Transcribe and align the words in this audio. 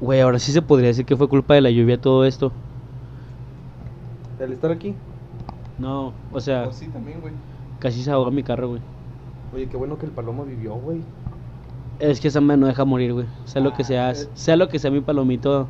Güey, 0.00 0.20
ahora 0.20 0.38
sí 0.38 0.52
se 0.52 0.62
podría 0.62 0.88
decir 0.88 1.04
que 1.04 1.16
fue 1.16 1.28
culpa 1.28 1.54
de 1.54 1.60
la 1.60 1.70
lluvia 1.70 2.00
todo 2.00 2.24
esto. 2.24 2.52
¿El 4.38 4.52
estar 4.52 4.70
aquí? 4.70 4.94
No, 5.78 6.12
o 6.30 6.40
sea, 6.40 6.64
Pues 6.64 6.76
sí, 6.76 6.86
también, 6.88 7.20
güey. 7.20 7.34
casi 7.78 8.02
se 8.02 8.10
ahogó 8.10 8.30
mi 8.30 8.42
carro, 8.42 8.68
güey. 8.68 8.80
Oye, 9.52 9.68
qué 9.68 9.76
bueno 9.76 9.98
que 9.98 10.06
el 10.06 10.12
palomo 10.12 10.44
vivió, 10.44 10.74
güey. 10.74 11.00
Es 11.98 12.20
que 12.20 12.28
esa 12.28 12.40
madre 12.40 12.60
no 12.60 12.66
deja 12.68 12.84
morir, 12.84 13.12
güey. 13.12 13.26
Sea 13.44 13.60
lo 13.60 13.72
que 13.74 13.82
sea, 13.82 14.08
Ah, 14.08 14.12
eh. 14.12 14.28
sea 14.34 14.56
lo 14.56 14.68
que 14.68 14.78
sea 14.78 14.90
mi 14.90 15.00
palomito, 15.00 15.68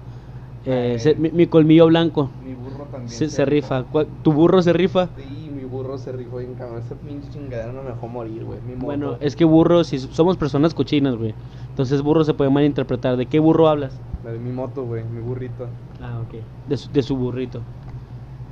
eh, 0.66 0.94
Eh. 0.96 0.98
se- 0.98 1.14
mi, 1.14 1.30
mi 1.30 1.46
colmillo 1.46 1.86
blanco 1.86 2.30
Mi 2.44 2.54
burro 2.54 2.84
también. 2.90 3.08
se, 3.08 3.30
se 3.30 3.44
rifa. 3.46 3.84
¿Cuál- 3.84 4.08
¿Tu 4.22 4.32
burro 4.32 4.60
se 4.60 4.72
rifa? 4.74 5.08
Sí, 5.16 5.48
mi 5.50 5.64
burro 5.64 5.96
se 5.96 6.12
rifó 6.12 6.36
bien 6.38 6.54
cabrón. 6.54 6.78
Esa 6.80 6.94
pinche 6.96 7.30
chingadera 7.30 7.72
no 7.72 7.82
me 7.82 7.90
dejó 7.90 8.08
morir, 8.08 8.44
güey. 8.44 8.58
Bueno, 8.78 9.16
es 9.20 9.36
que 9.36 9.44
burro, 9.46 9.84
si 9.84 9.98
somos 9.98 10.36
personas 10.36 10.74
cochinas, 10.74 11.16
güey. 11.16 11.34
Entonces 11.70 12.02
burro 12.02 12.24
se 12.24 12.34
puede 12.34 12.50
malinterpretar. 12.50 13.16
¿De 13.16 13.26
qué 13.26 13.38
burro 13.38 13.68
hablas? 13.68 14.02
La 14.28 14.34
de 14.34 14.40
mi 14.40 14.52
moto, 14.52 14.84
güey. 14.84 15.02
Mi 15.04 15.22
burrito. 15.22 15.66
Ah, 16.02 16.20
ok. 16.20 16.42
De 16.68 16.76
su, 16.76 16.92
de 16.92 17.02
su 17.02 17.16
burrito. 17.16 17.60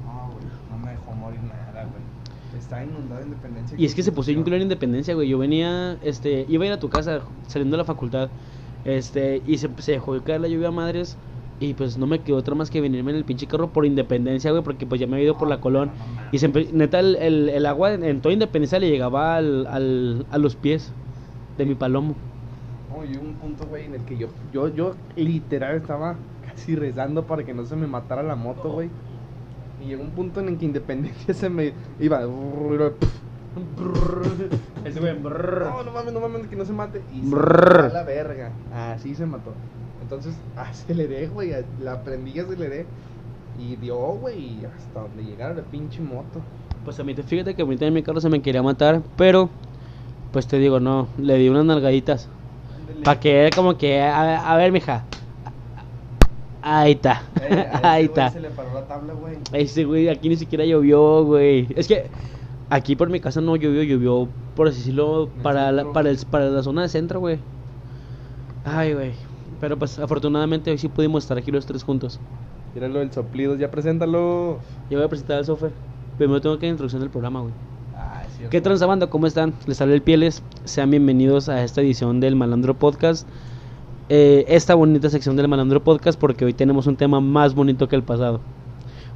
No, 0.07 0.31
güey. 0.33 0.47
No 0.71 0.79
me 0.79 0.93
dejó 0.93 1.13
morir 1.13 1.41
nada, 1.43 1.83
güey. 1.83 2.59
Está 2.59 2.83
inundado 2.83 3.21
de 3.21 3.27
independencia. 3.27 3.79
Y 3.79 3.85
es 3.85 3.95
que 3.95 4.03
se 4.03 4.11
puso 4.11 4.33
culero 4.33 4.57
en 4.57 4.63
Independencia, 4.63 5.15
güey. 5.15 5.29
Yo 5.29 5.37
venía, 5.37 5.99
este, 6.03 6.47
iba 6.49 6.65
a 6.65 6.69
ir 6.69 6.73
a 6.73 6.81
tu 6.81 6.89
casa 6.89 7.21
saliendo 7.47 7.77
de 7.77 7.83
la 7.83 7.85
facultad, 7.85 8.31
este, 8.87 9.43
y 9.47 9.59
se, 9.59 9.69
se 9.77 9.93
dejó 9.93 10.15
de 10.15 10.23
caer 10.23 10.41
la 10.41 10.49
lluvia 10.49 10.69
a 10.69 10.71
madres. 10.71 11.19
Y 11.61 11.75
pues 11.75 11.99
no 11.99 12.07
me 12.07 12.21
quedó 12.21 12.39
otra 12.39 12.55
más 12.55 12.71
que 12.71 12.81
venirme 12.81 13.11
en 13.11 13.19
el 13.19 13.25
pinche 13.25 13.47
carro 13.47 13.69
por 13.69 13.85
Independencia, 13.85 14.53
güey, 14.53 14.63
porque 14.63 14.87
pues 14.87 14.99
ya 14.99 15.07
me 15.07 15.17
había 15.17 15.27
ido 15.27 15.37
por 15.37 15.49
la 15.49 15.61
Colón. 15.61 15.91
Y 16.33 16.39
se 16.39 16.49
neta, 16.49 17.01
el, 17.01 17.17
el, 17.17 17.51
el 17.51 17.67
agua 17.67 17.93
en, 17.93 18.03
en 18.03 18.23
toda 18.23 18.33
Independencia 18.33 18.79
le 18.79 18.89
llegaba 18.89 19.37
al, 19.37 19.67
al, 19.67 20.27
a 20.31 20.39
los 20.39 20.57
pies 20.57 20.91
de 21.59 21.67
mi 21.67 21.75
palomo. 21.75 22.15
Hubo 23.15 23.23
un 23.27 23.35
punto, 23.35 23.67
güey, 23.67 23.85
en 23.87 23.95
el 23.95 24.03
que 24.03 24.17
yo, 24.17 24.29
yo, 24.53 24.69
yo 24.69 24.95
literal 25.17 25.77
estaba 25.77 26.17
casi 26.47 26.75
rezando 26.75 27.25
para 27.27 27.45
que 27.45 27.55
no 27.55 27.65
se 27.65 27.77
me 27.77 27.87
matara 27.87 28.23
la 28.23 28.35
moto, 28.37 28.71
güey. 28.71 28.91
Y 29.83 29.89
llegó 29.89 30.03
un 30.03 30.11
punto 30.11 30.41
en 30.41 30.49
el 30.49 30.59
que 30.59 30.65
Independencia 30.65 31.35
se 31.35 31.49
me 31.49 31.73
iba. 32.01 32.21
Ese 34.85 35.01
güey, 35.01 35.19
No, 35.21 35.83
no 35.83 35.91
mames, 35.93 36.13
no 36.13 36.21
mames, 36.21 36.47
que 36.47 36.57
no 36.57 36.65
se 36.65 36.73
mate. 36.73 37.03
Y 37.15 37.29
se 37.29 37.35
a 37.37 37.89
la 37.93 38.03
verga. 38.05 38.51
Así 38.75 39.15
se 39.15 39.27
mató. 39.27 39.53
Entonces 40.03 40.35
aceleré, 40.57 41.27
güey. 41.29 41.53
La 41.83 42.03
prendí 42.03 42.33
y 42.33 42.39
aceleré. 42.41 42.87
Y 43.59 43.77
dio, 43.77 43.97
güey, 43.97 44.65
hasta 44.77 45.01
donde 45.01 45.25
llegara 45.25 45.55
la 45.55 45.63
pinche 45.63 46.01
moto. 46.03 46.41
Pues 46.85 47.01
a 47.01 47.05
mí, 47.05 47.15
te- 47.15 47.23
fíjate 47.23 47.55
que 47.55 47.63
a 47.63 47.65
mí 47.67 47.75
también 47.77 47.95
mi 47.95 48.03
carro 48.03 48.21
se 48.21 48.29
me 48.29 48.41
quería 48.43 48.63
matar, 48.63 49.03
pero 49.17 49.49
pues 50.33 50.47
te 50.47 50.59
digo, 50.59 50.79
no, 50.79 51.09
le 51.19 51.37
di 51.39 51.49
unas 51.49 51.65
nalgaditas. 51.65 52.29
Para 53.07 53.21
que 53.21 53.51
como 53.55 53.79
que, 53.79 54.03
a, 54.03 54.53
a 54.53 54.57
ver, 54.57 54.73
mija. 54.73 55.05
Ahí 56.61 56.93
está. 56.95 57.23
Eh, 57.41 57.71
Ahí 57.85 58.07
está. 58.07 58.31
Se 58.31 58.41
le 58.41 58.51
paró 58.51 58.75
la 58.75 58.85
tabla, 58.89 59.13
güey. 59.13 59.37
Ese 59.53 59.85
güey, 59.85 60.09
aquí 60.09 60.29
ni 60.29 60.35
siquiera 60.35 60.65
llovió, 60.65 61.23
güey. 61.23 61.69
Es 61.77 61.87
que 61.87 62.07
aquí 62.69 62.97
por 62.97 63.09
mi 63.09 63.21
casa 63.21 63.41
no 63.41 63.55
llovió, 63.55 63.85
llovió, 63.85 64.29
por 64.57 64.67
así 64.67 64.79
decirlo, 64.79 65.31
el 65.37 65.43
para 65.43 65.71
la, 65.71 65.93
para, 65.93 66.11
el, 66.11 66.19
para 66.29 66.51
la 66.51 66.65
zona 66.65 66.83
de 66.83 66.89
centro, 66.89 67.21
güey. 67.21 67.39
Ay, 68.65 68.95
güey. 68.95 69.13
Pero 69.61 69.79
pues 69.79 70.01
afortunadamente 70.01 70.73
hoy 70.73 70.79
sí 70.79 70.89
pudimos 70.89 71.23
estar 71.23 71.39
aquí 71.39 71.53
los 71.53 71.65
tres 71.65 71.85
juntos. 71.85 72.19
Míralo 72.75 72.99
del 72.99 73.13
soplido, 73.13 73.55
ya 73.55 73.71
preséntalo. 73.71 74.59
Yo 74.91 74.99
voy 74.99 75.05
a 75.05 75.09
presentar 75.09 75.39
al 75.39 75.45
software. 75.45 75.71
Primero 76.19 76.41
tengo 76.41 76.59
que 76.59 76.67
introducción 76.67 77.03
del 77.03 77.11
programa, 77.11 77.43
güey. 77.43 77.55
¿Qué 78.51 78.61
tranza 78.61 78.87
banda? 78.87 79.09
¿Cómo 79.09 79.27
están? 79.27 79.55
Les 79.67 79.81
habla 79.81 79.95
el 79.95 80.03
Pieles. 80.03 80.43
Sean 80.65 80.91
bienvenidos 80.91 81.49
a 81.49 81.65
esta 81.65 81.81
edición 81.81 82.21
del 82.21 82.37
Malandro 82.37 82.75
Podcast. 82.75 83.27
Eh, 84.11 84.45
esta 84.49 84.75
bonita 84.75 85.09
sección 85.09 85.37
del 85.37 85.49
Malandro 85.49 85.83
Podcast 85.83 86.21
porque 86.21 86.45
hoy 86.45 86.53
tenemos 86.53 86.87
un 86.87 86.97
tema 86.97 87.21
más 87.21 87.55
bonito 87.55 87.89
que 87.89 87.97
el 87.97 88.03
pasado. 88.03 88.41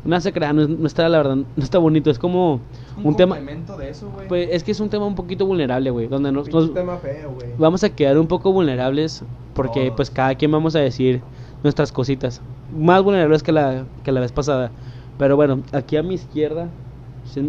Una 0.06 0.20
se 0.22 0.32
crea, 0.32 0.54
no, 0.54 0.66
no 0.66 0.86
está 0.86 1.06
la 1.10 1.18
verdad, 1.18 1.36
no 1.36 1.62
está 1.62 1.76
bonito, 1.76 2.10
es 2.10 2.18
como 2.18 2.54
un, 2.96 3.08
Un, 3.08 3.16
tema, 3.16 3.38
de 3.38 3.90
eso, 3.90 4.10
pues 4.28 4.48
es 4.50 4.64
que 4.64 4.72
es 4.72 4.80
un 4.80 4.88
tema 4.88 5.04
un 5.04 5.14
poquito 5.14 5.44
vulnerable, 5.44 5.90
güey, 5.90 6.08
donde 6.08 6.32
nos, 6.32 6.48
tema 6.72 6.96
feo, 6.96 7.32
güey. 7.32 7.50
vamos 7.58 7.84
a 7.84 7.90
quedar 7.90 8.16
un 8.18 8.26
poco 8.26 8.50
vulnerables 8.50 9.22
porque 9.52 9.84
Todos. 9.84 9.96
pues 9.96 10.10
cada 10.10 10.34
quien 10.36 10.50
vamos 10.50 10.74
a 10.74 10.78
decir 10.78 11.20
nuestras 11.62 11.92
cositas, 11.92 12.40
más 12.74 13.02
vulnerables 13.02 13.42
que 13.42 13.52
la 13.52 13.84
que 14.02 14.10
la 14.10 14.20
vez 14.20 14.32
pasada. 14.32 14.70
Pero 15.18 15.36
bueno, 15.36 15.62
aquí 15.72 15.98
a 15.98 16.02
mi 16.02 16.14
izquierda, 16.14 16.70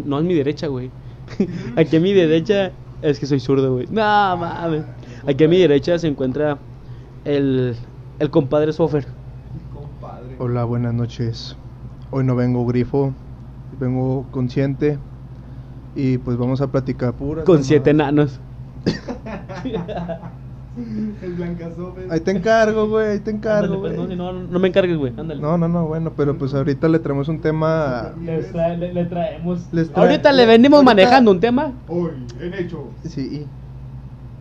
no 0.04 0.18
es 0.18 0.24
mi 0.24 0.34
derecha, 0.34 0.66
güey. 0.66 0.90
aquí 1.76 1.96
a 1.96 2.00
mi 2.00 2.12
derecha 2.12 2.72
es 3.02 3.18
que 3.18 3.26
soy 3.26 3.40
zurdo, 3.40 3.74
güey. 3.74 3.86
No 3.86 4.02
mames. 4.36 4.84
Aquí 5.26 5.44
a 5.44 5.48
mi 5.48 5.58
derecha 5.58 5.98
se 5.98 6.08
encuentra 6.08 6.58
el 7.24 7.76
el 8.18 8.30
compadre 8.30 8.72
Sofer. 8.72 9.06
Compadre. 9.74 10.36
Hola, 10.38 10.64
buenas 10.64 10.94
noches. 10.94 11.56
Hoy 12.10 12.24
no 12.24 12.36
vengo 12.36 12.64
grifo, 12.66 13.12
vengo 13.80 14.26
consciente 14.30 14.98
y 15.96 16.18
pues 16.18 16.36
vamos 16.36 16.60
a 16.60 16.70
platicar 16.70 17.14
pura. 17.14 17.44
Con 17.44 17.64
siete 17.64 17.90
enanos. 17.90 18.38
El 21.22 21.34
blancazobe. 21.34 22.06
Ahí 22.10 22.20
te 22.20 22.30
encargo, 22.30 22.88
güey, 22.88 23.06
ahí 23.12 23.18
te 23.20 23.30
encargo, 23.30 23.74
Ándale, 23.74 23.94
pues, 23.96 24.08
no, 24.16 24.32
no, 24.32 24.42
no 24.44 24.58
me 24.58 24.68
encargues, 24.68 24.96
güey. 24.96 25.12
Ándale. 25.16 25.40
No, 25.40 25.58
no, 25.58 25.68
no, 25.68 25.86
bueno, 25.86 26.12
pero 26.16 26.36
pues 26.38 26.54
ahorita 26.54 26.88
le 26.88 26.98
traemos 26.98 27.28
un 27.28 27.40
tema. 27.40 28.12
Les 28.24 28.52
trae- 28.52 28.78
le, 28.78 28.92
le 28.94 29.04
traemos. 29.04 29.68
Les 29.72 29.90
trae- 29.92 30.00
Ahorita 30.02 30.32
le 30.32 30.46
venimos 30.46 30.78
ahorita- 30.78 30.90
manejando 30.94 31.30
un 31.30 31.40
tema. 31.40 31.72
Hoy, 31.88 32.10
en 32.40 32.54
hecho. 32.54 32.90
Sí. 33.04 33.46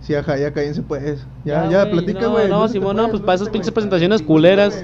Sí, 0.02 0.16
ajá, 0.16 0.36
ya 0.36 0.52
cállense 0.52 0.82
pues. 0.82 1.24
Ya, 1.46 1.70
ya, 1.70 1.90
platica, 1.90 2.22
no, 2.22 2.32
güey. 2.32 2.50
No, 2.50 2.62
lúcete, 2.62 2.80
Simón, 2.80 2.96
no, 2.98 3.10
pues 3.10 3.22
para 3.22 3.36
esas 3.36 3.50
pinches 3.50 3.72
presentaciones 3.72 4.22
culeras. 4.24 4.84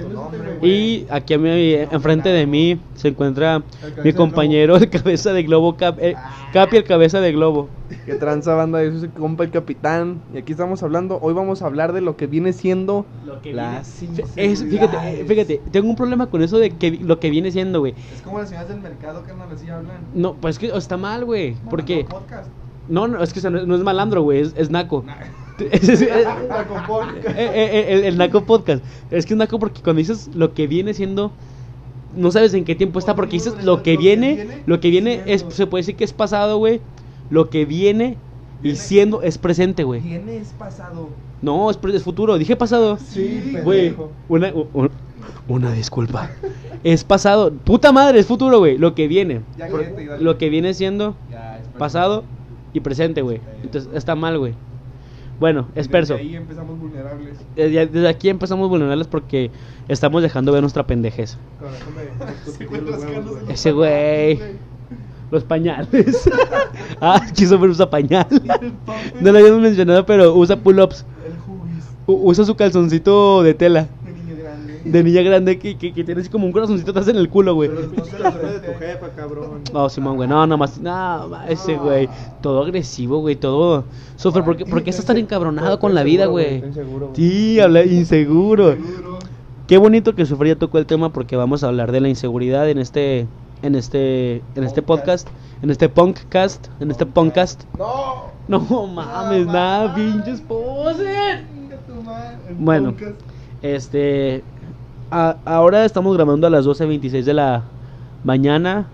Y 0.62 1.06
aquí 1.10 1.34
a 1.34 1.38
mí, 1.38 1.72
enfrente 1.74 2.28
de 2.28 2.46
mí, 2.46 2.80
se 2.94 3.08
encuentra 3.08 3.62
mi 4.04 4.12
compañero, 4.12 4.76
el 4.76 4.88
cabeza 4.90 5.32
de 5.32 5.42
globo, 5.42 5.76
Cap, 5.76 5.96
eh, 6.00 6.14
Capi, 6.52 6.76
el 6.76 6.84
cabeza 6.84 7.20
de 7.20 7.32
globo. 7.32 7.68
¿Qué 8.06 8.14
tranza 8.14 8.54
banda? 8.54 8.78
Soy 8.80 9.00
su 9.00 9.10
compa 9.10 9.42
el 9.44 9.50
capitán. 9.50 10.20
Y 10.32 10.38
aquí 10.38 10.52
estamos 10.52 10.82
hablando. 10.84 11.18
Hoy 11.20 11.34
vamos 11.34 11.62
a 11.62 11.66
hablar 11.66 11.92
de 11.92 12.00
lo 12.00 12.16
que 12.16 12.26
viene 12.28 12.52
siendo 12.52 13.04
Lo 13.26 13.40
que 13.42 13.52
viene- 13.52 13.80
es, 14.36 14.62
fíjate, 14.64 15.24
fíjate, 15.26 15.60
tengo 15.72 15.88
un 15.88 15.96
problema 15.96 16.26
con 16.28 16.42
eso 16.42 16.58
de 16.58 16.70
que 16.70 16.90
vi- 16.92 16.98
lo 16.98 17.18
que 17.18 17.30
viene 17.30 17.50
siendo, 17.50 17.80
güey. 17.80 17.94
Es 18.14 18.22
como 18.22 18.38
las 18.38 18.48
señoras 18.50 18.68
del 18.68 18.80
mercado 18.80 19.24
que 19.24 19.32
no 19.32 19.46
les 19.50 19.62
hablan. 19.62 19.98
No, 20.14 20.34
pues 20.34 20.56
es 20.56 20.58
que 20.58 20.76
está 20.76 20.96
mal, 20.96 21.24
güey. 21.24 21.56
Porque, 21.70 22.04
podcast. 22.08 22.48
No, 22.88 23.08
no, 23.08 23.22
es 23.22 23.32
que 23.32 23.50
no, 23.50 23.74
es 23.74 23.82
malandro, 23.82 24.22
güey, 24.22 24.40
es, 24.40 24.54
es 24.56 24.70
naco. 24.70 25.04
Es- 25.58 25.88
es- 25.88 26.02
es- 26.02 26.08
el, 27.36 28.04
el 28.04 28.16
Naco 28.18 28.44
Podcast. 28.44 28.84
Es 29.10 29.26
que 29.26 29.34
es 29.34 29.38
Naco 29.38 29.58
porque 29.58 29.82
cuando 29.82 29.98
dices 29.98 30.30
lo 30.34 30.54
que 30.54 30.68
viene 30.68 30.94
siendo, 30.94 31.32
no 32.16 32.30
sabes 32.30 32.54
en 32.54 32.64
qué 32.64 32.76
tiempo 32.76 33.00
está, 33.00 33.16
porque 33.16 33.32
dices 33.32 33.64
lo 33.64 33.82
que 33.82 33.96
viene, 33.96 34.62
lo 34.66 34.78
que 34.78 34.90
viene 34.90 35.20
es, 35.26 35.44
se 35.48 35.66
puede 35.66 35.80
decir 35.82 35.96
que 35.96 36.04
es 36.04 36.12
pasado, 36.12 36.58
güey. 36.58 36.80
Lo 37.30 37.50
que 37.50 37.64
viene 37.64 38.16
y 38.62 38.76
siendo 38.76 39.22
es 39.22 39.36
presente, 39.36 39.82
güey. 39.82 40.00
Viene 40.00 40.36
es 40.36 40.48
pasado. 40.56 41.08
No, 41.42 41.70
es, 41.70 41.78
es 41.92 42.02
futuro, 42.04 42.38
dije 42.38 42.54
pasado. 42.54 42.96
Sí, 42.96 43.54
Güey, 43.64 43.94
una, 44.28 44.52
una 45.48 45.72
disculpa. 45.72 46.30
Es 46.84 47.02
pasado. 47.04 47.52
Puta 47.52 47.90
madre, 47.92 48.20
es 48.20 48.26
futuro, 48.26 48.58
güey. 48.60 48.78
Lo 48.78 48.94
que 48.94 49.08
viene. 49.08 49.40
Ya, 49.58 49.68
lo 50.20 50.38
que 50.38 50.48
viene 50.50 50.72
siendo 50.74 51.16
Ya, 51.30 51.60
pasado 51.78 52.22
y 52.72 52.80
presente, 52.80 53.22
güey. 53.22 53.40
Entonces 53.62 53.90
está 53.94 54.14
mal, 54.14 54.38
güey. 54.38 54.54
Bueno, 55.40 55.68
es 55.76 55.86
perso. 55.86 56.16
Ahí 56.16 56.34
empezamos 56.34 56.78
vulnerables. 56.80 57.38
Desde 57.54 58.08
aquí 58.08 58.28
empezamos 58.28 58.68
vulnerables 58.68 59.06
porque 59.06 59.50
estamos 59.86 60.22
dejando 60.22 60.52
ver 60.52 60.62
nuestra 60.62 60.86
pendejez. 60.86 61.38
Ese 63.48 63.72
güey. 63.72 64.40
Los 65.30 65.44
pañales. 65.44 66.28
ah, 67.00 67.24
quiso 67.34 67.58
ver 67.58 67.70
usa 67.70 67.88
pañal. 67.88 68.26
no 69.20 69.32
lo 69.32 69.38
habíamos 69.38 69.60
mencionado, 69.60 70.04
pero 70.06 70.34
usa 70.34 70.56
pull-ups. 70.56 71.04
Usa 72.06 72.44
su 72.44 72.56
calzoncito 72.56 73.42
de 73.42 73.54
tela. 73.54 73.86
De. 74.84 74.90
De 74.90 75.04
niña 75.04 75.22
grande 75.22 75.58
que, 75.58 75.76
que, 75.76 75.92
que 75.92 76.04
tiene 76.04 76.20
así 76.20 76.30
como 76.30 76.46
un 76.46 76.52
corazoncito 76.52 76.90
atrás 76.90 77.08
en 77.08 77.16
el 77.16 77.28
culo, 77.28 77.54
güey. 77.54 77.68
Pero 77.68 77.88
no 77.96 78.04
se 78.04 78.18
lo 78.18 78.30
de 78.30 78.60
tu 78.60 78.78
jefa, 78.78 79.08
cabrón. 79.16 79.62
No, 79.72 79.88
Simón, 79.88 80.16
güey, 80.16 80.28
no, 80.28 80.46
nomás, 80.46 80.78
no, 80.80 81.30
ese 81.48 81.76
güey, 81.76 82.08
todo 82.42 82.62
agresivo, 82.62 83.20
güey, 83.20 83.36
todo, 83.36 83.84
Sofer, 84.16 84.44
¿por 84.44 84.56
qué, 84.56 84.64
por 84.64 84.82
qué 84.82 84.90
estás 84.90 85.04
tan 85.04 85.16
encabronado 85.16 85.78
con 85.78 85.94
la 85.94 86.02
vida, 86.02 86.26
güey? 86.26 86.64
Inseguro. 86.64 87.10
Sí, 87.14 87.60
habla 87.60 87.84
inseguro. 87.84 88.72
Seguro. 88.72 89.18
Qué 89.68 89.76
bonito 89.76 90.14
que 90.14 90.24
Sofía 90.24 90.54
ya 90.54 90.58
tocó 90.58 90.78
el 90.78 90.86
tema 90.86 91.12
porque 91.12 91.36
vamos 91.36 91.62
a 91.62 91.68
hablar 91.68 91.92
de 91.92 92.00
la 92.00 92.08
inseguridad 92.08 92.70
en 92.70 92.78
este 92.78 93.26
en 93.60 93.74
este 93.74 94.36
en 94.54 94.64
este 94.64 94.80
podcast, 94.80 95.28
Podcast. 95.28 95.62
en 95.62 95.70
este 95.70 95.88
punkcast, 95.90 96.68
en 96.80 96.90
este 96.90 97.04
punkcast. 97.04 97.64
No. 97.76 98.38
No 98.48 98.86
mames, 98.86 99.46
nada, 99.46 99.94
pinches 99.94 100.40
poses. 100.40 101.44
Bueno, 102.58 102.92
podcast. 102.92 103.20
este 103.60 104.42
a- 105.10 105.36
ahora 105.44 105.84
estamos 105.84 106.14
grabando 106.16 106.46
a 106.46 106.50
las 106.50 106.64
12:26 106.64 107.24
de 107.24 107.34
la 107.34 107.62
mañana. 108.24 108.86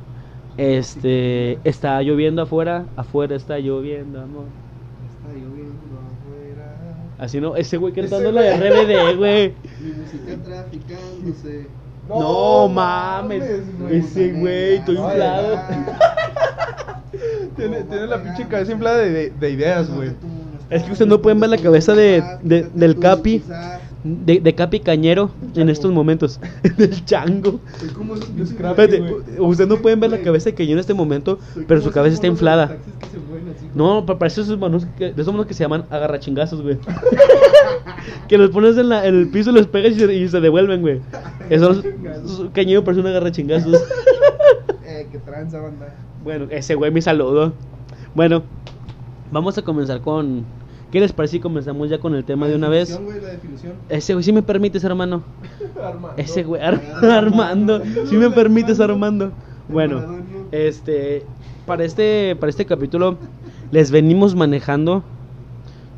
Este 0.57 1.59
está 1.65 2.01
lloviendo 2.03 2.43
afuera, 2.43 2.85
afuera 2.97 3.35
está 3.35 3.59
lloviendo, 3.59 4.21
amor. 4.21 4.45
Está 5.09 5.33
lloviendo 5.33 5.75
afuera. 5.99 6.77
Así 7.19 7.41
no, 7.41 7.57
ese 7.57 7.77
güey 7.77 7.93
cantando 7.93 8.31
la 8.31 8.41
de. 8.43 8.57
RBD, 8.57 9.17
güey. 9.17 9.49
Mi 9.81 9.91
música 9.93 10.43
traficándose. 10.45 11.67
No, 12.09 12.69
mames, 12.69 13.43
ese 13.91 14.33
güey, 14.35 14.75
estoy 14.75 14.97
inflado. 14.99 15.59
Tiene, 17.57 17.83
tiene 17.83 18.07
la 18.09 18.23
pinche 18.23 18.47
cabeza 18.49 18.73
inflada 18.73 18.99
de, 18.99 19.11
de, 19.11 19.31
de 19.31 19.51
ideas, 19.51 19.89
güey. 19.89 20.11
Es 20.71 20.83
que 20.83 20.93
ustedes 20.93 21.09
no 21.09 21.23
pueden 21.23 21.39
ver 21.41 21.51
la 21.51 21.59
cabeza 21.59 21.95
de, 21.95 22.23
de- 22.43 22.65
del 22.75 22.99
Capi, 22.99 23.43
de, 24.05 24.39
de 24.41 24.55
Capi 24.55 24.81
Cañero 24.81 25.31
en 25.57 25.69
estos 25.71 25.91
momentos. 25.93 26.39
del 26.77 27.05
chango. 27.05 27.59
¿Cómo 27.97 28.15
es? 28.15 28.23
Espérate, 28.39 29.03
ustedes 29.39 29.69
no 29.69 29.79
pueden 29.79 29.99
ver 30.01 30.11
la 30.11 30.19
cabeza 30.21 30.51
de 30.51 30.55
Cañero 30.55 30.75
en 30.75 30.79
este 30.81 30.95
momento, 30.95 31.39
pero 31.67 31.81
su 31.81 31.91
cabeza 31.91 32.15
está 32.15 32.27
inflada. 32.27 32.77
No, 33.75 34.05
pa- 34.07 34.19
parece 34.19 34.43
esos 34.43 34.59
monos 34.59 34.87
que, 34.99 35.13
de 35.13 35.23
esos 35.23 35.33
monos 35.33 35.47
que 35.47 35.55
se 35.55 35.65
llaman 35.65 35.87
agarrachingazos, 35.91 36.63
güey. 36.63 36.79
que 38.29 38.39
los 38.39 38.51
pones 38.51 38.77
en, 38.77 38.89
la- 38.91 39.07
en 39.07 39.15
el 39.19 39.29
piso, 39.29 39.51
los 39.53 39.67
pegas 39.67 39.93
y 39.93 40.01
se, 40.01 40.15
y 40.15 40.29
se 40.29 40.41
devuelven, 40.41 40.81
güey. 40.83 41.01
Esos- 41.51 41.85
Cañero 42.53 42.85
parece 42.85 43.01
un 43.01 43.07
agarrachingazos. 43.09 43.83
Eh, 44.87 45.09
que 45.11 45.19
tranza, 45.19 45.61
banda. 45.61 45.95
bueno, 46.23 46.47
ese 46.51 46.75
güey 46.75 46.91
me 46.91 47.01
saludó. 47.03 47.53
Bueno, 48.15 48.43
vamos 49.33 49.57
a 49.59 49.63
comenzar 49.63 50.01
con... 50.03 50.45
¿Qué 50.95 51.01
les 51.01 51.13
parece 51.13 51.33
si 51.33 51.41
comenzamos 51.41 51.91
ya 51.91 51.99
con 51.99 52.15
el 52.15 52.25
tema 52.25 52.47
de 52.47 52.55
una 52.55 52.69
vez? 52.69 52.91
La 52.91 53.01
definición. 53.33 53.73
Ese 53.89 54.13
güey, 54.15 54.23
si 54.23 54.33
me 54.33 54.43
permites, 54.45 54.85
hermano. 54.85 55.25
Armando. 55.83 56.23
Ese 56.23 56.45
güey, 56.45 56.63
Ar- 56.63 56.81
Armando, 57.11 57.83
si 58.09 58.17
me 58.17 58.31
permites, 58.31 58.79
Armando. 58.79 59.33
Bueno, 59.69 60.21
este, 60.53 61.25
para 61.67 61.83
este, 61.83 62.37
para 62.39 62.49
este 62.51 62.65
capítulo 62.65 63.19
les 63.73 63.91
venimos 63.91 64.37
manejando, 64.37 65.03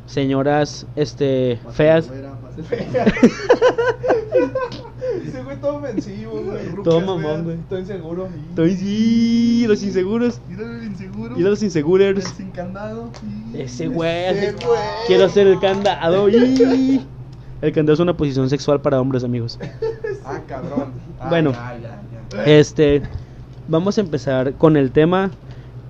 señoras, 0.07 0.87
este, 0.95 1.59
feas. 1.73 2.11
Ese 5.25 5.43
güey 5.43 5.57
todo 5.57 5.77
ofensivo, 5.77 6.41
güey. 6.43 6.83
Todo 6.83 7.01
mamón, 7.01 7.43
güey. 7.43 7.57
Todo 7.69 7.79
inseguro. 7.79 8.27
Estoy 8.49 8.75
sí, 8.75 9.65
los 9.67 9.81
inseguros 9.83 10.39
Mira 10.49 10.63
el 10.65 10.83
inseguro. 10.85 11.37
y 11.37 11.41
los 11.41 11.63
inseguros. 11.63 12.07
El 12.07 12.21
sin 12.21 12.51
candado. 12.51 13.09
Ese 13.53 13.87
güey, 13.87 14.25
Ese 14.25 14.47
así- 14.49 14.65
güey. 14.65 14.79
quiero 15.07 15.25
hacer 15.25 15.47
el 15.47 15.59
candado. 15.59 16.27
El 16.27 17.71
candado 17.73 17.93
es 17.93 17.99
una 17.99 18.15
posición 18.15 18.49
sexual 18.49 18.81
para 18.81 19.01
hombres, 19.01 19.23
amigos. 19.23 19.57
Ah, 20.25 20.41
cabrón. 20.47 20.91
Ah, 21.19 21.29
Bueno. 21.29 21.51
ya, 21.53 21.77
ya, 21.81 22.01
ya. 22.37 22.43
Este, 22.45 23.01
vamos 23.67 23.97
a 23.97 24.01
empezar 24.01 24.53
con 24.53 24.77
el 24.77 24.91
tema 24.91 25.31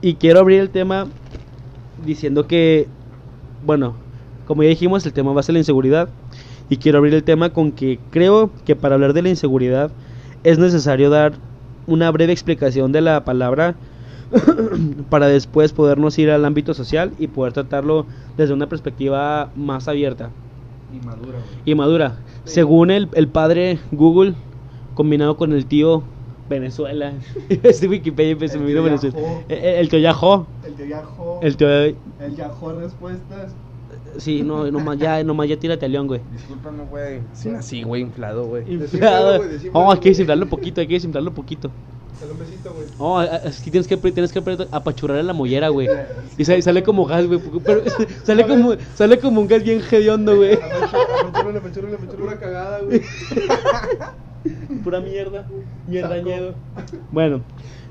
y 0.02 0.14
quiero 0.16 0.40
abrir 0.40 0.62
el 0.62 0.70
tema 0.70 1.08
diciendo 2.06 2.48
que, 2.48 2.88
bueno, 3.66 3.96
como 4.46 4.64
ya 4.64 4.70
dijimos, 4.70 5.06
el 5.06 5.12
tema 5.14 5.34
va 5.34 5.40
a 5.42 5.44
ser 5.44 5.54
la 5.54 5.60
inseguridad 5.60 6.08
y 6.70 6.78
quiero 6.78 6.98
abrir 6.98 7.14
el 7.14 7.24
tema 7.24 7.52
con 7.52 7.72
que 7.72 8.00
creo 8.12 8.52
que 8.66 8.76
para 8.76 8.96
hablar 8.96 9.14
de 9.14 9.22
la 9.22 9.30
inseguridad 9.30 9.92
es 10.44 10.60
necesario 10.60 11.10
dar 11.10 11.34
una 11.88 12.12
breve 12.12 12.34
explicación 12.34 12.92
de 12.92 13.02
la 13.02 13.24
palabra 13.24 13.76
para 15.10 15.28
después 15.28 15.72
podernos 15.74 16.18
ir 16.20 16.30
al 16.32 16.46
ámbito 16.46 16.74
social 16.74 17.12
y 17.18 17.28
poder 17.28 17.54
tratarlo 17.54 18.06
desde 18.36 18.54
una 18.54 18.68
perspectiva 18.68 19.50
más 19.56 19.88
abierta 19.88 20.30
Y 20.94 21.06
madura, 21.06 21.38
güey. 21.40 21.62
y 21.66 21.76
madura. 21.76 22.18
Según 22.44 22.92
el, 22.92 23.08
el 23.14 23.28
padre 23.28 23.80
Google, 23.92 24.34
combinado 24.96 25.38
con 25.38 25.54
el 25.54 25.66
tío 25.66 26.04
Venezuela. 26.50 27.14
este 27.50 27.88
Wikipedia 27.88 28.38
pues, 28.38 28.54
El 28.54 28.66
tío 28.66 28.84
Venezuela. 28.84 29.18
El, 29.50 29.58
el- 29.58 29.66
el 29.76 29.90
tío 29.90 30.00
Yahoo. 30.00 30.46
El 30.66 30.76
de 30.78 30.88
Yahoo. 30.90 31.40
El 31.42 31.58
tío. 31.58 31.70
El 31.70 32.36
Yahoo 32.36 32.80
respuestas. 32.80 33.54
Sí, 34.18 34.44
no, 34.44 34.70
nomás 34.72 34.98
ya, 34.98 35.24
nomás 35.24 35.48
ya 35.48 35.58
tírate 35.58 35.86
a 35.86 35.90
León, 35.90 36.08
güey. 36.08 36.22
Discúlpame, 36.32 36.84
güey. 36.86 37.22
Sí, 37.34 37.50
así, 37.50 37.84
güey, 37.84 38.02
inflado, 38.02 38.46
güey. 38.46 38.64
Inflado. 38.72 39.38
güey, 39.38 39.50
Oh, 39.74 39.92
hay 39.92 40.00
que 40.00 40.10
desinflarlo 40.10 40.48
poquito, 40.48 40.82
hay 40.82 40.88
que 40.88 40.96
desinflarlo 40.96 41.34
poquito. 41.34 41.70
Dale 42.20 42.32
un 42.32 42.40
besito, 42.40 42.74
güey. 42.74 42.88
Oh, 42.98 43.22
es 43.22 43.62
que 43.62 43.70
tienes 43.70 43.88
que, 43.88 43.98
tienes 43.98 44.32
que 44.32 44.42
la 45.24 45.34
mollera, 45.34 45.70
güey. 45.70 45.88
Y 46.38 46.46
sale, 46.46 46.62
sale 46.64 46.82
como 46.82 47.06
gas, 47.06 47.28
güey. 47.28 47.40
Pero 47.64 47.84
sale 48.24 48.48
como, 48.48 48.76
sale 48.96 49.20
como 49.20 49.42
un 49.42 49.48
gas 49.48 49.64
bien 49.64 49.82
hediondo, 49.90 50.36
güey. 50.36 50.56
Apachúrale, 50.56 51.60
apachúrale, 51.60 51.96
apachúrale. 51.96 52.18
Pura 52.18 52.40
cagada, 52.40 52.82
güey. 52.82 53.02
Pura 54.84 55.00
mierda. 55.00 55.48
Mierdañedo. 55.88 56.56
Bueno, 57.12 57.42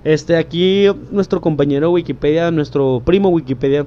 este 0.02 0.36
aquí 0.36 0.86
nuestro 1.10 1.40
compañero 1.40 1.92
Wikipedia, 1.92 2.50
nuestro 2.50 3.02
primo 3.04 3.28
Wikipedia, 3.28 3.86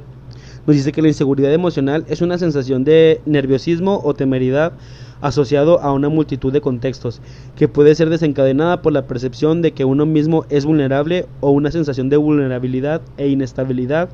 nos 0.69 0.75
dice 0.75 0.91
que 0.91 1.01
la 1.01 1.07
inseguridad 1.07 1.51
emocional 1.51 2.05
es 2.09 2.21
una 2.21 2.37
sensación 2.37 2.83
de 2.83 3.21
nerviosismo 3.25 4.01
o 4.03 4.13
temeridad 4.13 4.73
asociado 5.19 5.81
a 5.81 5.91
una 5.91 6.09
multitud 6.09 6.53
de 6.53 6.61
contextos, 6.61 7.21
que 7.55 7.67
puede 7.67 7.95
ser 7.95 8.11
desencadenada 8.11 8.83
por 8.83 8.93
la 8.93 9.07
percepción 9.07 9.63
de 9.63 9.71
que 9.71 9.83
uno 9.83 10.05
mismo 10.05 10.45
es 10.49 10.65
vulnerable 10.65 11.25
o 11.41 11.49
una 11.49 11.71
sensación 11.71 12.09
de 12.09 12.17
vulnerabilidad 12.17 13.01
e 13.17 13.29
inestabilidad 13.29 14.09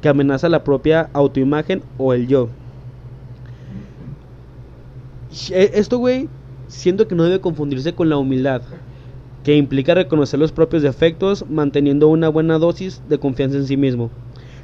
que 0.00 0.08
amenaza 0.08 0.48
la 0.48 0.62
propia 0.62 1.10
autoimagen 1.12 1.82
o 1.98 2.14
el 2.14 2.28
yo. 2.28 2.50
Eh, 5.50 5.72
Esto, 5.74 5.98
güey, 5.98 6.28
siento 6.68 7.08
que 7.08 7.16
no 7.16 7.24
debe 7.24 7.40
confundirse 7.40 7.94
con 7.94 8.08
la 8.08 8.16
humildad, 8.16 8.62
que 9.42 9.56
implica 9.56 9.92
reconocer 9.94 10.38
los 10.38 10.52
propios 10.52 10.84
defectos 10.84 11.44
manteniendo 11.50 12.06
una 12.06 12.28
buena 12.28 12.60
dosis 12.60 13.02
de 13.08 13.18
confianza 13.18 13.56
en 13.56 13.66
sí 13.66 13.76
mismo. 13.76 14.08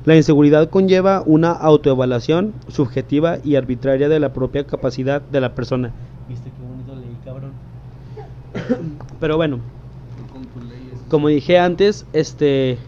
La 0.05 0.17
inseguridad 0.17 0.69
conlleva 0.69 1.23
una 1.25 1.53
autoevaluación 1.53 2.55
subjetiva 2.69 3.39
y 3.45 3.55
arbitraria 3.55 4.09
de 4.09 4.19
la 4.19 4.33
propia 4.33 4.67
capacidad 4.67 5.23
de 5.23 5.41
la 5.41 5.55
persona. 5.55 5.93
¿Viste 6.29 6.51
qué 6.51 6.67
bonito 6.67 6.95
leí, 6.97 7.17
cabrón? 7.25 7.53
Pero 9.21 9.37
bueno, 9.37 9.61
como 11.09 11.29
dije 11.29 11.59
antes, 11.59 12.07
este 12.13 12.79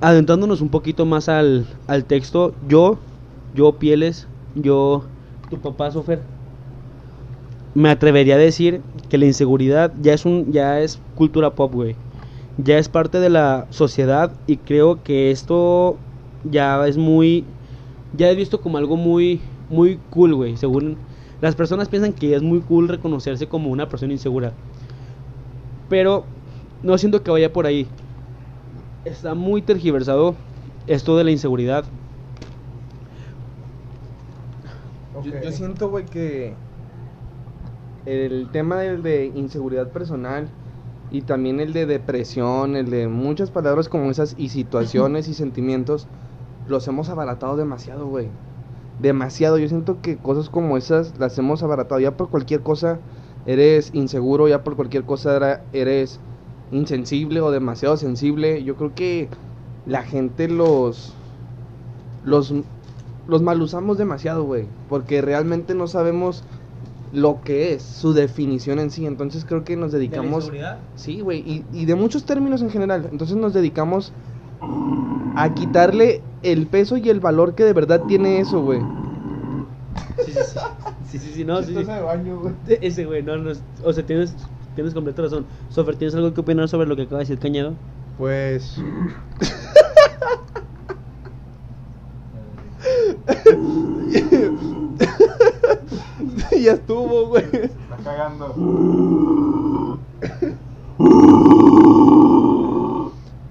adentrándonos 0.00 0.60
un 0.60 0.68
poquito 0.68 1.06
más 1.06 1.28
al, 1.28 1.66
al 1.86 2.04
texto, 2.04 2.54
yo, 2.68 2.98
yo 3.54 3.72
Pieles, 3.72 4.26
yo, 4.54 5.04
tu 5.50 5.58
papá 5.58 5.90
Sofer, 5.90 6.20
me 7.74 7.90
atrevería 7.90 8.34
a 8.34 8.38
decir 8.38 8.80
que 9.08 9.18
la 9.18 9.26
inseguridad 9.26 9.92
ya 10.00 10.14
es 10.14 10.24
un, 10.24 10.52
ya 10.52 10.80
es 10.80 11.00
cultura 11.14 11.50
pop, 11.50 11.72
güey. 11.74 11.96
Ya 12.64 12.78
es 12.78 12.88
parte 12.88 13.20
de 13.20 13.30
la 13.30 13.66
sociedad 13.70 14.32
y 14.46 14.58
creo 14.58 15.02
que 15.02 15.30
esto 15.30 15.96
ya 16.44 16.86
es 16.86 16.98
muy, 16.98 17.44
ya 18.16 18.28
es 18.28 18.36
visto 18.36 18.60
como 18.60 18.76
algo 18.76 18.96
muy, 18.96 19.40
muy 19.70 19.98
cool, 20.10 20.34
güey. 20.34 20.56
Según 20.56 20.98
las 21.40 21.54
personas 21.54 21.88
piensan 21.88 22.12
que 22.12 22.34
es 22.34 22.42
muy 22.42 22.60
cool 22.60 22.88
reconocerse 22.88 23.46
como 23.46 23.70
una 23.70 23.88
persona 23.88 24.12
insegura. 24.12 24.52
Pero 25.88 26.24
no 26.82 26.98
siento 26.98 27.22
que 27.22 27.30
vaya 27.30 27.52
por 27.52 27.66
ahí. 27.66 27.86
Está 29.04 29.34
muy 29.34 29.62
tergiversado 29.62 30.34
esto 30.86 31.16
de 31.16 31.24
la 31.24 31.30
inseguridad. 31.30 31.84
Yo, 35.24 35.40
yo 35.42 35.52
siento, 35.52 35.88
güey, 35.88 36.04
que 36.04 36.54
el 38.04 38.48
tema 38.52 38.80
del 38.80 39.02
de 39.02 39.26
inseguridad 39.34 39.88
personal 39.88 40.48
y 41.10 41.22
también 41.22 41.60
el 41.60 41.72
de 41.72 41.86
depresión, 41.86 42.76
el 42.76 42.90
de 42.90 43.08
muchas 43.08 43.50
palabras 43.50 43.88
como 43.88 44.10
esas 44.10 44.34
y 44.38 44.50
situaciones 44.50 45.28
y 45.28 45.34
sentimientos, 45.34 46.06
los 46.68 46.86
hemos 46.88 47.08
abaratado 47.08 47.56
demasiado, 47.56 48.06
güey. 48.06 48.28
Demasiado. 49.00 49.58
Yo 49.58 49.68
siento 49.68 50.00
que 50.02 50.16
cosas 50.16 50.48
como 50.50 50.76
esas 50.76 51.18
las 51.18 51.36
hemos 51.38 51.62
abaratado. 51.62 52.00
Ya 52.00 52.16
por 52.16 52.28
cualquier 52.28 52.60
cosa 52.60 53.00
eres 53.46 53.90
inseguro, 53.92 54.46
ya 54.46 54.62
por 54.62 54.76
cualquier 54.76 55.04
cosa 55.04 55.62
eres 55.72 56.20
insensible 56.70 57.40
o 57.40 57.50
demasiado 57.50 57.96
sensible. 57.96 58.62
Yo 58.62 58.76
creo 58.76 58.94
que 58.94 59.28
la 59.86 60.02
gente 60.02 60.48
los 60.48 61.14
los 62.24 62.54
los 63.26 63.42
mal 63.42 63.62
usamos 63.62 63.98
demasiado, 63.98 64.44
güey, 64.44 64.66
porque 64.88 65.22
realmente 65.22 65.74
no 65.74 65.86
sabemos 65.86 66.44
lo 67.12 67.40
que 67.42 67.74
es 67.74 67.82
su 67.82 68.12
definición 68.12 68.78
en 68.78 68.90
sí. 68.90 69.06
Entonces 69.06 69.44
creo 69.44 69.64
que 69.64 69.76
nos 69.76 69.92
dedicamos 69.92 70.50
Sí, 70.96 71.20
güey, 71.20 71.40
y, 71.40 71.64
y 71.72 71.84
de 71.86 71.94
muchos 71.94 72.24
términos 72.24 72.62
en 72.62 72.70
general. 72.70 73.08
Entonces 73.10 73.36
nos 73.36 73.52
dedicamos 73.52 74.12
a 75.36 75.54
quitarle 75.54 76.22
el 76.42 76.66
peso 76.66 76.96
y 76.96 77.08
el 77.08 77.20
valor 77.20 77.54
que 77.54 77.64
de 77.64 77.72
verdad 77.72 78.02
tiene 78.06 78.40
eso, 78.40 78.62
güey. 78.62 78.80
Sí, 80.24 80.32
sí, 80.32 80.40
sí. 80.44 80.58
Sí, 81.10 81.18
sí, 81.18 81.32
sí, 81.34 81.44
no, 81.44 81.60
sí, 81.62 81.74
de 81.74 81.82
baño, 81.82 82.38
güey. 82.40 82.54
Ese 82.80 83.04
güey, 83.04 83.22
no, 83.22 83.36
no. 83.36 83.50
O 83.84 83.92
sea, 83.92 84.06
tienes, 84.06 84.34
tienes 84.76 84.94
completa 84.94 85.22
razón. 85.22 85.44
Sofer, 85.68 85.96
¿tienes 85.96 86.14
algo 86.14 86.32
que 86.32 86.40
opinar 86.40 86.68
sobre 86.68 86.86
lo 86.86 86.94
que 86.94 87.02
acaba 87.02 87.18
de 87.18 87.24
decir 87.24 87.38
Cañedo? 87.40 87.74
Pues. 88.16 88.76
ya 96.62 96.72
estuvo, 96.72 97.28
güey. 97.28 97.44
Está 97.44 97.96
cagando. 98.04 99.98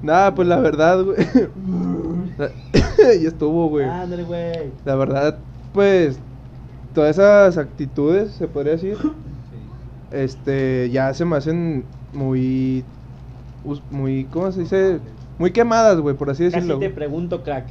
Nada, 0.02 0.34
pues 0.34 0.48
la 0.48 0.60
verdad, 0.60 1.04
güey. 1.04 1.18
ya 3.22 3.28
estuvo, 3.28 3.70
güey. 3.70 3.86
Ándale, 3.86 4.24
güey. 4.24 4.72
La 4.86 4.96
verdad, 4.96 5.38
pues 5.74 6.20
todas 6.94 7.12
esas 7.12 7.58
actitudes, 7.58 8.32
se 8.32 8.48
podría 8.48 8.74
decir, 8.74 8.98
este, 10.12 10.90
ya 10.90 11.14
se 11.14 11.26
me 11.26 11.38
hacen 11.38 11.86
muy, 12.14 12.84
muy, 13.92 14.26
¿cómo 14.26 14.52
se 14.52 14.62
dice? 14.62 15.00
Muy 15.38 15.52
quemadas, 15.52 16.00
güey, 16.00 16.16
por 16.16 16.30
así 16.30 16.46
decirlo. 16.46 16.80
Casi 16.80 16.90
te 16.90 16.96
pregunto, 16.96 17.44
crack. 17.44 17.68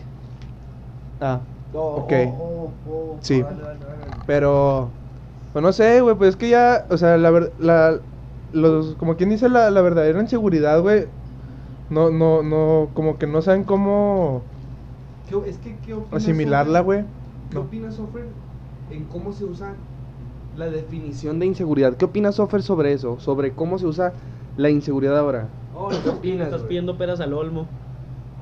Ah, 1.21 1.40
ok. 1.75 2.12
sí. 3.21 3.45
Pero, 4.26 4.90
pues 5.52 5.62
no 5.62 5.73
sé, 5.73 6.00
güey, 6.00 6.17
pues 6.17 6.31
es 6.31 6.37
que 6.37 6.50
ya, 6.50 6.87
o 6.90 6.97
sea, 6.97 7.17
la 7.17 7.31
verdad, 7.31 7.52
la, 7.59 8.00
los, 8.52 8.95
como 8.97 9.17
quien 9.17 9.31
dice 9.31 9.49
la, 9.49 9.71
la 9.71 9.83
verdadera 9.83 10.21
inseguridad, 10.21 10.81
güey, 10.81 11.07
no, 11.90 12.11
no, 12.11 12.43
no, 12.43 12.88
como 12.95 13.19
que 13.19 13.26
no 13.26 13.43
saben 13.43 13.64
cómo 13.64 14.43
es 15.47 15.59
que, 15.59 15.76
¿qué 15.85 15.93
opinas 15.93 16.23
asimilarla, 16.23 16.81
güey. 16.81 17.05
¿Qué 17.50 17.59
opinas, 17.59 17.95
Sofer, 17.95 18.26
en 18.90 19.05
cómo 19.05 19.33
se 19.33 19.45
usa 19.45 19.75
la 20.57 20.71
definición 20.71 21.38
de 21.38 21.47
inseguridad? 21.47 21.97
¿Qué 21.97 22.07
opinas, 22.07 22.37
Sofer, 22.37 22.62
sobre 22.62 22.93
eso? 22.93 23.19
Sobre 23.21 23.52
cómo 23.52 23.78
se 23.78 23.87
usa 23.87 24.14
la 24.57 24.71
inseguridad 24.71 25.19
ahora. 25.19 25.49
Oh, 25.75 25.90
¿Qué 25.90 26.09
opinas? 26.09 26.49
Estás 26.49 26.62
pidiendo 26.62 26.97
peras 26.97 27.21
al 27.21 27.35
olmo. 27.35 27.67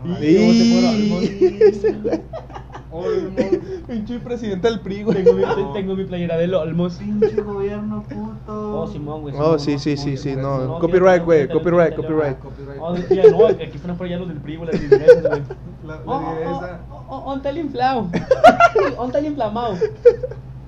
Pinche 3.86 4.18
presidente 4.20 4.68
del 4.68 4.80
PRI, 4.80 5.02
güey. 5.02 5.24
Tengo, 5.24 5.32
mi, 5.34 5.72
tengo 5.74 5.96
mi 5.96 6.04
playera 6.04 6.36
del 6.36 6.54
Olmos. 6.54 6.94
Pinche 6.94 7.40
gobierno 7.42 8.02
puto. 8.02 8.82
Oh, 8.82 8.86
Simón, 8.86 9.22
güey. 9.22 9.34
Oh, 9.38 9.58
sí, 9.58 9.78
sí, 9.78 9.96
sí, 9.96 10.16
sí, 10.16 10.36
no. 10.36 10.78
Copyright, 10.78 11.24
güey. 11.24 11.48
Copyright, 11.48 11.94
copyright. 11.94 12.36
Oh, 12.80 12.96
ya 12.96 13.30
no, 13.30 13.46
aquí 13.46 13.78
fueron 13.78 13.96
por 13.96 14.06
allá 14.06 14.18
los 14.18 14.28
del 14.28 14.38
PRI, 14.38 14.56
güey, 14.56 14.70
las 14.70 14.80
lideresas, 14.80 15.22
güey. 15.22 15.42
La, 15.86 16.32
lideresa. 16.32 16.80
Onta 17.08 17.50
el 17.50 17.58
inflado. 17.58 18.08
Onta 18.98 19.18
el 19.18 19.26
inflamado. 19.26 19.76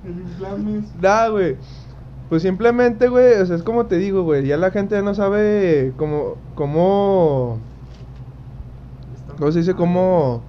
El 0.05 0.11
inflames. 0.11 0.85
Nah, 1.01 1.29
güey. 1.29 1.57
Pues 2.29 2.43
simplemente, 2.43 3.09
güey, 3.09 3.41
o 3.41 3.47
sea, 3.47 3.57
es 3.57 3.63
como 3.63 3.87
te 3.87 3.97
digo, 3.97 4.23
güey, 4.23 4.47
ya 4.47 4.59
la 4.59 4.71
gente 4.71 4.95
ya 4.95 5.03
no 5.03 5.15
sabe 5.15 5.95
cómo, 5.97 6.37
cómo, 6.55 7.59
¿cómo 9.39 9.51
se 9.51 9.61
dice? 9.61 9.75
Cómo... 9.75 10.43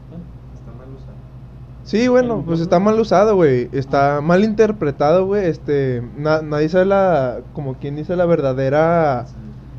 Sí, 1.89 2.08
bueno, 2.08 2.43
pues 2.46 2.60
está 2.60 2.77
mal 2.77 3.00
usado, 3.00 3.34
güey. 3.34 3.67
Está 3.72 4.22
mal 4.22 4.43
interpretado, 4.43 5.25
güey. 5.25 5.48
Este, 5.48 6.03
nadie 6.17 6.69
sabe 6.69 6.86
la, 6.86 7.39
como 7.53 7.79
quien 7.79 7.96
dice 7.96 8.15
la 8.15 8.27
verdadera 8.27 9.25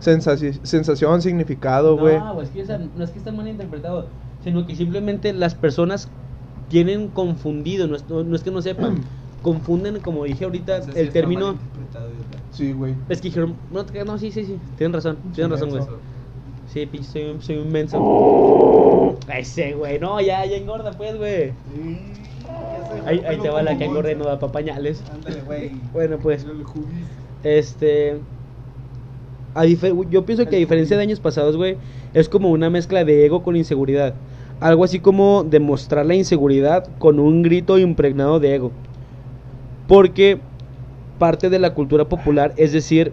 sensación, 0.00 1.22
significado, 1.22 1.96
güey. 1.96 2.18
No, 2.18 2.42
es 2.42 2.50
que 2.50 2.64
no 2.64 3.04
es 3.04 3.10
que 3.10 3.18
esté 3.18 3.30
mal 3.30 3.46
interpretado, 3.46 4.08
sino 4.42 4.66
que 4.66 4.74
simplemente 4.74 5.32
las 5.32 5.54
personas 5.54 6.08
tienen 6.68 7.06
confundido, 7.06 7.86
no 7.86 7.94
es, 7.94 8.42
que 8.42 8.50
no 8.50 8.60
sepan, 8.60 9.02
confunden, 9.42 10.00
como 10.00 10.24
dije 10.24 10.46
ahorita, 10.46 10.78
el 10.96 11.10
término. 11.10 11.54
Sí, 12.50 12.72
güey. 12.72 12.96
Es 13.08 13.20
que 13.20 13.28
dijeron, 13.28 13.54
no, 13.70 13.84
no, 14.04 14.18
sí, 14.18 14.32
sí, 14.32 14.46
sí, 14.46 14.58
tienen 14.76 14.94
razón, 14.94 15.16
tienen 15.32 15.52
razón, 15.52 15.70
güey. 15.70 15.82
Sí, 16.72 16.86
pinche, 16.86 17.10
soy, 17.10 17.36
soy 17.40 17.58
un 17.58 17.72
menso. 17.72 19.16
Ese, 19.36 19.72
güey. 19.74 19.98
No, 19.98 20.20
ya, 20.20 20.44
ya 20.44 20.56
engorda, 20.56 20.92
pues, 20.92 21.16
güey. 21.16 21.48
Sí. 21.48 21.98
Ahí, 23.06 23.22
ahí 23.26 23.38
te 23.38 23.48
va 23.48 23.62
la 23.62 23.76
que 23.76 23.84
engorda 23.84 24.12
y 24.12 24.14
no 24.14 24.24
da 24.24 24.38
pa' 24.38 24.52
pañales. 24.52 25.02
Ándale, 25.12 25.42
güey. 25.42 25.72
Bueno, 25.92 26.18
pues. 26.18 26.46
Este. 27.42 28.18
A 29.54 29.64
yo 29.66 30.24
pienso 30.24 30.46
que 30.46 30.56
a 30.56 30.58
diferencia 30.60 30.96
de 30.96 31.02
años 31.02 31.18
pasados, 31.18 31.56
güey, 31.56 31.76
es 32.14 32.28
como 32.28 32.50
una 32.50 32.70
mezcla 32.70 33.04
de 33.04 33.26
ego 33.26 33.42
con 33.42 33.56
inseguridad. 33.56 34.14
Algo 34.60 34.84
así 34.84 35.00
como 35.00 35.42
demostrar 35.42 36.06
la 36.06 36.14
inseguridad 36.14 36.86
con 36.98 37.18
un 37.18 37.42
grito 37.42 37.78
impregnado 37.78 38.38
de 38.38 38.54
ego. 38.54 38.70
Porque 39.88 40.38
parte 41.18 41.50
de 41.50 41.58
la 41.58 41.74
cultura 41.74 42.04
popular, 42.04 42.52
es 42.56 42.72
decir, 42.72 43.12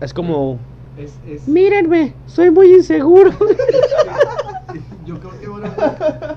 es 0.00 0.12
como 0.12 0.58
es, 0.98 1.46
Mírenme, 1.46 2.14
soy 2.26 2.50
muy 2.50 2.74
inseguro. 2.74 3.30
yo 5.06 5.20
creo 5.20 5.40
que 5.40 5.46
ahora, 5.46 6.36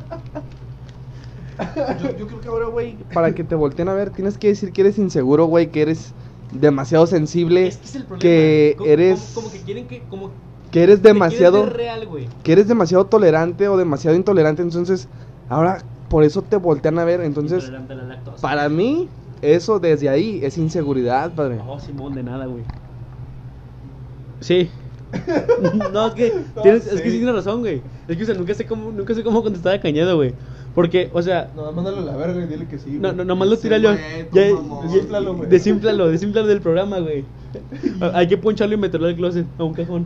yo, 2.01 2.17
yo 2.17 2.27
creo 2.27 2.41
que 2.41 2.47
ahora, 2.47 2.65
güey, 2.67 2.97
para 3.13 3.33
que 3.33 3.43
te 3.43 3.55
volteen 3.55 3.89
a 3.89 3.93
ver, 3.93 4.09
tienes 4.11 4.37
que 4.37 4.49
decir 4.49 4.71
que 4.71 4.81
eres 4.81 4.97
inseguro, 4.97 5.45
güey, 5.45 5.71
que 5.71 5.81
eres 5.81 6.13
demasiado 6.51 7.07
sensible, 7.07 7.73
que, 8.19 8.75
eres 8.85 9.31
como, 9.33 9.51
que 9.51 9.59
quieren 9.59 9.87
que 9.87 10.01
como 10.09 10.31
que 10.71 10.83
eres 10.83 11.01
demasiado 11.01 11.65
real, 11.65 12.07
que 12.43 12.51
eres 12.51 12.67
demasiado 12.67 13.05
tolerante 13.05 13.67
o 13.67 13.77
demasiado 13.77 14.15
intolerante, 14.15 14.61
entonces 14.61 15.07
ahora 15.47 15.79
por 16.09 16.23
eso 16.23 16.41
te 16.41 16.57
voltean 16.57 16.99
a 16.99 17.05
ver, 17.05 17.21
entonces 17.21 17.71
para 18.41 18.69
mí 18.69 19.07
eso 19.41 19.79
desde 19.79 20.09
ahí 20.09 20.39
es 20.43 20.57
inseguridad, 20.57 21.31
padre. 21.33 21.55
No, 21.57 21.79
Simón, 21.79 22.13
de 22.13 22.23
nada, 22.23 22.45
güey. 22.45 22.63
Sí. 24.39 24.69
no, 25.91 26.07
es 26.07 26.13
que, 26.13 26.33
tienes, 26.61 26.85
es 26.85 27.01
que 27.01 27.09
sí 27.09 27.17
tienes 27.17 27.35
razón, 27.35 27.61
güey. 27.61 27.81
Es 28.07 28.15
que, 28.15 28.23
o 28.23 28.25
sea, 28.25 28.35
nunca 28.35 28.53
sé 28.53 28.65
cómo, 28.65 28.91
nunca 28.91 29.13
sé 29.15 29.23
cómo 29.23 29.41
contestar 29.41 29.73
a 29.73 29.81
Cañado, 29.81 30.15
güey. 30.15 30.33
Porque, 30.75 31.09
o 31.13 31.21
sea. 31.21 31.49
No, 31.55 31.71
mándalo 31.71 31.97
a 31.97 32.01
la 32.01 32.15
verga 32.15 32.43
y 32.43 32.47
dile 32.47 32.67
que 32.67 32.77
sí. 32.77 32.99
No, 32.99 33.11
no, 33.11 33.25
nomás 33.25 33.49
lo 33.49 33.57
tira 33.57 33.77
yo. 33.79 33.91
Ya, 34.31 34.43
desínflalo, 34.83 35.35
güey. 35.35 35.49
Desínflalo, 35.49 36.09
desínflalo 36.09 36.47
del 36.47 36.61
programa, 36.61 36.99
güey. 36.99 37.25
Hay 38.13 38.27
que 38.27 38.37
poncharlo 38.37 38.75
y 38.75 38.77
meterlo 38.77 39.07
al 39.07 39.15
closet, 39.15 39.47
a 39.57 39.63
un 39.63 39.73
cajón. 39.73 40.05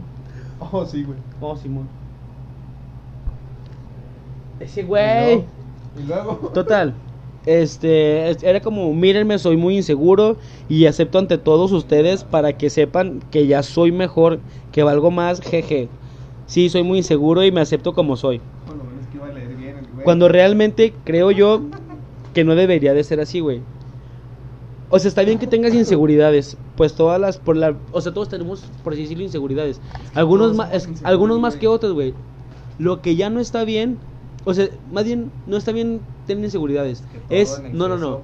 Oh, 0.60 0.86
sí, 0.86 1.04
güey. 1.04 1.18
Oh, 1.42 1.58
Simón. 1.58 1.88
Ese 4.60 4.84
güey. 4.84 5.44
¿Y 6.00 6.08
luego? 6.08 6.52
Total. 6.54 6.94
Este, 7.46 8.30
era 8.48 8.62
como, 8.62 8.94
mírenme, 8.94 9.38
soy 9.38 9.58
muy 9.58 9.76
inseguro 9.76 10.38
y 10.70 10.86
acepto 10.86 11.20
ante 11.20 11.38
todos 11.38 11.72
ustedes 11.74 12.24
para 12.24 12.58
que 12.58 12.70
sepan 12.70 13.22
que 13.32 13.48
ya 13.48 13.64
soy 13.64 13.92
mejor, 13.92 14.40
que 14.72 14.84
valgo 14.84 15.12
más, 15.12 15.42
jeje. 15.42 15.90
Sí, 16.46 16.70
soy 16.70 16.84
muy 16.84 17.00
inseguro 17.00 17.44
y 17.44 17.52
me 17.52 17.62
acepto 17.62 17.94
como 17.94 18.16
soy. 18.16 18.40
Cuando 20.04 20.30
realmente 20.30 20.94
creo 21.04 21.32
yo 21.32 21.62
que 22.34 22.44
no 22.44 22.56
debería 22.56 22.94
de 22.94 23.04
ser 23.04 23.20
así, 23.20 23.40
güey. 23.40 23.62
O 24.90 25.00
sea, 25.00 25.10
está 25.10 25.24
bien 25.24 25.40
que 25.40 25.48
tengas 25.48 25.74
inseguridades, 25.74 26.56
pues 26.78 26.94
todas 26.94 27.20
las 27.20 27.38
por 27.38 27.58
la, 27.58 27.76
o 27.92 28.00
sea, 28.00 28.14
todos 28.14 28.30
tenemos 28.30 28.64
por 28.84 28.94
así 28.94 29.02
decirlo 29.04 29.24
inseguridades. 29.24 29.82
Algunos 30.14 30.56
más 30.56 30.88
algunos 31.04 31.40
más 31.40 31.56
que 31.56 31.68
otros, 31.68 31.94
güey. 31.94 32.14
Lo 32.78 33.02
que 33.02 33.16
ya 33.16 33.30
no 33.30 33.40
está 33.40 33.64
bien 33.64 33.98
o 34.46 34.54
sea, 34.54 34.68
más 34.92 35.06
bien, 35.06 35.32
no 35.48 35.58
está 35.58 35.72
bien 35.72 36.02
tener 36.26 36.44
inseguridades. 36.44 37.04
Es, 37.30 37.62
no, 37.72 37.88
no, 37.88 37.98
no. 37.98 38.22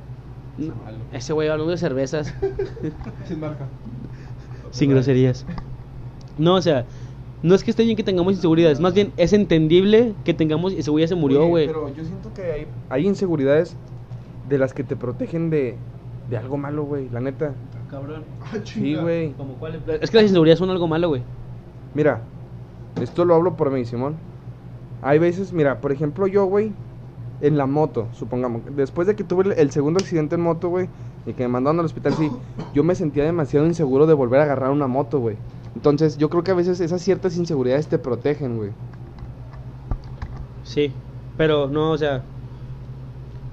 ese 1.13 1.33
güey 1.33 1.47
hablando 1.47 1.71
de 1.71 1.77
cervezas. 1.77 2.33
Sin 3.27 3.39
marca. 3.39 3.67
Sin 4.71 4.89
groserías. 4.91 5.45
No, 6.37 6.55
o 6.55 6.61
sea, 6.61 6.85
no 7.41 7.55
es 7.55 7.63
que 7.63 7.71
esté 7.71 7.83
bien 7.83 7.95
que 7.95 8.03
tengamos 8.03 8.33
inseguridades, 8.33 8.79
más 8.79 8.93
bien 8.93 9.11
es 9.17 9.33
entendible 9.33 10.13
que 10.23 10.33
tengamos. 10.33 10.73
Ese 10.73 10.91
güey 10.91 11.03
ya 11.03 11.07
se 11.07 11.15
murió, 11.15 11.47
güey. 11.47 11.67
Pero 11.67 11.93
yo 11.93 12.03
siento 12.03 12.33
que 12.33 12.51
hay, 12.51 12.67
hay 12.89 13.07
inseguridades 13.07 13.75
de 14.47 14.57
las 14.57 14.73
que 14.73 14.83
te 14.83 14.95
protegen 14.95 15.49
de, 15.49 15.75
de 16.29 16.37
algo 16.37 16.57
malo, 16.57 16.83
güey, 16.83 17.09
la 17.09 17.19
neta. 17.19 17.53
Ah, 17.73 17.89
cabrón. 17.89 18.23
Ah, 18.41 18.57
sí, 18.63 18.95
güey. 18.95 19.33
Es 20.01 20.11
que 20.11 20.17
las 20.17 20.25
inseguridades 20.25 20.59
son 20.59 20.69
algo 20.69 20.87
malo, 20.87 21.09
güey. 21.09 21.23
Mira, 21.93 22.21
esto 23.01 23.25
lo 23.25 23.35
hablo 23.35 23.55
por 23.55 23.71
mí, 23.71 23.85
Simón. 23.85 24.15
Hay 25.01 25.17
veces, 25.17 25.53
mira, 25.53 25.79
por 25.79 25.91
ejemplo, 25.91 26.27
yo, 26.27 26.45
güey, 26.45 26.73
en 27.41 27.57
la 27.57 27.65
moto, 27.65 28.07
supongamos, 28.13 28.61
después 28.75 29.07
de 29.07 29.15
que 29.15 29.23
tuve 29.23 29.59
el, 29.59 29.71
segundo 29.71 29.99
accidente 29.99 30.35
en 30.35 30.41
moto, 30.41 30.69
güey, 30.69 30.89
y 31.25 31.33
que 31.33 31.43
me 31.43 31.49
mandaron 31.49 31.79
al 31.79 31.85
hospital, 31.85 32.13
sí, 32.13 32.29
yo 32.73 32.83
me 32.83 32.95
sentía 32.95 33.23
demasiado 33.23 33.65
inseguro 33.65 34.07
de 34.07 34.13
volver 34.13 34.41
a 34.41 34.43
agarrar 34.43 34.71
una 34.71 34.87
moto, 34.87 35.19
güey. 35.19 35.37
Entonces, 35.75 36.17
yo 36.17 36.29
creo 36.29 36.43
que 36.43 36.51
a 36.51 36.55
veces 36.55 36.79
esas 36.79 37.01
ciertas 37.01 37.37
inseguridades 37.37 37.87
te 37.87 37.99
protegen, 37.99 38.57
güey. 38.57 38.71
Sí, 40.63 40.91
pero 41.37 41.67
no, 41.67 41.91
o 41.91 41.97
sea, 41.97 42.23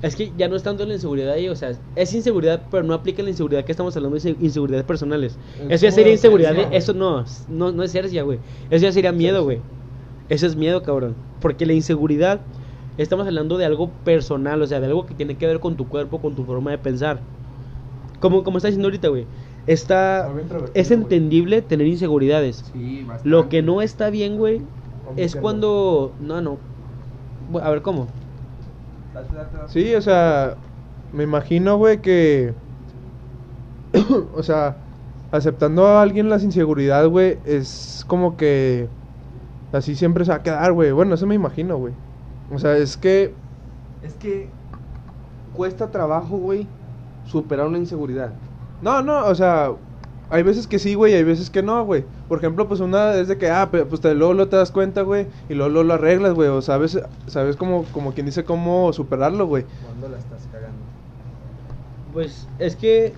es 0.03 0.15
que 0.15 0.33
ya 0.37 0.49
no 0.49 0.57
es 0.57 0.63
tanto 0.63 0.85
la 0.85 0.95
inseguridad 0.95 1.33
ahí, 1.33 1.49
o 1.49 1.57
sea, 1.57 1.73
es 1.95 2.15
inseguridad, 2.15 2.63
pero 2.71 2.83
no 2.83 2.93
aplica 2.93 3.23
la 3.23 3.31
inseguridad 3.31 3.65
que 3.65 3.73
estamos 3.73 3.97
hablando 3.97 4.19
de 4.19 4.37
inseguridades 4.41 4.85
personales. 4.85 5.39
eso 5.69 5.87
ya 5.87 5.91
sería 5.91 6.13
inseguridad, 6.13 6.55
eso 6.73 6.93
no, 6.93 7.25
no, 7.49 7.73
no 7.73 7.83
es 7.83 7.93
ya, 7.93 8.23
güey. 8.23 8.39
Eso 8.71 8.85
ya 8.85 8.93
sería 8.93 9.13
miedo, 9.13 9.45
güey. 9.45 9.61
Eso 10.29 10.47
es 10.47 10.57
miedo, 10.57 10.83
cabrón. 10.83 11.15
Porque 11.41 11.65
la 11.65 11.73
inseguridad, 11.73 12.41
estamos 12.99 13.27
hablando 13.27 13.59
de 13.59 13.65
algo 13.65 13.91
personal, 14.05 14.63
o 14.63 14.67
sea, 14.67 14.81
de 14.81 14.87
algo 14.87 15.07
que 15.07 15.15
tiene 15.15 15.37
que 15.37 15.47
ver 15.47 15.61
con 15.61 15.77
tu 15.77 15.89
cuerpo, 15.89 16.21
con 16.21 16.35
tu 16.35 16.45
forma 16.45 16.71
de 16.71 16.79
pensar. 16.79 17.21
Como, 18.21 18.45
como 18.45 18.59
está 18.59 18.69
diciendo 18.69 18.89
ahorita, 18.89 19.09
güey. 19.09 19.27
Está, 19.67 20.31
es 20.75 20.91
entendible 20.91 21.61
tener 21.61 21.87
inseguridades. 21.87 22.65
Sí, 22.73 23.07
Lo 23.25 23.49
que 23.49 23.63
no 23.63 23.83
está 23.83 24.11
bien, 24.11 24.37
güey, 24.37 24.63
es 25.17 25.35
cuando... 25.35 26.13
No, 26.21 26.41
no. 26.41 26.59
A 27.61 27.71
ver, 27.71 27.83
¿cómo? 27.83 28.07
Sí, 29.67 29.95
o 29.95 30.01
sea, 30.01 30.57
me 31.13 31.25
imagino, 31.25 31.77
güey, 31.77 32.01
que... 32.01 32.55
o 34.35 34.43
sea, 34.43 34.77
aceptando 35.33 35.87
a 35.87 36.03
alguien 36.03 36.29
las 36.29 36.45
inseguridades, 36.45 37.11
güey, 37.11 37.39
es 37.45 38.05
como 38.07 38.37
que 38.37 38.89
Así 39.73 39.95
siempre 39.95 40.25
se 40.25 40.31
va 40.31 40.39
a 40.39 40.43
quedar, 40.43 40.73
güey. 40.73 40.93
Bueno, 40.93 41.15
eso 41.15 41.27
me 41.27 41.35
imagino, 41.35 41.77
güey. 41.77 41.93
O 42.53 42.59
sea, 42.59 42.77
es 42.77 42.97
que. 42.97 43.35
Es 44.03 44.15
que. 44.15 44.49
Cuesta 45.55 45.91
trabajo, 45.91 46.37
güey. 46.37 46.67
superar 47.27 47.67
una 47.67 47.79
inseguridad. 47.79 48.33
No, 48.83 49.03
no, 49.03 49.25
o 49.27 49.35
sea, 49.35 49.73
hay 50.29 50.43
veces 50.43 50.67
que 50.67 50.79
sí, 50.79 50.95
güey, 50.95 51.15
hay 51.15 51.25
veces 51.25 51.51
que 51.51 51.63
no, 51.63 51.85
güey. 51.85 52.05
Por 52.29 52.39
ejemplo, 52.39 52.69
pues 52.69 52.81
una 52.81 53.15
es 53.15 53.29
de 53.29 53.39
que, 53.39 53.51
ah, 53.51 53.71
pues 53.71 54.01
te, 54.01 54.15
luego, 54.15 54.35
lo 54.35 54.49
te 54.49 54.57
das 54.57 54.71
cuenta, 54.71 55.03
güey, 55.03 55.27
y 55.49 55.55
luego, 55.55 55.71
luego, 55.71 55.89
lo 55.89 55.95
arreglas, 55.95 56.35
güey, 56.35 56.49
o 56.49 56.61
sabes, 56.61 56.99
sabes 57.27 57.57
como, 57.57 57.85
como 57.85 58.13
quien 58.13 58.27
dice 58.27 58.45
cómo 58.45 58.93
superarlo, 58.93 59.47
güey. 59.47 59.65
¿Cuándo 59.85 60.09
la 60.09 60.19
estás 60.19 60.47
cagando? 60.53 60.79
Pues 62.13 62.49
es 62.59 62.77
que 62.77 63.13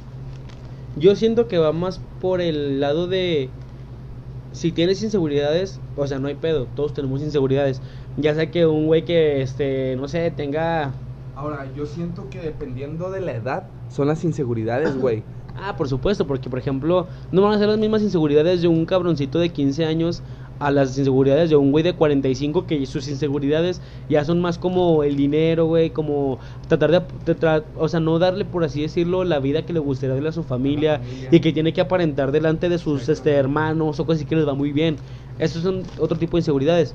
yo 0.96 1.16
siento 1.16 1.48
que 1.48 1.58
va 1.58 1.72
más 1.72 2.00
por 2.20 2.40
el 2.40 2.80
lado 2.80 3.06
de 3.06 3.48
si 4.52 4.72
tienes 4.72 5.02
inseguridades, 5.02 5.80
o 5.96 6.06
sea, 6.06 6.18
no 6.18 6.28
hay 6.28 6.34
pedo, 6.34 6.66
todos 6.74 6.92
tenemos 6.94 7.22
inseguridades. 7.22 7.80
Ya 8.20 8.34
sea 8.34 8.50
que 8.50 8.66
un 8.66 8.86
güey 8.86 9.04
que, 9.04 9.42
este, 9.42 9.96
no 9.96 10.08
sé, 10.08 10.30
tenga... 10.32 10.92
Ahora, 11.36 11.66
yo 11.76 11.86
siento 11.86 12.28
que 12.30 12.40
dependiendo 12.40 13.10
de 13.10 13.20
la 13.20 13.32
edad, 13.32 13.68
son 13.88 14.08
las 14.08 14.24
inseguridades, 14.24 14.96
güey. 14.96 15.22
Ah, 15.56 15.76
por 15.76 15.88
supuesto, 15.88 16.26
porque 16.26 16.50
por 16.50 16.58
ejemplo, 16.58 17.06
no 17.32 17.42
van 17.42 17.54
a 17.54 17.58
ser 17.58 17.68
las 17.68 17.78
mismas 17.78 18.02
inseguridades 18.02 18.60
de 18.60 18.68
un 18.68 18.86
cabroncito 18.86 19.38
de 19.38 19.50
15 19.50 19.84
años 19.84 20.22
a 20.58 20.70
las 20.70 20.98
inseguridades 20.98 21.50
de 21.50 21.56
un 21.56 21.70
güey 21.70 21.84
de 21.84 21.94
45 21.94 22.66
que 22.66 22.84
sus 22.86 23.06
inseguridades 23.08 23.80
ya 24.08 24.24
son 24.24 24.40
más 24.40 24.58
como 24.58 25.04
el 25.04 25.16
dinero, 25.16 25.66
güey, 25.66 25.90
como 25.90 26.38
tratar 26.66 26.90
de, 26.90 27.02
o 27.76 27.88
sea, 27.88 28.00
no 28.00 28.18
darle 28.18 28.44
por 28.44 28.64
así 28.64 28.82
decirlo 28.82 29.24
la 29.24 29.38
vida 29.38 29.64
que 29.64 29.72
le 29.72 29.78
gustaría 29.78 30.14
darle 30.14 30.30
a 30.30 30.32
su 30.32 30.42
familia, 30.42 31.00
y 31.30 31.40
que 31.40 31.52
tiene 31.52 31.72
que 31.72 31.80
aparentar 31.80 32.32
delante 32.32 32.68
de 32.68 32.78
sus 32.78 33.08
este 33.08 33.32
hermanos 33.32 34.00
o 34.00 34.06
cosas 34.06 34.20
así 34.20 34.28
que 34.28 34.36
les 34.36 34.46
va 34.46 34.54
muy 34.54 34.72
bien. 34.72 34.96
Esos 35.38 35.62
son 35.62 35.82
otro 35.98 36.18
tipo 36.18 36.36
de 36.36 36.40
inseguridades. 36.40 36.94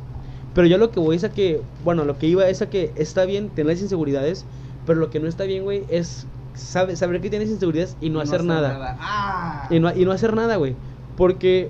Pero 0.53 0.67
yo 0.67 0.77
lo 0.77 0.91
que 0.91 0.99
voy 0.99 1.15
es 1.15 1.23
a 1.23 1.31
que, 1.31 1.61
bueno, 1.83 2.05
lo 2.05 2.17
que 2.17 2.27
iba 2.27 2.47
es 2.47 2.61
a 2.61 2.69
que 2.69 2.91
está 2.95 3.25
bien 3.25 3.49
tener 3.49 3.73
las 3.73 3.81
inseguridades, 3.81 4.45
pero 4.85 4.99
lo 4.99 5.09
que 5.09 5.19
no 5.19 5.27
está 5.27 5.45
bien, 5.45 5.63
güey, 5.63 5.83
es 5.89 6.27
saber, 6.53 6.95
saber 6.95 7.21
que 7.21 7.29
tienes 7.29 7.49
inseguridades 7.49 7.97
y 8.01 8.09
no, 8.09 8.19
hacer, 8.19 8.43
nada. 8.43 8.97
Ah. 8.99 9.67
Y, 9.69 9.79
no, 9.79 9.95
y 9.95 10.05
no 10.05 10.11
hacer 10.11 10.35
nada, 10.35 10.57
güey. 10.57 10.75
Porque 11.17 11.69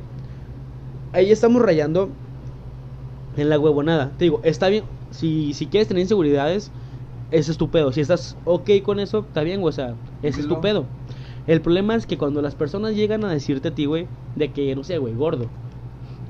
ahí 1.14 1.32
estamos 1.32 1.62
rayando 1.62 2.10
en 3.38 3.50
la 3.50 3.60
huevonada. 3.60 4.12
Te 4.18 4.26
digo, 4.26 4.42
está 4.44 4.68
bien, 4.68 4.84
si, 5.12 5.54
si 5.54 5.68
quieres 5.68 5.88
tener 5.88 6.02
inseguridades, 6.02 6.72
es 7.32 7.50
estupendo. 7.50 7.92
Si 7.92 8.02
estás 8.02 8.38
ok 8.46 8.70
con 8.84 9.00
eso, 9.00 9.20
está 9.20 9.42
bien, 9.42 9.62
güey, 9.62 9.70
o 9.70 9.76
sea, 9.76 9.96
es 10.22 10.38
estupendo. 10.38 10.86
El 11.48 11.62
problema 11.62 11.96
es 11.96 12.06
que 12.06 12.18
cuando 12.18 12.42
las 12.42 12.56
personas 12.56 12.96
llegan 12.96 13.26
a 13.26 13.30
decirte 13.30 13.70
a 13.70 13.76
ti, 13.76 13.86
güey, 13.86 14.08
de 14.36 14.52
que, 14.52 14.76
no 14.76 14.84
sé, 14.84 14.98
güey, 14.98 15.14
gordo. 15.14 15.48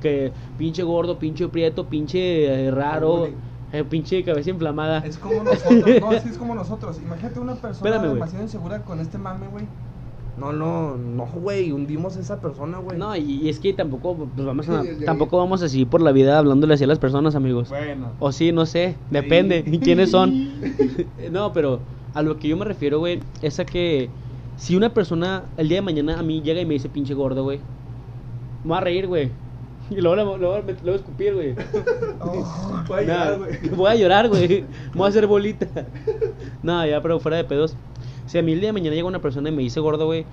Que 0.03 0.31
pinche 0.57 0.83
gordo, 0.83 1.17
pinche 1.17 1.47
prieto, 1.47 1.87
pinche 1.87 2.67
eh, 2.67 2.71
raro, 2.71 3.29
eh, 3.71 3.83
pinche 3.83 4.23
cabeza 4.23 4.51
inflamada. 4.51 4.99
Es 4.99 5.17
como 5.17 5.43
nosotros, 5.43 6.01
no, 6.01 6.11
es 6.11 6.37
como 6.37 6.53
nosotros. 6.53 6.99
Imagínate 7.03 7.39
una 7.39 7.55
persona 7.55 7.97
demasiado 7.97 8.43
insegura 8.43 8.83
con 8.83 8.99
este 8.99 9.17
mame, 9.17 9.47
güey 9.47 9.65
no, 10.37 10.51
no, 10.51 10.97
no, 10.97 11.27
güey, 11.27 11.71
hundimos 11.71 12.17
a 12.17 12.19
esa 12.19 12.41
persona, 12.41 12.79
güey. 12.79 12.97
No, 12.97 13.15
y, 13.15 13.49
es 13.49 13.59
que 13.59 13.71
tampoco 13.73 14.15
pues 14.15 14.45
vamos 14.45 14.67
a, 14.67 14.83
tampoco 15.05 15.37
vamos 15.37 15.61
a 15.61 15.69
seguir 15.69 15.87
por 15.87 16.01
la 16.01 16.11
vida 16.11 16.39
hablándole 16.39 16.73
así 16.73 16.83
a 16.83 16.87
las 16.87 16.97
personas, 16.97 17.35
amigos. 17.35 17.69
Bueno. 17.69 18.11
O 18.19 18.31
sí, 18.31 18.51
no 18.51 18.65
sé, 18.65 18.95
depende 19.11 19.63
quiénes 19.83 20.09
son. 20.09 20.51
no, 21.31 21.53
pero 21.53 21.79
a 22.15 22.23
lo 22.23 22.39
que 22.39 22.47
yo 22.47 22.57
me 22.57 22.65
refiero, 22.65 22.99
güey, 22.99 23.19
es 23.43 23.59
a 23.59 23.65
que 23.65 24.09
si 24.57 24.75
una 24.75 24.93
persona 24.93 25.43
el 25.57 25.69
día 25.69 25.77
de 25.77 25.81
mañana 25.83 26.19
a 26.19 26.23
mí 26.23 26.41
llega 26.41 26.61
y 26.61 26.65
me 26.65 26.73
dice 26.73 26.89
pinche 26.89 27.13
gordo, 27.13 27.43
güey, 27.43 27.59
me 28.63 28.71
va 28.71 28.79
a 28.79 28.81
reír, 28.81 29.07
güey. 29.07 29.29
Y 29.89 30.01
luego, 30.01 30.37
voy 30.37 30.93
a 30.93 30.95
escupir, 30.95 31.33
güey. 31.33 31.55
Oh, 32.25 32.83
voy 32.87 32.99
a 32.99 33.03
llorar, 33.03 33.37
güey. 33.37 33.69
Voy 33.75 33.91
a 33.91 33.95
llorar, 33.95 34.29
güey. 34.29 34.47
Me 34.47 34.65
voy 34.93 35.05
a 35.05 35.09
hacer 35.09 35.27
bolita. 35.27 35.67
no, 36.63 36.85
ya, 36.85 37.01
pero 37.01 37.19
fuera 37.19 37.37
de 37.37 37.43
pedos. 37.43 37.75
Si 38.27 38.37
a 38.37 38.41
mí 38.41 38.53
el 38.53 38.61
día 38.61 38.69
de 38.69 38.73
mañana 38.73 38.95
llega 38.95 39.07
una 39.07 39.21
persona 39.21 39.49
y 39.49 39.51
me 39.51 39.61
dice 39.61 39.81
gordo, 39.81 40.05
güey, 40.05 40.25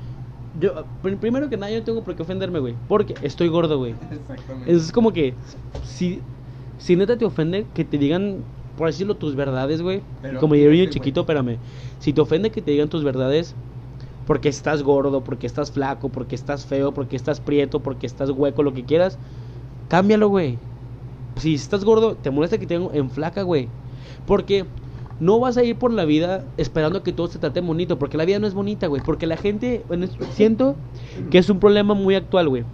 yo, 0.60 0.84
primero 1.20 1.48
que 1.48 1.56
nada, 1.56 1.72
yo 1.72 1.78
no 1.78 1.84
tengo 1.84 2.04
por 2.04 2.14
qué 2.14 2.22
ofenderme, 2.22 2.60
güey. 2.60 2.74
Porque 2.86 3.14
estoy 3.22 3.48
gordo, 3.48 3.78
güey. 3.78 3.94
Exactamente. 4.12 4.72
Es 4.72 4.92
como 4.92 5.12
que, 5.12 5.34
si, 5.84 6.20
si 6.78 6.94
neta 6.94 7.18
te 7.18 7.24
ofende 7.24 7.66
que 7.74 7.84
te 7.84 7.98
digan, 7.98 8.38
por 8.76 8.86
decirlo, 8.86 9.16
tus 9.16 9.34
verdades, 9.34 9.82
güey. 9.82 10.02
Como 10.38 10.54
yo 10.54 10.70
un 10.70 10.90
chiquito, 10.90 11.22
espérame. 11.22 11.58
Si 11.98 12.12
te 12.12 12.20
ofende 12.20 12.50
que 12.50 12.62
te 12.62 12.70
digan 12.70 12.88
tus 12.88 13.02
verdades, 13.02 13.54
porque 14.26 14.48
estás 14.48 14.84
gordo, 14.84 15.24
porque 15.24 15.48
estás 15.48 15.72
flaco, 15.72 16.08
porque 16.08 16.36
estás 16.36 16.64
feo, 16.64 16.92
porque 16.92 17.16
estás 17.16 17.40
prieto, 17.40 17.80
porque 17.80 18.06
estás 18.06 18.30
hueco, 18.30 18.62
lo 18.62 18.72
que 18.72 18.84
quieras, 18.84 19.18
cámbialo, 19.90 20.28
güey. 20.28 20.56
Si 21.36 21.54
estás 21.54 21.84
gordo, 21.84 22.14
te 22.14 22.30
molesta 22.30 22.58
que 22.58 22.66
te 22.66 22.76
en 22.76 23.10
flaca, 23.10 23.42
güey. 23.42 23.68
Porque 24.26 24.64
no 25.18 25.38
vas 25.40 25.56
a 25.58 25.64
ir 25.64 25.76
por 25.76 25.92
la 25.92 26.06
vida 26.06 26.44
esperando 26.56 27.02
que 27.02 27.12
todo 27.12 27.26
se 27.26 27.38
trate 27.38 27.60
bonito, 27.60 27.98
porque 27.98 28.16
la 28.16 28.24
vida 28.24 28.38
no 28.38 28.46
es 28.46 28.54
bonita, 28.54 28.86
güey. 28.86 29.02
Porque 29.04 29.26
la 29.26 29.36
gente, 29.36 29.84
siento 30.32 30.76
que 31.30 31.38
es 31.38 31.50
un 31.50 31.58
problema 31.58 31.92
muy 31.92 32.14
actual, 32.14 32.48
güey. 32.48 32.64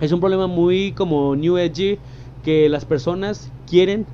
Es 0.00 0.12
un 0.12 0.20
problema 0.20 0.46
muy 0.46 0.92
como 0.92 1.36
New 1.36 1.58
Edge, 1.58 1.98
que 2.44 2.68
las 2.68 2.84
personas 2.84 3.50
quieren, 3.68 4.06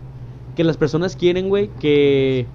que 0.57 0.65
las 0.65 0.77
personas 0.77 1.15
quieren, 1.15 1.49
güey, 1.49 1.71
que 1.79 2.47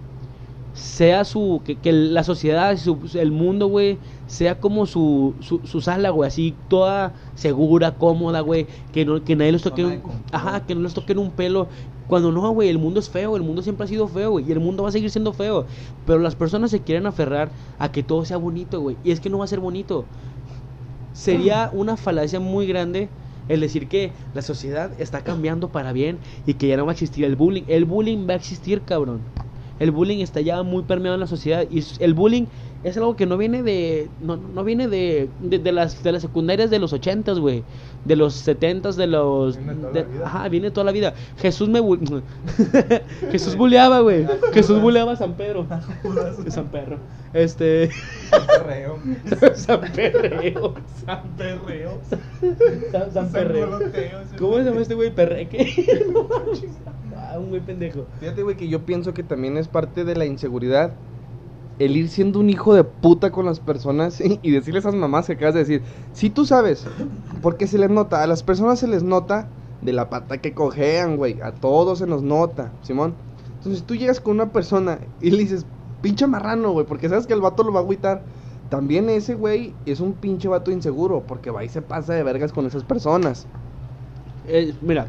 sea 0.74 1.24
su, 1.24 1.62
que, 1.64 1.92
la 1.92 2.24
sociedad, 2.24 2.76
el 3.14 3.32
mundo, 3.32 3.68
güey, 3.68 4.00
sea 4.26 4.60
como 4.60 4.88
su, 4.88 5.36
su, 5.40 5.82
sala, 5.82 6.10
güey, 6.10 6.28
así 6.28 6.56
toda 6.68 7.14
segura, 7.36 7.96
cómoda, 7.96 8.40
güey, 8.42 8.66
que, 8.92 9.06
no, 9.06 9.24
que 9.24 9.36
nadie 9.36 9.52
los 9.52 9.62
toque, 9.62 10.02
ajá, 10.32 10.66
que 10.66 10.74
no 10.74 10.82
les 10.82 10.94
toquen 10.94 11.20
un 11.20 11.30
pelo, 11.30 11.68
cuando 12.08 12.32
no, 12.32 12.50
güey, 12.52 12.70
el 12.70 12.80
mundo 12.80 13.00
es 13.00 13.10
feo, 13.10 13.36
el 13.36 13.44
mundo 13.44 13.62
siempre 13.62 13.86
ha 13.86 13.88
sido 13.88 14.08
feo, 14.08 14.32
güey, 14.32 14.50
y 14.50 14.52
el 14.52 14.60
mundo 14.60 14.84
va 14.84 14.90
a 14.90 14.92
seguir 14.92 15.12
siendo 15.12 15.32
feo, 15.32 15.66
pero 16.08 16.20
las 16.20 16.36
personas 16.36 16.72
se 16.72 16.82
quieren 16.82 17.06
aferrar 17.06 17.50
a 17.78 17.92
que 17.92 18.02
todo 18.02 18.26
sea 18.26 18.38
bonito, 18.38 18.82
güey, 18.82 18.98
y 19.04 19.12
es 19.12 19.20
que 19.20 19.30
no 19.30 19.38
va 19.38 19.46
a 19.46 19.48
ser 19.48 19.60
bonito. 19.60 20.06
Sería 21.14 21.70
una 21.72 21.96
falacia 21.96 22.40
muy 22.40 22.66
grande 22.66 23.08
el 23.48 23.60
decir 23.60 23.88
que 23.88 24.12
la 24.34 24.42
sociedad 24.42 25.00
está 25.00 25.22
cambiando 25.22 25.70
para 25.70 25.94
bien 25.94 26.18
y 26.48 26.56
que 26.56 26.68
ya 26.68 26.78
no 26.78 26.86
va 26.86 26.92
a 26.92 26.94
existir 26.94 27.24
el 27.26 27.36
bullying. 27.36 27.64
El 27.68 27.86
bullying 27.86 28.28
va 28.28 28.34
a 28.34 28.38
existir, 28.38 28.82
cabrón 28.82 29.22
el 29.80 29.92
bullying 29.92 30.20
está 30.20 30.42
ya 30.42 30.64
muy 30.64 30.84
permeado 30.84 31.16
en 31.16 31.22
la 31.22 31.28
sociedad 31.28 31.66
y 31.70 31.84
el 32.00 32.14
bullying 32.14 32.48
es 32.84 32.98
algo 32.98 33.16
que 33.16 33.26
no 33.26 33.38
viene 33.38 33.64
de 33.64 34.10
no, 34.22 34.36
no 34.36 34.64
viene 34.64 34.88
de, 34.88 35.30
de, 35.40 35.72
las 35.72 36.04
de 36.04 36.12
las 36.12 36.22
secundarias 36.22 36.70
de 36.70 36.80
los 36.80 36.92
ochentas, 36.92 37.40
güey, 37.40 37.64
de 38.04 38.16
los 38.16 38.34
setentas, 38.34 38.98
de 38.98 39.08
los 39.08 39.58
viene 39.58 40.06
ajá, 40.24 40.50
viene 40.50 40.72
toda 40.72 40.84
la 40.84 40.92
vida. 40.92 41.14
Jesús 41.38 41.70
me 41.70 41.80
Jesús 43.32 43.56
bulleaba, 43.56 44.02
güey. 44.02 44.28
Jesús 44.54 44.82
bulleaba 44.82 45.14
a 45.14 45.16
San 45.16 45.34
Pedro. 45.36 45.66
San 46.50 46.68
Pedro. 46.68 46.98
Este 47.34 47.90
San 48.30 48.46
Perreo. 48.48 49.00
San 49.56 49.82
Perreo. 49.82 50.74
San 51.06 51.24
Perreo. 51.38 52.02
San, 53.14 53.32
Perreo. 53.32 53.80
¿Cómo 54.38 54.58
se 54.58 54.64
llama 54.66 54.82
este 54.82 54.96
güey? 54.96 55.14
Perreque. 55.16 55.88
Ah, 57.16 57.40
un 57.40 57.50
güey 57.50 57.62
pendejo. 57.62 58.06
Fíjate, 58.20 58.44
güey, 58.44 58.58
que 58.58 58.68
yo 58.68 58.86
pienso 58.86 59.14
que 59.14 59.24
también 59.24 59.58
es 59.58 59.68
parte 59.68 60.04
de 60.04 60.16
la 60.16 60.26
inseguridad 60.26 60.94
el 61.80 61.98
ir 61.98 62.10
siendo 62.10 62.40
un 62.40 62.50
hijo 62.50 62.74
de 62.74 62.84
puta 62.84 63.32
con 63.32 63.46
las 63.46 63.60
personas 63.60 64.22
y 64.42 64.52
decirle 64.52 64.80
a 64.80 64.82
esas 64.82 64.96
mamás 64.96 65.28
que 65.28 65.34
acabas 65.34 65.56
de 65.56 65.62
decir, 65.62 65.82
si 66.14 66.30
tú 66.30 66.46
sabes, 66.46 66.86
porque 67.42 67.68
se 67.68 67.78
les 67.78 67.90
nota, 67.90 68.24
a 68.24 68.28
las 68.28 68.44
personas 68.44 68.80
se 68.80 68.88
les 68.88 69.04
nota 69.04 69.48
de 69.82 69.94
la 69.94 70.10
pata 70.10 70.40
que 70.40 70.54
cojean, 70.54 71.18
güey, 71.18 71.42
a 71.42 71.52
todos 71.52 72.00
se 72.00 72.08
nos 72.08 72.24
nota, 72.24 72.72
Simón. 72.82 73.14
Entonces 73.58 73.84
tú 73.84 73.96
llegas 73.96 74.20
con 74.20 74.36
una 74.36 74.52
persona 74.52 75.00
y 75.22 75.32
le 75.32 75.38
dices, 75.38 75.66
pinche 76.02 76.28
marrano, 76.28 76.72
güey, 76.72 76.86
porque 76.86 77.10
sabes 77.10 77.28
que 77.28 77.34
el 77.34 77.42
vato 77.42 77.64
lo 77.64 77.74
va 77.74 77.80
a 77.80 77.84
agüitar. 77.84 78.24
También 78.70 79.10
ese 79.10 79.36
güey 79.36 79.74
es 79.86 80.00
un 80.00 80.14
pinche 80.14 80.48
vato 80.48 80.72
inseguro, 80.72 81.24
porque 81.28 81.52
va 81.52 81.64
y 81.64 81.70
se 81.70 81.82
pasa 81.82 82.14
de 82.14 82.24
vergas 82.24 82.52
con 82.52 82.66
esas 82.66 82.84
personas. 82.84 83.46
Eh, 84.48 84.74
mira, 84.82 85.08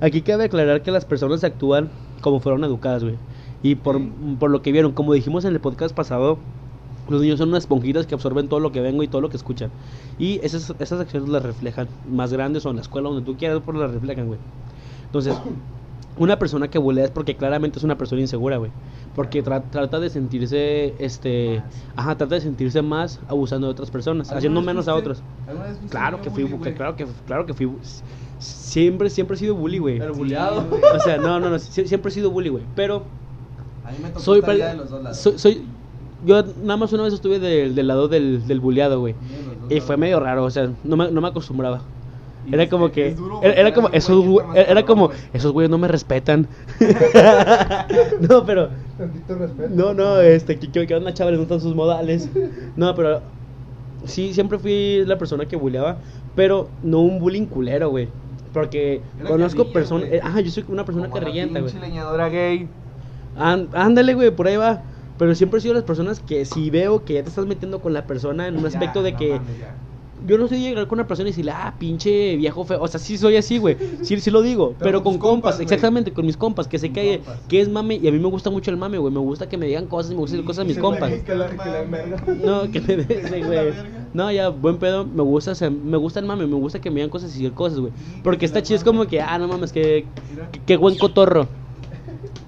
Aquí 0.00 0.22
cabe 0.22 0.44
aclarar 0.44 0.82
que 0.82 0.90
las 0.90 1.04
personas 1.04 1.44
actúan 1.44 1.90
como 2.22 2.40
fueron 2.40 2.64
educadas, 2.64 3.04
güey. 3.04 3.16
Y 3.62 3.74
por, 3.74 4.00
por 4.38 4.50
lo 4.50 4.62
que 4.62 4.72
vieron, 4.72 4.92
como 4.92 5.12
dijimos 5.12 5.44
en 5.44 5.52
el 5.52 5.60
podcast 5.60 5.94
pasado, 5.94 6.38
los 7.08 7.20
niños 7.20 7.38
son 7.38 7.48
unas 7.48 7.64
esponjitas 7.64 8.06
que 8.06 8.14
absorben 8.14 8.48
todo 8.48 8.60
lo 8.60 8.72
que 8.72 8.80
vengo 8.80 9.02
y 9.02 9.08
todo 9.08 9.20
lo 9.20 9.28
que 9.28 9.36
escuchan. 9.36 9.70
Y 10.18 10.40
esas, 10.44 10.72
esas 10.78 11.00
acciones 11.00 11.28
las 11.28 11.42
reflejan, 11.42 11.88
más 12.10 12.32
grandes 12.32 12.64
o 12.64 12.70
en 12.70 12.76
la 12.76 12.82
escuela, 12.82 13.08
donde 13.08 13.24
tú 13.24 13.36
quieras, 13.36 13.60
pues 13.64 13.76
las 13.76 13.90
reflejan, 13.90 14.28
güey. 14.28 14.38
Entonces, 15.06 15.36
una 16.16 16.38
persona 16.38 16.68
que 16.68 16.78
bulea 16.78 17.04
es 17.04 17.10
porque 17.10 17.36
claramente 17.36 17.78
es 17.78 17.84
una 17.84 17.98
persona 17.98 18.20
insegura, 18.20 18.58
güey. 18.58 18.70
Porque 19.14 19.42
trata 19.42 19.98
de 19.98 20.08
sentirse, 20.08 20.94
este, 20.98 21.62
ajá, 21.96 22.16
trata 22.16 22.36
de 22.36 22.40
sentirse 22.40 22.80
más 22.80 23.18
abusando 23.28 23.66
de 23.66 23.72
otras 23.72 23.90
personas, 23.90 24.30
haciendo 24.30 24.62
menos 24.62 24.86
a 24.86 24.94
otros. 24.94 25.22
Claro 25.88 26.22
que 26.22 26.30
fui, 26.30 26.46
claro 26.46 26.94
que, 26.94 27.06
claro 27.26 27.44
que 27.44 27.54
fui, 27.54 27.70
siempre, 28.38 29.10
siempre 29.10 29.34
he 29.34 29.38
sido 29.38 29.56
bully, 29.56 29.78
güey. 29.78 29.98
Pero 29.98 30.14
bulleado. 30.14 30.64
o 30.94 31.00
sea, 31.00 31.18
no, 31.18 31.40
no, 31.40 31.50
no, 31.50 31.58
siempre 31.58 32.10
he 32.10 32.14
sido 32.14 32.30
bully, 32.30 32.50
güey. 32.50 32.64
Pero. 32.76 33.02
A 33.90 33.92
mí 33.92 33.98
me 34.02 34.08
tocó 34.08 34.20
soy, 34.20 34.40
de 34.40 34.74
los 34.74 34.90
dos 34.90 35.02
lados. 35.02 35.18
Soy, 35.36 35.62
yo 36.24 36.42
nada 36.62 36.76
más 36.76 36.92
una 36.92 37.04
vez 37.04 37.14
estuve 37.14 37.38
del 37.38 37.86
lado 37.86 38.08
del, 38.08 38.46
del 38.46 38.60
bulleado, 38.60 39.00
güey. 39.00 39.14
Y 39.68 39.80
fue 39.80 39.96
medio 39.96 40.20
raro, 40.20 40.44
o 40.44 40.50
sea, 40.50 40.70
no 40.84 40.96
me, 40.96 41.10
no 41.10 41.20
me 41.20 41.28
acostumbraba. 41.28 41.82
Era 42.50 42.68
como 42.68 42.90
que. 42.90 43.14
Era, 43.42 43.72
como. 43.74 43.88
Esos, 43.90 44.24
era 44.54 44.84
como. 44.84 45.10
Esos 45.32 45.52
güeyes 45.52 45.70
no 45.70 45.76
me 45.78 45.88
respetan. 45.88 46.48
no, 48.28 48.44
pero. 48.44 48.70
Tantito 48.98 49.34
respeto. 49.36 49.70
No, 49.74 49.94
no, 49.94 50.20
este, 50.20 50.58
que, 50.58 50.86
que 50.86 50.94
onda, 50.94 51.12
chavales, 51.14 51.38
no 51.38 51.42
están 51.44 51.60
sus 51.60 51.74
modales. 51.74 52.28
No, 52.76 52.94
pero 52.94 53.20
sí, 54.04 54.32
siempre 54.34 54.58
fui 54.58 55.04
la 55.06 55.18
persona 55.18 55.46
que 55.46 55.56
bulleaba, 55.56 55.98
pero 56.34 56.68
no 56.82 57.00
un 57.00 57.18
bullying 57.18 57.46
culero, 57.46 57.90
güey. 57.90 58.08
Porque 58.52 59.00
Era 59.20 59.28
conozco 59.28 59.70
personas. 59.72 60.08
eh, 60.10 60.20
Ajá, 60.22 60.40
yo 60.40 60.50
soy 60.50 60.64
una 60.68 60.84
persona 60.84 61.08
Como 61.08 61.20
carrillenta, 61.20 61.60
güey. 61.60 61.72
leñadora 61.80 62.28
gay. 62.30 62.68
Án- 63.36 63.68
Ándale, 63.72 64.14
güey, 64.14 64.30
por 64.30 64.46
ahí 64.48 64.56
va. 64.56 64.82
Pero 65.18 65.34
siempre 65.34 65.58
he 65.58 65.60
sido 65.60 65.74
las 65.74 65.84
personas 65.84 66.20
que 66.20 66.44
si 66.46 66.70
veo 66.70 67.04
que 67.04 67.14
ya 67.14 67.22
te 67.22 67.28
estás 67.28 67.44
metiendo 67.46 67.80
con 67.80 67.92
la 67.92 68.06
persona 68.06 68.48
en 68.48 68.56
un 68.56 68.64
aspecto 68.66 69.02
de 69.02 69.14
que 69.16 69.38
yo 70.26 70.36
no 70.36 70.48
de 70.48 70.58
llegar 70.60 70.86
con 70.86 70.98
una 70.98 71.06
persona 71.06 71.28
y 71.28 71.32
decirle, 71.32 71.52
ah, 71.52 71.74
pinche 71.78 72.36
viejo 72.36 72.64
feo. 72.64 72.80
O 72.82 72.88
sea, 72.88 73.00
sí 73.00 73.16
soy 73.16 73.36
así, 73.36 73.56
güey. 73.58 73.76
Sí, 74.02 74.18
sí 74.20 74.30
lo 74.30 74.42
digo. 74.42 74.74
Pero 74.78 74.84
Pero, 74.84 75.02
con 75.02 75.18
compas, 75.18 75.60
exactamente, 75.60 76.12
con 76.12 76.26
mis 76.26 76.36
compas. 76.36 76.68
Que 76.68 76.78
sé 76.78 76.90
que, 76.92 77.18
compas. 77.18 77.40
que 77.48 77.60
es 77.60 77.68
mame. 77.70 77.96
Y 77.96 78.06
a 78.08 78.12
mí 78.12 78.18
me 78.18 78.28
gusta 78.28 78.50
mucho 78.50 78.70
el 78.70 78.76
mame, 78.76 78.98
güey. 78.98 79.12
Me 79.12 79.20
gusta 79.20 79.48
que 79.48 79.56
me 79.58 79.66
digan 79.66 79.86
cosas, 79.86 80.10
me 80.12 80.18
gusta 80.18 80.36
decir 80.36 80.46
cosas 80.46 80.64
a 80.64 80.68
mis 80.68 80.78
compas. 80.78 81.10
Que 81.22 81.34
la, 81.34 81.48
que 81.50 81.56
la 81.70 81.80
enverga. 81.82 82.16
No, 82.42 82.70
que 82.70 82.80
me 82.80 82.96
güey. 83.46 83.72
No, 84.12 84.30
ya, 84.30 84.48
buen 84.50 84.78
pedo. 84.78 85.06
Me 85.06 85.22
gusta, 85.22 85.52
o 85.52 85.54
sea, 85.54 85.70
me 85.70 85.96
gusta 85.96 86.20
el 86.20 86.26
mame. 86.26 86.46
Me 86.46 86.54
gusta 86.56 86.80
que 86.80 86.90
me 86.90 86.96
digan 86.96 87.10
cosas 87.10 87.30
y 87.30 87.34
decir 87.38 87.52
cosas, 87.52 87.78
güey. 87.78 87.92
Porque 88.22 88.44
está 88.46 88.62
chido, 88.62 88.76
es 88.76 88.84
como 88.84 89.06
que, 89.06 89.20
ah, 89.22 89.38
no 89.38 89.48
mames, 89.48 89.72
que, 89.72 90.06
que- 90.52 90.60
qué 90.66 90.76
buen 90.76 90.96
cotorro. 90.98 91.46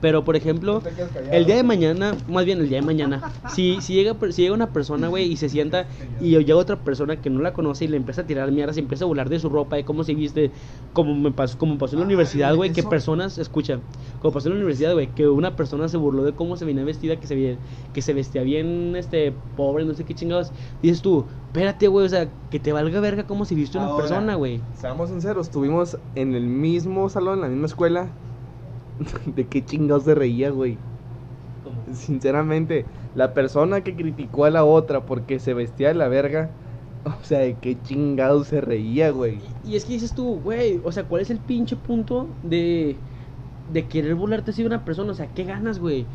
Pero, 0.03 0.25
por 0.25 0.35
ejemplo, 0.35 0.83
el 1.31 1.47
día 1.47 1.55
de 1.55 1.63
mañana, 1.63 2.17
más 2.29 2.45
bien 2.45 2.59
el 2.59 2.69
día 2.69 2.81
de 2.81 2.87
mañana, 2.87 3.33
si, 3.55 3.81
si, 3.81 3.95
llega, 3.95 4.17
si 4.33 4.43
llega 4.43 4.53
una 4.53 4.73
persona, 4.73 5.07
güey, 5.07 5.31
y 5.31 5.37
se 5.37 5.49
sienta 5.49 5.87
y 6.21 6.31
llega 6.31 6.57
otra 6.57 6.77
persona 6.77 7.17
que 7.17 7.31
no 7.31 7.41
la 7.41 7.53
conoce 7.53 7.85
y 7.85 7.89
le 7.89 7.99
empieza 7.99 8.23
a 8.23 8.27
tirar 8.27 8.51
mierda, 8.51 8.73
se 8.75 8.81
empieza 8.81 9.05
a 9.05 9.07
burlar 9.07 9.29
de 9.29 9.39
su 9.39 9.49
ropa, 9.49 9.77
de 9.77 9.85
cómo 9.85 10.03
se 10.03 10.15
viste, 10.15 10.51
como 10.93 11.15
me 11.15 11.31
pasó, 11.31 11.57
como 11.57 11.79
pasó 11.79 11.95
en 11.95 12.01
la 12.01 12.07
Ay, 12.07 12.15
universidad, 12.15 12.55
güey, 12.57 12.73
que 12.73 12.83
personas, 12.83 13.39
escucha, 13.39 13.79
como 14.21 14.35
pasó 14.35 14.49
en 14.49 14.55
la 14.55 14.59
universidad, 14.59 14.93
güey, 14.93 15.07
que 15.15 15.29
una 15.29 15.55
persona 15.55 15.87
se 15.89 15.97
burló 15.99 16.25
de 16.25 16.33
cómo 16.33 16.57
se 16.57 16.65
venía 16.65 16.83
vestida, 16.83 17.15
que 17.17 17.29
se, 17.29 17.37
veía- 17.37 17.59
que 17.95 18.03
se 18.03 18.13
vestía 18.13 18.43
bien, 18.43 18.97
este, 18.97 19.33
pobre, 19.57 19.85
no 19.85 19.95
sé 19.95 20.05
qué 20.05 20.15
chingados. 20.17 20.51
Dices 20.83 21.01
tú, 21.01 21.27
espérate, 21.47 21.87
güey, 21.87 22.07
o 22.07 22.09
sea, 22.09 22.29
que 22.51 22.59
te 22.59 22.73
valga 22.73 22.99
verga 22.99 23.23
cómo 23.23 23.45
se 23.45 23.55
viste 23.55 23.79
una 23.79 23.87
Ahora, 23.87 24.05
persona, 24.05 24.35
güey. 24.35 24.61
Seamos 24.81 25.11
sinceros, 25.11 25.47
estuvimos 25.47 25.97
en 26.17 26.35
el 26.35 26.43
mismo 26.43 27.09
salón, 27.09 27.35
en 27.37 27.41
la 27.43 27.49
misma 27.49 27.67
escuela. 27.67 28.09
¿De 29.27 29.49
qué 29.49 29.65
chingados 29.65 30.05
se 30.05 30.15
reía, 30.15 30.51
güey? 30.51 30.85
Sinceramente, 31.95 32.89
la 33.15 33.35
persona 33.35 33.83
que 33.83 33.97
criticó 33.97 34.45
a 34.45 34.51
la 34.51 34.65
otra 34.65 35.05
porque 35.07 35.39
se 35.41 35.55
vestía 35.55 35.89
de 35.89 35.95
la 35.95 36.09
verga, 36.09 36.57
o 37.05 37.23
sea, 37.25 37.41
¿de 37.41 37.59
qué 37.61 37.81
chingados 37.83 38.49
se 38.49 38.61
reía, 38.61 39.11
güey? 39.11 39.47
Y 39.63 39.77
es 39.77 39.85
que 39.85 39.93
dices 39.95 40.15
tú, 40.15 40.41
güey, 40.41 40.81
o 40.85 40.93
sea, 40.93 41.05
¿cuál 41.09 41.23
es 41.23 41.31
el 41.31 41.41
pinche 41.41 41.77
punto 41.77 42.39
de, 42.43 43.05
de 43.67 43.89
querer 43.89 44.15
burlarte 44.17 44.51
así 44.53 44.63
de 44.63 44.69
una 44.69 44.85
persona? 44.85 45.13
O 45.13 45.15
sea, 45.15 45.33
¿qué 45.35 45.45
ganas, 45.45 45.79
güey? 45.79 46.11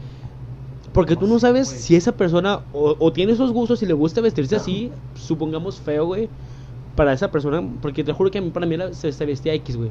Porque 0.91 1.15
tú 1.17 1.27
no 1.27 1.39
sabes 1.39 1.69
si 1.69 1.95
esa 1.95 2.17
persona 2.17 2.67
o, 2.71 2.95
o 2.99 3.13
tiene 3.13 3.33
esos 3.33 3.51
gustos 3.51 3.81
y 3.83 3.85
le 3.85 3.93
gusta 3.93 4.21
vestirse 4.21 4.55
así, 4.55 4.93
supongamos 5.13 5.81
feo, 5.81 6.05
güey, 6.05 6.31
para 6.97 7.13
esa 7.13 7.31
persona, 7.31 7.63
porque 7.81 8.03
te 8.03 8.11
juro 8.11 8.29
que 8.29 8.39
a 8.39 8.41
mí, 8.41 8.49
para 8.49 8.65
mí 8.65 8.75
era- 8.75 8.93
se, 8.93 9.13
se 9.13 9.25
vestía 9.25 9.53
X, 9.53 9.77
güey. 9.77 9.89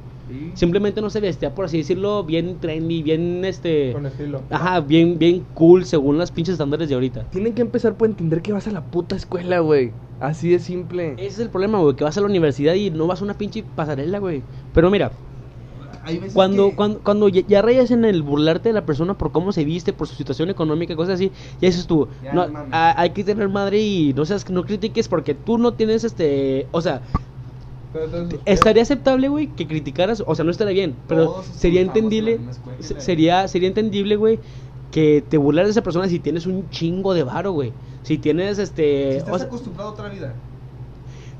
Simplemente 0.55 1.01
no 1.01 1.09
se 1.09 1.21
vestía, 1.21 1.55
por 1.55 1.65
así 1.65 1.79
decirlo, 1.79 2.25
bien 2.25 2.59
trendy, 2.61 3.03
bien 3.03 3.45
este... 3.47 3.93
Con 3.95 4.05
estilo. 4.05 4.43
Ajá, 4.51 4.81
bien, 4.81 5.19
bien 5.19 5.45
cool 5.55 5.87
según 5.87 6.19
las 6.19 6.31
pinches 6.31 6.53
estándares 6.55 6.89
de 6.89 6.95
ahorita. 6.95 7.23
Tienen 7.31 7.55
que 7.55 7.63
empezar 7.63 7.95
por 7.95 8.09
entender 8.09 8.43
que 8.43 8.53
vas 8.53 8.67
a 8.67 8.73
la 8.73 8.83
puta 8.83 9.17
escuela, 9.17 9.61
güey. 9.61 9.93
Así 10.21 10.49
de 10.51 10.59
simple. 10.59 11.13
Ese 11.15 11.27
es 11.27 11.39
el 11.39 11.49
problema, 11.51 11.79
güey, 11.79 11.95
que 11.95 12.05
vas 12.05 12.19
a 12.19 12.21
la 12.21 12.27
universidad 12.27 12.75
y 12.75 12.91
no 12.91 13.07
vas 13.07 13.21
a 13.21 13.25
una 13.25 13.35
pinche 13.39 13.63
pasarela, 13.75 14.19
güey. 14.19 14.43
Pero 14.75 14.91
mira, 14.91 15.13
Hay 16.07 16.19
veces 16.19 16.35
Cuando, 16.35 16.71
que- 16.71 16.77
cuando, 16.77 17.03
cuando 17.03 17.29
ya, 17.29 17.43
ya 17.47 17.63
rayas 17.63 17.91
en 17.91 18.05
el 18.05 18.23
burlarte 18.23 18.69
de 18.69 18.73
la 18.75 18.87
persona 18.87 19.19
por 19.19 19.33
cómo 19.33 19.53
se 19.53 19.65
viste, 19.65 19.93
por 19.93 20.07
su 20.09 20.15
situación 20.15 20.51
económica, 20.51 20.95
cosas 20.97 21.15
así, 21.17 21.33
ya 21.61 21.69
dices 21.69 21.87
tú, 21.87 22.09
Ya 22.23 22.33
no, 22.35 22.47
no 22.47 22.53
mames. 22.53 22.73
a- 22.73 23.01
hay 23.01 23.11
que 23.11 23.25
tener 23.25 23.49
madre 23.49 23.81
y 23.81 24.13
no 24.15 24.25
seas, 24.25 24.49
no 24.51 24.65
critiques 24.65 25.09
porque 25.09 25.35
tú 25.35 25.59
no 25.59 25.75
tienes 25.75 26.05
este, 26.05 26.69
o 26.73 26.81
sea, 26.81 27.03
Entonces, 27.93 28.41
estaría 28.45 28.83
aceptable, 28.83 29.29
güey, 29.29 29.49
que 29.55 29.67
criticaras, 29.67 30.23
o 30.27 30.35
sea, 30.35 30.45
no 30.45 30.51
estaría 30.51 30.75
bien, 30.75 31.01
pero 31.07 31.43
sería 31.43 31.81
entendible, 31.81 32.41
sería, 32.81 33.49
sería 33.49 33.69
entendible, 33.69 34.17
güey, 34.17 34.41
que 34.91 35.23
te 35.23 35.37
burlaras 35.39 35.69
de 35.69 35.73
esa 35.73 35.83
persona 35.83 36.09
si 36.09 36.21
tienes 36.21 36.47
un 36.47 36.69
chingo 36.71 37.15
de 37.15 37.23
varo, 37.25 37.53
güey, 37.53 37.75
si 38.03 38.19
tienes 38.19 38.59
este, 38.59 39.13
Si 39.13 39.19
o 39.19 39.19
estás 39.19 39.39
sea, 39.39 39.47
acostumbrado 39.47 39.91
a 39.91 39.93
otra 39.93 40.09
vida. 40.09 40.35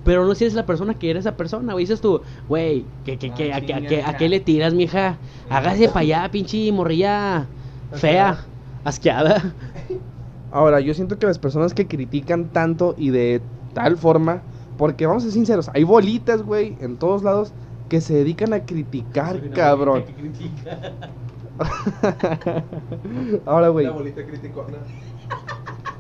Pero 0.07 0.25
no 0.25 0.35
si 0.35 0.45
eres 0.45 0.55
la 0.55 0.65
persona 0.65 0.95
que 0.95 1.11
eres 1.11 1.27
esa 1.27 1.37
persona, 1.37 1.75
güey. 1.75 1.85
Dices 1.85 2.01
tú, 2.01 2.23
güey, 2.49 2.85
que, 3.05 3.19
que, 3.19 3.31
que, 3.35 3.53
Ah, 3.53 3.57
a, 3.57 3.61
que- 3.61 3.75
a 3.75 3.81
que-. 3.83 4.03
¿a 4.03 4.17
qué 4.17 4.29
le 4.31 4.41
tiras, 4.41 4.73
mija? 4.73 5.19
Hágase 5.51 5.89
para 5.89 6.01
allá, 6.01 6.29
pinche 6.31 6.73
morrilla 6.73 7.47
fea, 7.93 8.39
asqueada. 8.85 9.53
Ahora, 10.53 10.81
yo 10.81 10.95
siento 10.95 11.19
que 11.19 11.27
las 11.27 11.39
personas 11.39 11.75
que 11.75 11.87
critican 11.87 12.47
tanto 12.49 12.95
y 12.97 13.11
de 13.11 13.43
tal 13.75 13.99
forma, 13.99 14.41
porque 14.79 15.05
vamos 15.07 15.23
a 15.25 15.27
ser 15.27 15.33
sinceros, 15.35 15.69
hay 15.75 15.85
bolitas, 15.85 16.43
güey, 16.43 16.77
en 16.81 16.97
todos 16.97 17.23
lados 17.23 17.53
que 17.91 18.01
se 18.01 18.15
dedican 18.15 18.53
a 18.55 18.61
criticar, 18.61 19.51
cabrón. 19.51 20.05
Ahora, 23.47 23.69
güey, 23.69 23.87
La 23.87 23.93
bolita 23.93 24.25
criticona. 24.25 24.79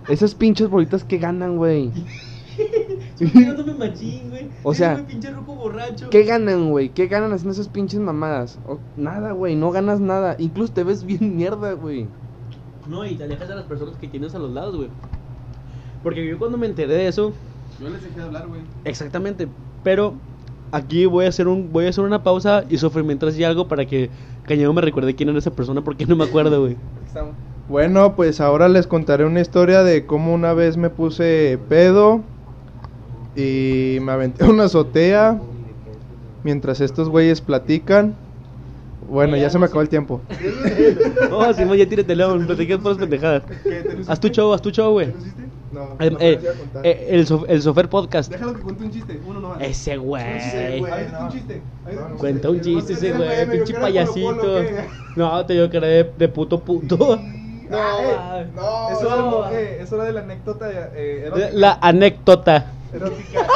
esas 0.09 0.35
pinches 0.35 0.69
bolitas 0.69 1.05
que 1.05 1.19
ganan, 1.19 1.57
güey. 1.57 1.91
machín, 3.79 4.31
güey. 4.31 4.49
O 4.63 4.75
sea, 4.75 4.93
Ese 4.93 5.03
güey, 5.03 5.13
pinche 5.13 5.31
ruco 5.31 5.55
borracho. 5.55 6.11
¿Qué 6.11 6.25
ganan, 6.25 6.71
güey? 6.71 6.91
¿Qué 6.91 7.07
ganan 7.07 7.33
haciendo 7.33 7.53
esas 7.53 7.69
pinches 7.69 8.01
mamadas? 8.01 8.59
O- 8.69 8.79
nada, 8.97 9.33
güey, 9.33 9.57
no 9.57 9.71
ganas 9.71 10.01
nada. 10.01 10.37
Incluso 10.39 10.73
te 10.73 10.85
ves 10.85 11.05
bien 11.05 11.37
mierda, 11.37 11.73
güey. 11.73 12.07
No, 12.89 13.05
y 13.05 13.15
te 13.15 13.25
alejas 13.25 13.49
de 13.49 13.57
las 13.57 13.65
personas 13.65 13.97
que 13.97 14.09
tienes 14.09 14.35
a 14.35 14.39
los 14.39 14.53
lados, 14.53 14.77
güey. 14.77 14.89
Porque 16.03 16.27
yo 16.27 16.39
cuando 16.39 16.57
me 16.59 16.67
enteré 16.67 16.93
de 16.95 17.09
eso, 17.09 17.33
Yo 17.81 17.89
les 17.89 18.03
dejé 18.03 18.21
de 18.21 18.23
hablar, 18.27 18.47
güey. 18.47 18.61
exactamente, 18.85 19.49
pero 19.83 20.15
aquí 20.73 21.07
voy 21.07 21.27
a 21.27 21.29
hacer 21.29 21.49
un 21.49 21.73
voy 21.73 21.87
a 21.87 21.89
hacer 21.91 22.05
una 22.05 22.23
pausa 22.23 22.65
y 22.71 22.79
sufrir 22.79 23.05
mientras 23.05 23.37
y 23.39 23.45
algo 23.45 23.67
para 23.69 23.87
que 23.87 24.11
Cañado 24.45 24.73
me 24.73 24.81
recuerde 24.81 25.15
quién 25.17 25.29
era 25.29 25.39
esa 25.39 25.51
persona 25.51 25.83
porque 25.83 26.07
no 26.07 26.15
me 26.15 26.25
acuerdo, 26.25 26.61
güey. 26.61 26.77
Bueno, 27.69 28.15
pues 28.15 28.41
ahora 28.41 28.69
les 28.69 28.87
contaré 28.87 29.25
una 29.25 29.41
historia 29.41 29.83
de 29.83 30.07
cómo 30.07 30.33
una 30.33 30.53
vez 30.53 30.77
me 30.77 30.89
puse 30.91 31.59
pedo 31.69 32.21
y 33.37 33.99
me 34.01 34.13
aventé 34.13 34.45
a 34.45 34.49
una 34.49 34.65
azotea 34.65 35.39
mientras 36.43 36.81
estos 36.81 37.09
güeyes 37.09 37.41
platican. 37.41 38.15
Bueno, 39.09 39.37
ya 39.37 39.49
se 39.51 39.59
me 39.59 39.67
acabó 39.67 39.83
el 39.83 39.89
tiempo. 39.89 40.21
No, 41.31 41.53
si 41.55 41.65
no, 41.65 41.75
ya 41.77 41.89
tírate, 41.89 42.17
León, 42.17 42.45
platiqué 42.47 42.77
por 42.79 42.93
las 42.93 42.99
pendejadas. 42.99 43.43
Haz 44.09 44.19
tu 44.19 44.29
show, 44.29 44.53
haz 44.53 44.61
tu 44.63 44.71
show, 44.71 44.91
güey. 44.93 45.13
No, 45.73 45.97
Eh, 46.01 46.11
no 46.11 46.19
eh, 46.21 46.41
eh, 46.83 47.07
el, 47.11 47.27
sof- 47.27 47.45
el 47.49 47.61
Sofer 47.63 47.89
Podcast. 47.89 48.31
Déjalo 48.33 48.55
que 48.55 48.63
cuente 48.63 48.85
un 48.85 48.91
chiste, 48.91 49.21
uno 49.27 49.41
nomás. 49.41 49.59
Ese 49.61 49.97
güey. 49.99 50.81
Un 50.81 52.17
Cuenta 52.19 52.51
un 52.51 52.61
chiste 52.61 52.93
ese 52.95 53.11
No, 53.11 53.17
güey, 53.19 53.51
pinche 53.51 53.75
payasito. 53.75 54.27
Polo 54.27 54.43
Polo, 54.43 54.61
¿qué? 54.61 54.85
No, 55.17 55.47
te 55.47 55.53
digo 55.53 55.71
que 55.71 55.77
era 55.77 55.87
de, 55.87 56.13
de 56.17 56.29
puto 56.29 56.61
puto. 56.61 57.19
No, 57.69 57.79
eh, 57.79 58.47
no, 58.55 58.91
eso, 58.91 59.07
era, 59.13 59.17
no. 59.17 59.51
eh, 59.51 59.79
eso 59.83 59.97
era 59.97 60.05
de 60.05 60.13
la 60.13 60.21
anécdota 60.21 60.71
eh. 60.95 61.51
La 61.53 61.77
anécdota. 61.83 62.76
Erótica. 62.97 63.47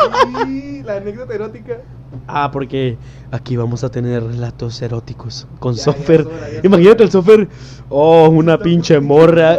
Y 0.48 0.83
la 0.83 0.96
anécdota 0.96 1.35
erótica. 1.35 1.79
Ah, 2.26 2.50
porque 2.53 2.96
aquí 3.31 3.57
vamos 3.57 3.85
a 3.85 3.90
tener 3.90 4.22
relatos 4.24 4.81
eróticos 4.83 5.46
con 5.59 5.74
Ya, 5.74 5.79
ya 5.79 5.85
Sofer. 5.85 6.24
ya 6.29 6.48
es 6.59 6.64
Imagínate 6.64 7.03
el 7.05 7.11
Sofer. 7.11 7.48
Oh, 7.88 8.29
una 8.29 8.59
pinche 8.59 8.98
morra. 9.00 9.57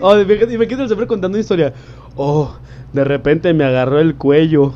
Oh, 0.00 0.18
imagínate 0.18 0.82
el 0.82 0.88
Sofer 0.88 1.06
contando 1.06 1.36
una 1.36 1.40
historia. 1.40 1.72
Oh, 2.16 2.54
de 2.92 3.04
repente 3.04 3.52
me 3.54 3.64
agarró 3.64 3.98
el 4.00 4.14
cuello. 4.16 4.74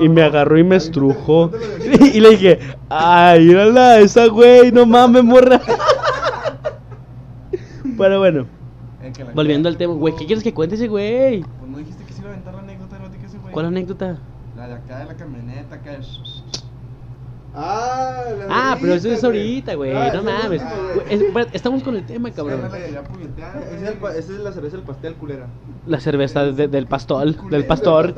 Y 0.00 0.08
me 0.08 0.22
agarró 0.22 0.58
y 0.58 0.64
me 0.64 0.76
estrujó. 0.76 1.50
Y 2.14 2.20
le 2.20 2.30
dije, 2.30 2.58
ay, 2.88 3.46
mírala, 3.46 3.98
esa 4.00 4.26
güey, 4.26 4.72
no 4.72 4.86
mames, 4.86 5.24
morra. 5.24 5.60
Pero 7.98 8.18
bueno, 8.18 8.46
volviendo 9.34 9.68
al 9.68 9.76
tema, 9.76 9.94
güey, 9.94 10.14
¿qué 10.16 10.26
quieres 10.26 10.42
que 10.42 10.52
cuente 10.54 10.74
ese 10.76 10.88
güey? 10.88 11.40
Pues 11.42 11.70
no 11.70 11.78
dijiste 11.78 12.04
que 12.04 12.12
se 12.12 12.20
iba 12.20 12.30
a 12.30 12.32
aventar 12.32 12.54
la 12.54 12.60
anécdota 12.60 12.96
erótica 12.96 13.26
ese 13.26 13.38
güey. 13.38 13.41
¿Cuál 13.52 13.66
anécdota? 13.66 14.18
La 14.56 14.68
de 14.68 14.74
acá 14.74 14.98
de 15.00 15.04
la 15.06 15.14
camioneta, 15.14 15.74
acá. 15.76 15.98
Ah, 17.54 18.22
la 18.38 18.46
Ah, 18.72 18.78
pero 18.80 18.94
eso 18.94 19.10
es 19.12 19.22
ahorita, 19.22 19.74
güey. 19.74 19.92
Ah, 19.94 20.10
No 20.14 20.22
mames. 20.22 20.62
es- 21.10 21.22
Estamos 21.52 21.82
con 21.82 21.94
el 21.96 22.04
tema, 22.06 22.30
cabrón. 22.30 22.60
Esa 22.64 22.78
es, 24.18 24.28
la 24.40 24.52
cerveza 24.52 24.76
del 24.76 24.86
pastel 24.86 25.14
culera. 25.14 25.46
La 25.86 26.00
cerveza 26.00 26.44
de- 26.46 26.68
del 26.68 26.86
pastor, 26.86 27.48
del 27.50 27.66
pastor. 27.66 28.14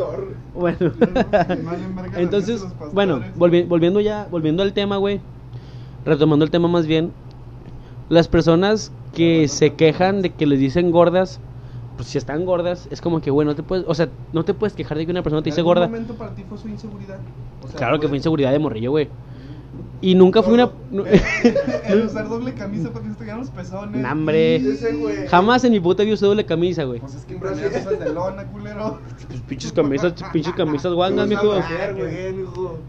Bueno. 0.55 0.93
Entonces, 2.17 2.65
bueno, 2.93 3.23
volvi- 3.37 3.67
volviendo 3.67 4.01
ya, 4.01 4.29
volviendo 4.31 4.63
al 4.63 4.73
tema, 4.73 4.99
güey. 4.99 5.21
Retomando 6.05 6.45
el 6.45 6.51
tema 6.53 6.69
más 6.69 6.87
bien. 6.87 7.13
Las 8.09 8.29
personas 8.29 8.93
que 9.15 9.49
se 9.49 9.75
quejan 9.75 10.23
de 10.23 10.31
que 10.31 10.47
les 10.47 10.61
dicen 10.61 10.91
gordas, 10.93 11.41
pues 11.97 12.09
si 12.09 12.19
están 12.19 12.45
gordas, 12.45 12.89
es 12.91 13.01
como 13.01 13.21
que, 13.21 13.31
güey, 13.31 13.47
no 13.47 13.55
te 13.55 13.63
puedes, 13.63 13.85
o 13.87 13.95
sea, 13.95 14.09
no 14.33 14.45
te 14.45 14.55
puedes 14.55 14.75
quejar 14.75 14.99
de 14.99 15.07
que 15.07 15.13
una 15.13 15.23
persona 15.23 15.43
te 15.43 15.51
dice 15.51 15.61
¿En 15.61 15.67
algún 15.67 15.75
gorda. 15.75 15.87
momento 15.87 16.15
para 16.15 16.35
ti 16.35 16.45
fue 16.49 16.59
su 16.59 16.69
inseguridad? 16.69 17.19
O 17.63 17.69
sea, 17.69 17.77
Claro 17.77 18.01
que 18.01 18.09
fue 18.09 18.17
inseguridad 18.17 18.53
de 18.53 18.59
morrillo, 18.59 18.91
güey. 18.91 19.09
Y 20.01 20.15
nunca 20.15 20.43
fui 20.43 20.55
una. 20.55 20.71
El 21.89 22.03
usar 22.03 22.29
doble 22.29 22.53
camisa 22.53 22.91
para 22.91 23.05
que 23.05 23.09
no 23.09 23.17
te 23.17 23.25
los 23.25 23.51
pezones. 23.51 24.01
Nah, 24.03 24.13
hombre. 24.13 24.63
Jamás 25.29 25.65
en 25.65 25.73
mi 25.73 25.81
puta 25.81 26.03
vida 26.03 26.15
usé 26.15 26.27
doble 26.27 26.45
camisa, 26.45 26.85
güey. 26.85 27.01
Pues 27.01 27.15
es 27.15 27.25
que 27.25 27.35
en 27.35 27.41
realidad 27.41 27.71
usas 27.81 27.99
de 27.99 28.13
lona, 28.13 28.45
culero. 28.45 28.99
Pues 29.29 29.41
pinches 29.43 29.73
camisas, 29.73 30.13
pinches 30.33 30.53
camisas 30.55 30.93
guangas, 30.93 31.27
mijo. 31.27 31.55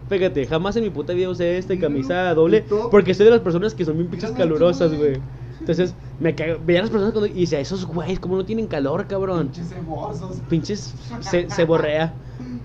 Fíjate, 0.09 0.45
jamás 0.45 0.75
en 0.75 0.83
mi 0.83 0.89
puta 0.89 1.13
vida 1.13 1.29
usé 1.29 1.57
este 1.57 1.79
camisa 1.79 2.33
doble 2.33 2.65
porque 2.91 3.13
soy 3.13 3.25
de 3.25 3.31
las 3.31 3.41
personas 3.41 3.73
que 3.73 3.85
son 3.85 3.97
bien 3.97 4.09
pinches 4.09 4.31
calurosas, 4.31 4.93
güey. 4.93 5.19
Entonces, 5.59 5.95
me 6.19 6.35
cago, 6.35 6.59
veía 6.65 6.79
a 6.79 6.83
las 6.83 6.91
personas 6.91 7.13
cuando 7.13 7.27
y 7.33 7.41
decía, 7.41 7.59
esos 7.59 7.85
güeyes, 7.85 8.19
¿cómo 8.19 8.35
no 8.35 8.45
tienen 8.45 8.67
calor, 8.67 9.07
cabrón? 9.07 9.47
Pinches 9.47 9.69
cebosos. 9.69 10.37
Pinches 10.49 10.93
se, 11.21 11.49
se 11.49 11.63
borrea. 11.65 12.13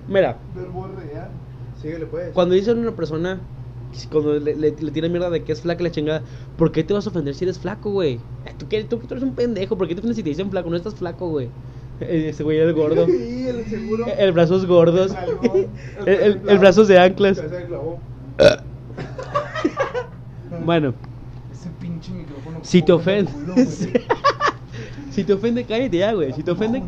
Mira, 0.08 0.36
Verborrea. 0.54 1.28
Síguele, 1.80 2.06
pues. 2.06 2.32
cuando 2.32 2.54
dicen 2.54 2.78
a 2.78 2.80
una 2.80 2.96
persona, 2.96 3.40
cuando 4.10 4.38
le, 4.38 4.54
le, 4.56 4.72
le 4.72 4.90
tiran 4.90 5.10
mierda 5.12 5.30
de 5.30 5.42
que 5.44 5.52
es 5.52 5.60
flaca 5.62 5.82
y 5.82 5.84
la 5.84 5.90
chingada, 5.92 6.22
¿por 6.58 6.72
qué 6.72 6.84
te 6.84 6.92
vas 6.92 7.06
a 7.06 7.10
ofender 7.10 7.34
si 7.34 7.44
eres 7.44 7.58
flaco, 7.58 7.90
güey? 7.90 8.14
Eh, 8.44 8.54
¿Tú, 8.58 8.66
qué, 8.68 8.84
tú, 8.84 8.98
tú 8.98 9.14
eres 9.14 9.22
un 9.22 9.34
pendejo, 9.34 9.78
¿por 9.78 9.88
qué 9.88 9.94
te 9.94 10.00
ofendes 10.00 10.16
si 10.16 10.22
te 10.22 10.30
dicen 10.30 10.50
flaco? 10.50 10.68
No 10.68 10.76
estás 10.76 10.94
flaco, 10.96 11.28
güey. 11.28 11.48
Eh, 12.00 12.30
Ese 12.30 12.42
güey 12.42 12.58
era 12.58 12.66
el 12.66 12.74
gordo. 12.74 13.06
Sí, 13.06 13.46
el 13.48 13.64
seguro. 13.66 14.06
El 14.06 14.32
brazos 14.32 14.66
gordos. 14.66 15.14
El 15.42 15.68
El, 16.06 16.20
el, 16.22 16.40
el 16.48 16.58
brazos 16.58 16.88
de 16.88 16.98
anclas. 16.98 17.40
Bueno. 20.64 20.94
Si 22.62 22.82
te 22.82 22.92
ofende. 22.92 23.30
si 25.10 25.24
te 25.24 25.32
ofende, 25.32 25.64
cállate 25.64 25.98
ya, 25.98 26.12
güey. 26.12 26.32
Si 26.32 26.42
te 26.42 26.50
ofende, 26.50 26.82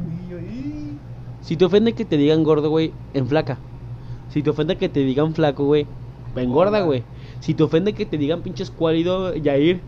si 1.41 1.57
te 1.57 1.65
ofende 1.65 1.93
que 1.93 2.05
te 2.05 2.17
digan 2.17 2.45
gordo, 2.45 2.71
güey, 2.71 2.93
en 3.15 3.27
flaca. 3.27 3.59
Si 4.31 4.43
te 4.43 4.51
ofende 4.51 4.77
que 4.77 4.89
te 4.89 5.01
digan 5.01 5.35
flaco, 5.35 5.65
güey, 5.65 5.87
engorda, 6.37 6.81
güey. 6.83 7.05
Si 7.41 7.55
te 7.55 7.63
ofende 7.63 7.93
que 7.93 8.07
te 8.07 8.17
digan 8.17 8.43
pinches 8.43 8.71
cuálido, 8.71 9.35
Yair, 9.35 9.81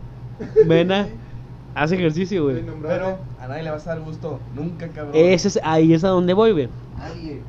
Mena, 0.65 1.07
haz 1.75 1.91
ejercicio, 1.91 2.43
güey. 2.43 2.63
Pero 2.81 3.17
a 3.39 3.47
nadie 3.47 3.63
le 3.63 3.71
vas 3.71 3.87
a 3.87 3.95
dar 3.95 4.03
gusto. 4.03 4.39
Nunca, 4.55 4.87
cabrón. 4.89 5.13
Ese 5.15 5.47
es, 5.47 5.59
ahí 5.63 5.93
es 5.93 6.03
a 6.03 6.09
donde 6.09 6.33
voy, 6.33 6.51
güey. 6.51 6.69
Nadie. 6.97 7.41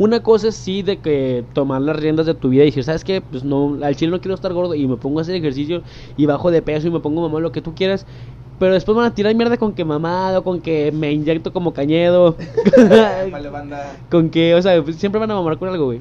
Una 0.00 0.20
cosa 0.20 0.48
es 0.48 0.56
sí 0.56 0.80
de 0.82 0.98
que 0.98 1.44
tomar 1.52 1.82
las 1.82 1.94
riendas 1.94 2.24
de 2.24 2.32
tu 2.32 2.48
vida 2.48 2.62
y 2.62 2.66
decir, 2.66 2.84
¿sabes 2.84 3.04
qué? 3.04 3.20
Pues 3.20 3.44
no, 3.44 3.76
al 3.82 3.94
chile 3.96 4.10
no 4.10 4.20
quiero 4.22 4.34
estar 4.34 4.50
gordo 4.54 4.74
y 4.74 4.86
me 4.88 4.96
pongo 4.96 5.18
a 5.18 5.22
hacer 5.22 5.34
ejercicio 5.34 5.82
y 6.16 6.24
bajo 6.24 6.50
de 6.50 6.62
peso 6.62 6.88
y 6.88 6.90
me 6.90 7.00
pongo 7.00 7.20
mamá 7.20 7.38
lo 7.38 7.52
que 7.52 7.60
tú 7.60 7.74
quieras. 7.74 8.06
Pero 8.58 8.72
después 8.72 8.96
van 8.96 9.04
a 9.04 9.14
tirar 9.14 9.34
mierda 9.34 9.58
con 9.58 9.74
que 9.74 9.84
mamado, 9.84 10.42
con 10.42 10.62
que 10.62 10.90
me 10.90 11.12
inyecto 11.12 11.52
como 11.52 11.74
cañedo, 11.74 12.34
con 14.10 14.30
que, 14.30 14.54
o 14.54 14.62
sea, 14.62 14.82
pues, 14.82 14.96
siempre 14.96 15.18
van 15.18 15.30
a 15.30 15.34
mamar 15.34 15.58
con 15.58 15.68
algo, 15.68 15.84
güey. 15.84 16.00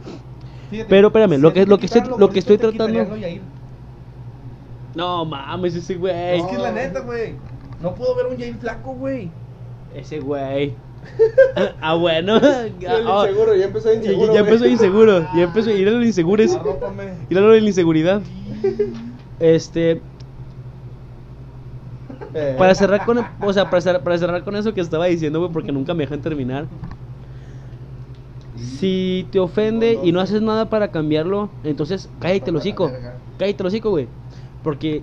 Pero, 0.88 1.08
espérame, 1.08 1.38
lo 1.42 1.54
que- 1.54 1.66
lo 1.66 1.78
que 1.78 1.88
estoy- 1.88 2.02
lo 2.20 2.30
que 2.30 2.40
estoy 2.40 2.58
tratando-. 2.78 3.00
No 4.96 5.26
mames, 5.26 5.76
ese 5.76 5.96
güey. 5.96 6.14
Es 6.40 6.46
que 6.46 6.56
es 6.56 6.62
la 6.62 6.72
neta, 6.72 7.00
güey. 7.02 7.36
No 7.82 7.94
puedo 7.96 8.16
ver 8.16 8.28
un 8.28 8.38
Yair 8.38 8.56
flaco, 8.56 8.94
güey. 8.94 9.30
Ese 9.94 10.20
güey. 10.20 10.74
ah, 11.82 11.96
bueno. 11.96 12.40
Ah, 12.42 12.68
inseguro, 12.68 13.56
ya 13.56 13.66
empezó 13.66 13.94
y- 13.94 13.98
inseguro. 13.98 14.34
ya 14.34 14.40
empezó 14.40 14.68
inseguro. 14.68 15.28
Ya 15.36 15.44
empezó. 15.44 15.72
Ir 15.72 15.88
a 15.88 15.92
los 15.92 16.06
insegures. 16.06 16.56
Arrópame. 16.56 17.14
Ir 17.30 17.38
a 17.38 17.42
lo 17.42 17.50
de 17.50 17.62
la 17.62 17.68
inseguridad. 17.68 18.22
Este. 19.40 20.02
Eh. 22.34 22.56
Para 22.58 22.76
cerrar 22.76 23.06
con, 23.06 23.20
o 23.42 23.54
sea, 23.54 23.70
para 23.70 23.82
cerrar, 23.82 24.04
para 24.04 24.18
cerrar 24.18 24.44
con 24.44 24.56
eso 24.56 24.74
que 24.74 24.82
estaba 24.82 25.06
diciendo, 25.06 25.40
güey, 25.40 25.52
porque 25.52 25.72
nunca 25.72 25.94
me 25.94 26.04
dejan 26.04 26.22
terminar. 26.22 26.66
Si 28.56 29.26
te 29.32 29.40
ofende 29.40 30.00
y 30.04 30.12
no 30.12 30.20
haces 30.20 30.42
nada 30.42 30.70
para 30.70 30.90
cambiarlo, 30.90 31.50
entonces 31.64 32.10
cállate 32.20 32.50
el 32.50 32.58
hocico. 32.58 32.92
Cállate 33.38 33.64
el 33.64 33.68
hocico, 33.68 33.90
güey. 33.90 34.08
Porque 34.64 35.02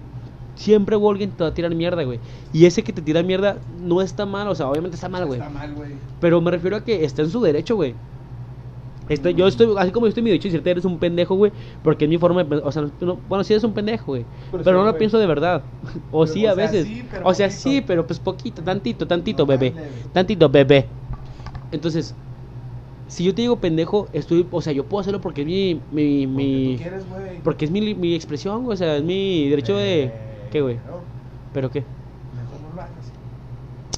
siempre 0.56 0.96
que 1.18 1.28
te 1.28 1.44
va 1.44 1.50
a 1.50 1.54
tirar 1.54 1.74
mierda, 1.74 2.02
güey. 2.04 2.20
Y 2.52 2.66
ese 2.66 2.84
que 2.84 2.92
te 2.92 3.02
tira 3.02 3.22
mierda 3.22 3.62
no 3.68 4.02
está 4.02 4.26
mal, 4.26 4.48
o 4.48 4.54
sea, 4.56 4.68
obviamente 4.70 4.96
está 4.96 5.08
mal, 5.08 5.26
güey. 5.26 5.40
Está 5.40 5.50
mal, 5.50 5.74
güey. 5.74 6.00
Pero 6.20 6.40
me 6.40 6.50
refiero 6.50 6.76
a 6.76 6.84
que 6.84 7.04
está 7.04 7.22
en 7.22 7.30
su 7.30 7.40
derecho, 7.42 7.76
güey. 7.76 7.96
Este, 9.08 9.34
yo 9.34 9.46
estoy, 9.46 9.72
así 9.78 9.92
como 9.92 10.06
yo 10.06 10.08
estoy 10.08 10.22
en 10.22 10.24
mi 10.24 10.30
derecho 10.30 10.48
de 10.48 10.52
decirte 10.52 10.70
eres 10.70 10.84
un 10.84 10.98
pendejo, 10.98 11.36
güey, 11.36 11.52
porque 11.80 12.06
es 12.06 12.08
mi 12.08 12.18
forma 12.18 12.42
de 12.42 12.56
o 12.56 12.72
sea, 12.72 12.90
no- 13.00 13.22
bueno, 13.24 13.44
sí 13.44 13.52
eres 13.52 13.62
un 13.62 13.72
pendejo, 13.72 14.06
güey, 14.12 14.26
Pero 14.50 14.64
pero, 14.64 14.64
sí, 14.64 14.72
no 14.78 14.84
lo 14.84 14.90
güey. 14.92 14.98
pienso 14.98 15.18
de 15.18 15.26
verdad. 15.26 15.66
o 16.10 16.26
Pero, 16.26 16.32
sí, 16.34 16.44
o 16.44 16.50
a 16.50 16.54
sea, 16.54 16.66
veces. 16.68 16.86
sí, 16.86 17.02
pero 17.10 17.24
o 17.24 17.32
sea, 17.34 17.48
poquito. 17.48 17.60
sí, 17.60 17.80
pero 17.82 18.06
pues 18.06 18.18
poquito, 18.18 18.64
tantito, 18.64 19.06
tantito, 19.06 19.44
No 19.44 19.46
bebé. 19.46 19.74
Tantito, 20.12 20.48
bebé. 20.48 20.90
Entonces, 21.72 22.16
si 23.06 23.24
yo 23.24 23.34
te 23.34 23.42
digo 23.42 23.60
pendejo, 23.60 24.08
estoy, 24.12 24.48
o 24.50 24.62
sea, 24.62 24.72
yo 24.72 24.88
puedo 24.88 25.00
hacerlo 25.02 25.20
porque 25.20 25.42
es 25.42 25.46
mi 25.46 25.84
mi 25.90 26.26
Porque 26.32 26.74
mi 26.74 26.76
quieres, 26.76 27.04
porque 27.42 27.64
es 27.66 27.70
mi, 27.70 27.94
mi 27.94 28.14
expresión, 28.14 28.64
güey, 28.64 28.74
o 28.74 28.78
sea, 28.78 28.96
es 28.98 29.04
mi 29.04 29.48
derecho 29.50 29.76
de 29.76 30.14
¿qué, 30.56 30.62
güey? 30.62 30.76
Pero 30.76 31.00
¿Pero 31.52 31.70
qué? 31.70 31.80
Mejor 31.80 32.60
no 32.70 32.74
lo 32.76 32.82
hagas. 32.82 33.12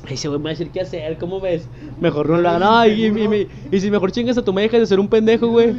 Ese 0.09 0.29
güey 0.29 0.39
me 0.41 0.45
va 0.45 0.51
a 0.51 0.53
decir 0.55 0.71
qué 0.71 0.81
hacer, 0.81 1.19
¿cómo 1.19 1.41
ves? 1.41 1.67
Mejor 2.01 2.29
no 2.29 2.39
lo 2.39 2.49
hagan. 2.49 2.61
No, 2.61 2.87
y, 2.87 3.07
y- 3.07 3.07
y- 3.37 3.49
y 3.77 3.81
si 3.81 3.91
mejor 3.91 4.11
chingas 4.13 4.39
a 4.39 4.43
tu 4.43 4.53
dejas 4.53 4.81
de 4.81 4.87
ser 4.87 5.01
un 5.01 5.09
pendejo, 5.09 5.49
güey. 5.49 5.75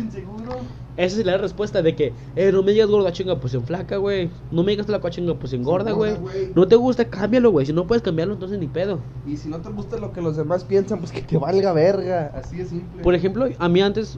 Esa 0.98 1.20
es 1.20 1.26
la 1.26 1.38
respuesta 1.38 1.82
de 1.82 1.96
que, 1.96 2.12
eh, 2.36 2.52
no 2.52 2.62
me 2.62 2.74
digas 2.74 2.90
gorda 2.90 3.14
chinga, 3.14 3.38
pues 3.40 3.54
en 3.54 3.64
flaca, 3.64 3.96
güey. 3.96 4.30
No 4.52 4.64
me 4.64 4.72
digas 4.74 4.86
flaca 4.86 5.10
chinga, 5.10 5.34
pues 5.36 5.52
güey. 5.52 5.62
engorda, 5.62 5.92
güey. 5.94 6.14
No 6.54 6.68
te 6.68 6.76
gusta, 6.76 7.06
cámbialo, 7.06 7.52
güey. 7.52 7.66
Si 7.66 7.72
no 7.72 7.88
puedes 7.88 8.02
cambiarlo, 8.02 8.34
entonces 8.34 8.60
ni 8.60 8.68
pedo. 8.68 9.00
Y 9.26 9.38
si 9.38 9.48
no 9.48 9.60
te 9.60 9.70
gusta 9.70 9.98
lo 9.98 10.12
que 10.12 10.22
los 10.22 10.36
demás 10.36 10.66
piensan, 10.66 11.00
pues 11.00 11.12
que 11.14 11.22
te 11.22 11.38
valga 11.38 11.72
verga. 11.72 12.32
Así 12.36 12.58
de 12.58 12.66
simple. 12.66 13.02
Por 13.02 13.16
ejemplo, 13.16 13.48
a 13.58 13.70
mí 13.70 13.82
antes, 13.82 14.18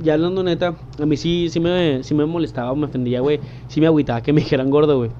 ya 0.00 0.14
hablando 0.14 0.44
neta, 0.44 0.76
a 1.00 1.06
mí 1.06 1.16
sí, 1.16 1.48
sí 1.50 1.58
me, 1.58 2.04
sí 2.04 2.14
me 2.14 2.24
molestaba, 2.26 2.72
me 2.76 2.86
ofendía, 2.86 3.20
güey. 3.20 3.40
Sí 3.66 3.80
me 3.80 3.88
agüitaba 3.88 4.20
que 4.22 4.32
me 4.32 4.40
dijeran 4.40 4.70
gordo, 4.70 4.96
güey. 4.98 5.10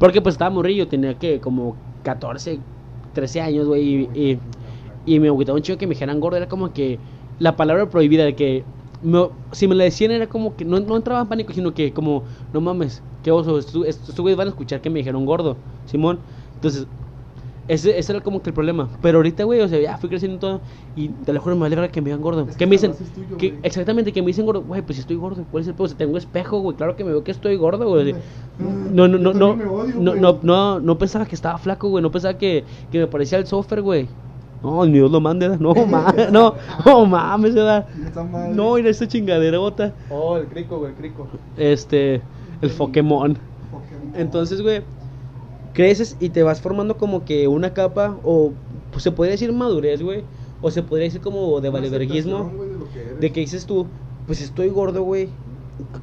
Porque 0.00 0.22
pues 0.22 0.34
estaba 0.34 0.50
morrillo, 0.50 0.88
tenía 0.88 1.18
que 1.18 1.40
como 1.42 1.76
14, 2.02 2.58
13 3.12 3.40
años, 3.42 3.66
güey. 3.68 4.10
Y, 4.14 4.40
y, 5.04 5.20
me 5.20 5.28
agüitaba 5.28 5.56
un 5.56 5.62
chico 5.62 5.78
que 5.78 5.86
me 5.86 5.94
dijeran 5.94 6.20
gordo. 6.20 6.38
Era 6.38 6.48
como 6.48 6.72
que 6.72 6.98
la 7.38 7.54
palabra 7.56 7.90
prohibida 7.90 8.24
de 8.24 8.34
que 8.34 8.64
me- 9.02 9.28
si 9.52 9.68
me 9.68 9.74
la 9.74 9.84
decían 9.84 10.10
era 10.12 10.26
como 10.26 10.56
que 10.56 10.64
no, 10.64 10.80
no 10.80 10.96
entraba 10.96 11.20
en 11.20 11.28
pánico, 11.28 11.52
sino 11.52 11.74
que 11.74 11.92
como, 11.92 12.24
no 12.52 12.62
mames, 12.62 13.04
qué 13.22 13.30
oso, 13.30 13.58
estos 13.58 14.16
güeyes 14.20 14.38
van 14.38 14.48
a 14.48 14.50
escuchar 14.50 14.80
que 14.80 14.88
me 14.90 15.00
dijeron 15.00 15.26
gordo, 15.26 15.58
Simón. 15.84 16.20
Entonces, 16.54 16.88
ese, 17.70 17.96
ese 17.96 18.12
era 18.12 18.20
como 18.20 18.42
que 18.42 18.50
el 18.50 18.54
problema. 18.54 18.88
Pero 19.00 19.18
ahorita, 19.18 19.44
güey, 19.44 19.60
o 19.60 19.68
sea, 19.68 19.80
ya 19.80 19.96
fui 19.96 20.08
creciendo 20.08 20.36
y 20.36 20.40
todo. 20.40 20.60
Y 20.96 21.08
te 21.08 21.32
lo 21.32 21.40
juro, 21.40 21.54
me 21.54 21.66
alegra 21.66 21.88
que 21.88 22.00
me 22.00 22.06
digan 22.06 22.20
gordo. 22.20 22.44
Es 22.48 22.56
que 22.56 22.66
me 22.66 22.72
dicen, 22.72 22.94
tuyo, 23.14 23.36
que, 23.36 23.60
exactamente, 23.62 24.12
que 24.12 24.22
me 24.22 24.26
dicen 24.26 24.44
gordo. 24.44 24.62
Güey, 24.62 24.82
pues 24.82 24.96
si 24.96 25.02
estoy 25.02 25.14
gordo, 25.14 25.44
¿cuál 25.52 25.62
es 25.62 25.68
el 25.68 25.74
pedo? 25.74 25.86
Si 25.86 25.94
tengo 25.94 26.18
espejo, 26.18 26.58
güey, 26.58 26.76
claro 26.76 26.96
que 26.96 27.04
me 27.04 27.10
veo 27.10 27.22
que 27.22 27.30
estoy 27.30 27.54
gordo, 27.54 27.88
güey. 27.88 28.16
No, 28.58 29.06
no, 29.06 29.18
no, 29.18 29.32
no, 29.32 29.50
odio, 29.72 29.94
no, 30.00 30.16
no, 30.16 30.38
no, 30.42 30.80
no 30.80 30.98
pensaba 30.98 31.26
que 31.26 31.36
estaba 31.36 31.58
flaco, 31.58 31.88
güey. 31.88 32.02
No 32.02 32.10
pensaba 32.10 32.36
que, 32.36 32.64
que 32.90 32.98
me 32.98 33.06
parecía 33.06 33.38
el 33.38 33.46
software, 33.46 33.82
güey. 33.82 34.08
No, 34.64 34.84
ni 34.84 34.94
Dios 34.94 35.10
lo 35.10 35.20
mande, 35.20 35.56
no, 35.56 35.72
mames, 35.86 36.32
no, 36.32 36.54
no 36.84 37.06
mames, 37.06 37.54
¿verdad? 37.54 37.86
No, 38.52 38.74
mira 38.74 38.90
esta 38.90 39.06
chingadera, 39.06 39.58
bota. 39.58 39.94
Oh, 40.10 40.36
el 40.36 40.46
crico, 40.46 40.78
güey, 40.78 40.90
el 40.90 40.96
crico. 40.96 41.28
Este, 41.56 42.20
el. 42.62 42.70
Pokémon. 42.70 43.38
Entonces, 44.14 44.60
güey, 44.60 44.82
creces 45.72 46.16
y 46.20 46.30
te 46.30 46.42
vas 46.42 46.60
formando 46.60 46.96
como 46.96 47.24
que 47.24 47.48
una 47.48 47.72
capa, 47.74 48.18
o 48.24 48.52
pues, 48.90 49.02
se 49.02 49.12
podría 49.12 49.32
decir 49.32 49.52
madurez, 49.52 50.02
güey, 50.02 50.24
o 50.62 50.70
se 50.70 50.82
podría 50.82 51.06
decir 51.06 51.20
como 51.20 51.60
de 51.60 51.70
valeverguismo, 51.70 52.50
de 52.94 53.20
de 53.20 53.32
que 53.32 53.40
dices 53.40 53.66
tú, 53.66 53.86
pues 54.26 54.40
estoy 54.40 54.68
gordo, 54.68 55.02
güey. 55.02 55.28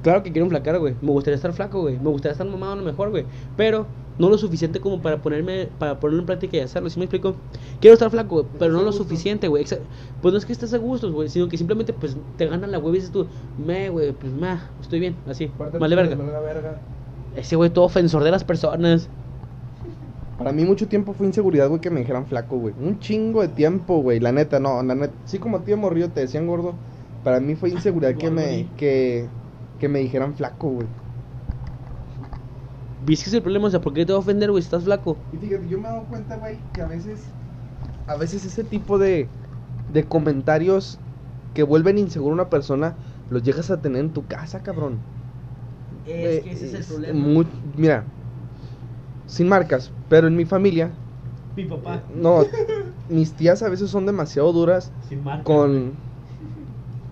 Claro 0.01 0.23
que 0.23 0.31
quiero 0.31 0.45
enflacar, 0.45 0.79
güey. 0.79 0.95
Me 1.01 1.11
gustaría 1.11 1.35
estar 1.35 1.53
flaco, 1.53 1.81
güey. 1.81 1.99
Me 1.99 2.09
gustaría 2.09 2.31
estar 2.31 2.47
mamado 2.47 2.73
a 2.73 2.75
lo 2.77 2.83
mejor, 2.83 3.11
güey. 3.11 3.25
Pero 3.55 3.85
no 4.17 4.29
lo 4.29 4.37
suficiente 4.37 4.79
como 4.79 5.01
para 5.01 5.21
ponerme, 5.21 5.69
para 5.77 5.99
ponerlo 5.99 6.21
en 6.21 6.25
práctica 6.25 6.57
y 6.57 6.59
hacerlo. 6.61 6.89
¿Sí 6.89 6.97
me 6.97 7.05
explico? 7.05 7.35
Quiero 7.79 7.93
estar 7.93 8.09
flaco, 8.09 8.47
pero 8.57 8.73
no 8.73 8.81
lo 8.81 8.91
suficiente, 8.91 9.47
güey. 9.47 9.65
Pues 10.21 10.31
no 10.31 10.37
es 10.37 10.45
que 10.45 10.53
estés 10.53 10.73
a 10.73 10.77
gusto, 10.77 11.11
güey, 11.11 11.29
sino 11.29 11.47
que 11.47 11.57
simplemente 11.57 11.93
pues 11.93 12.17
te 12.37 12.47
gana 12.47 12.65
la 12.65 12.79
güey 12.79 12.95
y 12.95 12.97
dices 12.97 13.11
tú, 13.11 13.27
me, 13.63 13.89
güey, 13.89 14.11
pues 14.13 14.33
me, 14.33 14.57
estoy 14.81 14.99
bien, 14.99 15.15
así. 15.27 15.51
Vale, 15.57 15.77
pues, 15.77 15.95
verga. 15.95 16.81
Ese 17.35 17.55
güey 17.55 17.69
todo 17.69 17.85
ofensor 17.85 18.23
de 18.23 18.31
las 18.31 18.43
personas. 18.43 19.09
Para 20.37 20.51
mí 20.53 20.65
mucho 20.65 20.87
tiempo 20.87 21.13
fue 21.13 21.27
inseguridad, 21.27 21.67
güey, 21.69 21.81
que 21.81 21.89
me 21.89 22.01
dijeran 22.01 22.27
flaco, 22.27 22.57
güey. 22.57 22.75
Un 22.77 22.99
chingo 22.99 23.41
de 23.41 23.49
tiempo, 23.49 24.01
güey. 24.01 24.19
La 24.19 24.31
neta, 24.31 24.59
no, 24.59 24.83
la 24.83 24.95
neta. 24.95 25.17
Sí, 25.25 25.39
como 25.39 25.57
a 25.57 25.63
ti 25.63 25.71
de 25.71 25.77
morrillo 25.77 26.11
te 26.13 26.21
decían 26.21 26.47
gordo. 26.47 26.79
Para 27.23 27.39
mí 27.39 27.55
fue 27.55 27.69
inseguridad 27.71 28.17
que 28.17 28.29
me, 28.31 28.71
que, 28.75 29.33
que 29.77 29.89
me 29.89 29.99
dijeran 29.99 30.35
flaco, 30.35 30.69
güey. 30.69 30.89
¿Viste 32.99 33.23
que 33.25 33.29
es 33.29 33.33
el 33.35 33.41
problema? 33.43 33.67
O 33.67 33.69
sea, 33.71 33.81
¿por 33.81 33.93
qué 33.93 34.05
te 34.05 34.11
va 34.13 34.17
a 34.17 34.21
ofender, 34.21 34.51
güey, 34.51 34.61
estás 34.63 34.83
flaco? 34.83 35.25
Y 35.31 35.37
fíjate, 35.37 35.67
yo 35.69 35.79
me 35.79 35.87
he 35.87 35.91
dado 35.91 36.07
cuenta, 36.07 36.37
güey, 36.37 36.69
que 36.71 36.81
a 36.81 36.87
veces, 36.87 37.37
a 38.05 38.15
veces 38.17 38.45
ese 38.45 38.63
tipo 38.63 38.97
de, 38.99 39.33
de 39.87 40.07
comentarios 40.07 41.01
que 41.53 41.63
vuelven 41.63 41.97
inseguro 41.97 42.31
a 42.33 42.35
una 42.35 42.49
persona, 42.49 42.99
los 43.29 43.43
llegas 43.43 43.69
a 43.71 43.81
tener 43.81 44.01
en 44.01 44.13
tu 44.13 44.27
casa, 44.27 44.63
cabrón. 44.63 45.07
Es 46.19 46.39
Eh, 46.39 46.39
que 46.39 46.51
ese 46.51 46.65
es 46.65 46.73
el 46.73 46.85
es 46.85 46.85
problema. 46.85 47.33
mu- 47.33 47.45
mira, 47.63 48.11
sin 49.27 49.47
marcas, 49.49 49.91
pero 50.09 50.27
en 50.27 50.35
mi 50.35 50.45
familia, 50.45 50.91
Mi 51.55 51.65
papá. 51.65 52.03
no, 52.15 52.45
mis 53.09 53.33
tías 53.35 53.63
a 53.63 53.69
veces 53.69 53.89
son 53.91 54.05
demasiado 54.05 54.51
duras 54.53 54.91
Sin 55.09 55.23
marca. 55.23 55.43
con, 55.43 55.93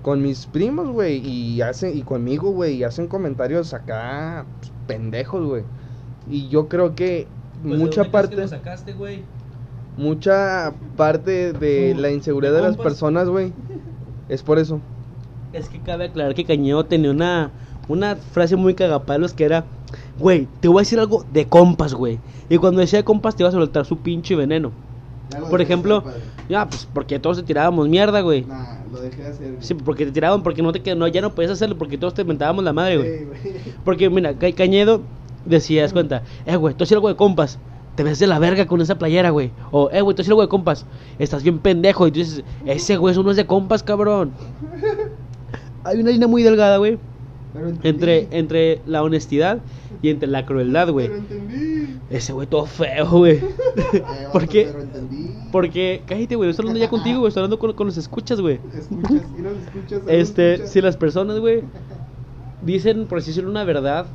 con 0.02 0.22
mis 0.22 0.46
primos, 0.48 0.90
güey, 0.90 1.18
y 1.28 1.62
hacen, 1.62 1.98
y 1.98 2.04
conmigo, 2.04 2.52
güey, 2.52 2.76
y 2.76 2.84
hacen 2.84 3.08
comentarios 3.08 3.74
acá, 3.74 4.46
pues, 4.60 4.72
pendejos, 4.88 5.46
güey. 5.46 5.64
Y 6.30 6.48
yo 6.50 6.68
creo 6.70 6.96
que 6.96 7.28
Pues, 7.64 7.80
mucha 7.80 8.04
¿de 8.04 8.10
parte 8.10 8.36
lo 8.36 8.48
sacaste, 8.48 8.94
güey? 8.94 9.24
mucha 9.98 10.74
parte 10.96 11.54
de 11.54 11.96
la 11.96 12.12
inseguridad 12.12 12.52
de 12.54 12.58
de 12.62 12.64
las 12.64 12.78
personas, 12.78 13.30
güey, 13.30 13.54
es 14.30 14.44
por 14.44 14.60
eso. 14.60 14.82
Es 15.54 15.70
que 15.70 15.80
cabe 15.82 16.06
aclarar 16.06 16.36
que 16.36 16.46
Cañedo 16.46 16.86
tenía 16.86 17.12
una, 17.12 17.52
una 17.88 18.16
frase 18.18 18.56
muy 18.58 18.76
cagapalos 18.76 19.34
que 19.34 19.46
era, 19.46 19.66
güey, 20.20 20.48
te 20.60 20.68
voy 20.68 20.80
a 20.80 20.82
decir 20.82 21.00
algo 21.00 21.26
de 21.32 21.48
compas, 21.48 21.94
güey. 21.94 22.20
Y 22.50 22.58
cuando 22.58 22.82
decía 22.82 23.00
de 23.00 23.04
compas 23.04 23.36
te 23.36 23.44
iba 23.44 23.50
a 23.50 23.52
soltar 23.52 23.86
su 23.86 23.98
pinche 23.98 24.36
veneno. 24.36 24.72
Ya 25.30 25.40
Por 25.40 25.60
ejemplo, 25.60 26.04
hacer, 26.06 26.22
ya, 26.50 26.70
pues 26.70 26.88
porque 26.94 27.18
todos 27.20 27.38
te 27.38 27.44
tirábamos 27.44 27.88
mierda, 27.90 28.22
güey. 28.22 28.46
Nah, 28.46 28.84
lo 28.92 29.02
dejé 29.02 29.24
de 29.24 29.28
hacer. 29.30 29.48
güey. 29.54 29.64
Sí, 29.64 29.74
porque 29.74 30.06
te 30.06 30.12
tiraban, 30.12 30.44
porque 30.44 30.62
no 30.62 30.72
te 30.72 30.96
no, 30.96 31.08
ya 31.08 31.22
no 31.22 31.34
podías 31.34 31.52
hacerlo, 31.52 31.78
porque 31.78 31.98
todos 31.98 32.14
te 32.14 32.24
mentábamos 32.24 32.64
la 32.64 32.74
madre, 32.74 32.98
güey. 32.98 33.20
Sí, 33.20 33.26
güey. 33.26 33.40
Porque, 33.84 34.10
mira, 34.10 34.34
Ca- 34.38 34.52
Cañedo 34.54 35.02
decía, 35.46 35.84
haz 35.86 35.94
cuenta, 35.94 36.22
eh, 36.46 36.56
güey, 36.56 36.76
tú 36.76 36.84
haces 36.84 36.96
algo 36.96 37.08
de 37.08 37.16
compas, 37.16 37.58
te 37.96 38.04
ves 38.04 38.20
de 38.20 38.28
la 38.28 38.38
verga 38.38 38.68
con 38.68 38.82
esa 38.82 39.00
playera, 39.00 39.32
güey. 39.32 39.50
O, 39.72 39.90
eh, 39.92 40.02
güey, 40.02 40.16
tú 40.16 40.22
haces 40.22 40.30
algo 40.30 40.42
de 40.44 40.48
compas, 40.48 40.86
estás 41.18 41.42
bien 41.42 41.58
pendejo. 41.58 42.06
Y 42.08 42.12
tú 42.12 42.20
dices, 42.20 42.44
ese 42.66 42.98
güey, 42.98 43.14
eso 43.14 43.24
no 43.24 43.32
es 43.32 43.38
de 43.38 43.48
compas, 43.48 43.82
cabrón. 43.82 44.32
Hay 45.84 46.00
una 46.00 46.12
línea 46.12 46.28
muy 46.28 46.44
delgada, 46.44 46.78
güey. 46.78 47.00
Entre, 47.84 48.28
entre 48.32 48.82
la 48.86 49.04
honestidad 49.04 49.60
y 50.02 50.10
entre 50.10 50.28
la 50.28 50.46
crueldad, 50.46 50.90
güey. 50.92 51.08
Pero 51.08 51.20
entendí. 51.20 52.00
Ese 52.10 52.34
güey 52.34 52.48
todo 52.48 52.66
feo, 52.66 53.10
güey. 53.10 53.40
¿Por 54.32 54.48
qué? 54.48 54.66
Pero 54.72 54.82
entendí. 54.82 55.32
Porque, 55.52 56.02
cállate, 56.06 56.36
güey, 56.36 56.50
estoy 56.50 56.64
hablando 56.64 56.80
ya 56.80 56.90
contigo, 56.90 57.20
güey, 57.20 57.30
estoy 57.30 57.42
hablando 57.42 57.60
con, 57.60 57.74
con 57.74 57.88
los 57.88 57.98
escuchas, 57.98 58.42
güey. 58.42 58.60
Escuchas, 58.78 59.22
y 59.38 59.42
no 59.42 59.50
lo 59.52 59.58
escuchas. 59.58 60.02
Este, 60.08 60.54
escuchas. 60.54 60.72
si 60.74 60.82
las 60.82 60.98
personas, 60.98 61.40
güey, 61.40 61.62
dicen, 62.62 63.06
por 63.06 63.20
así 63.20 63.32
decirlo, 63.32 63.50
una 63.52 63.64
verdad, 63.64 64.06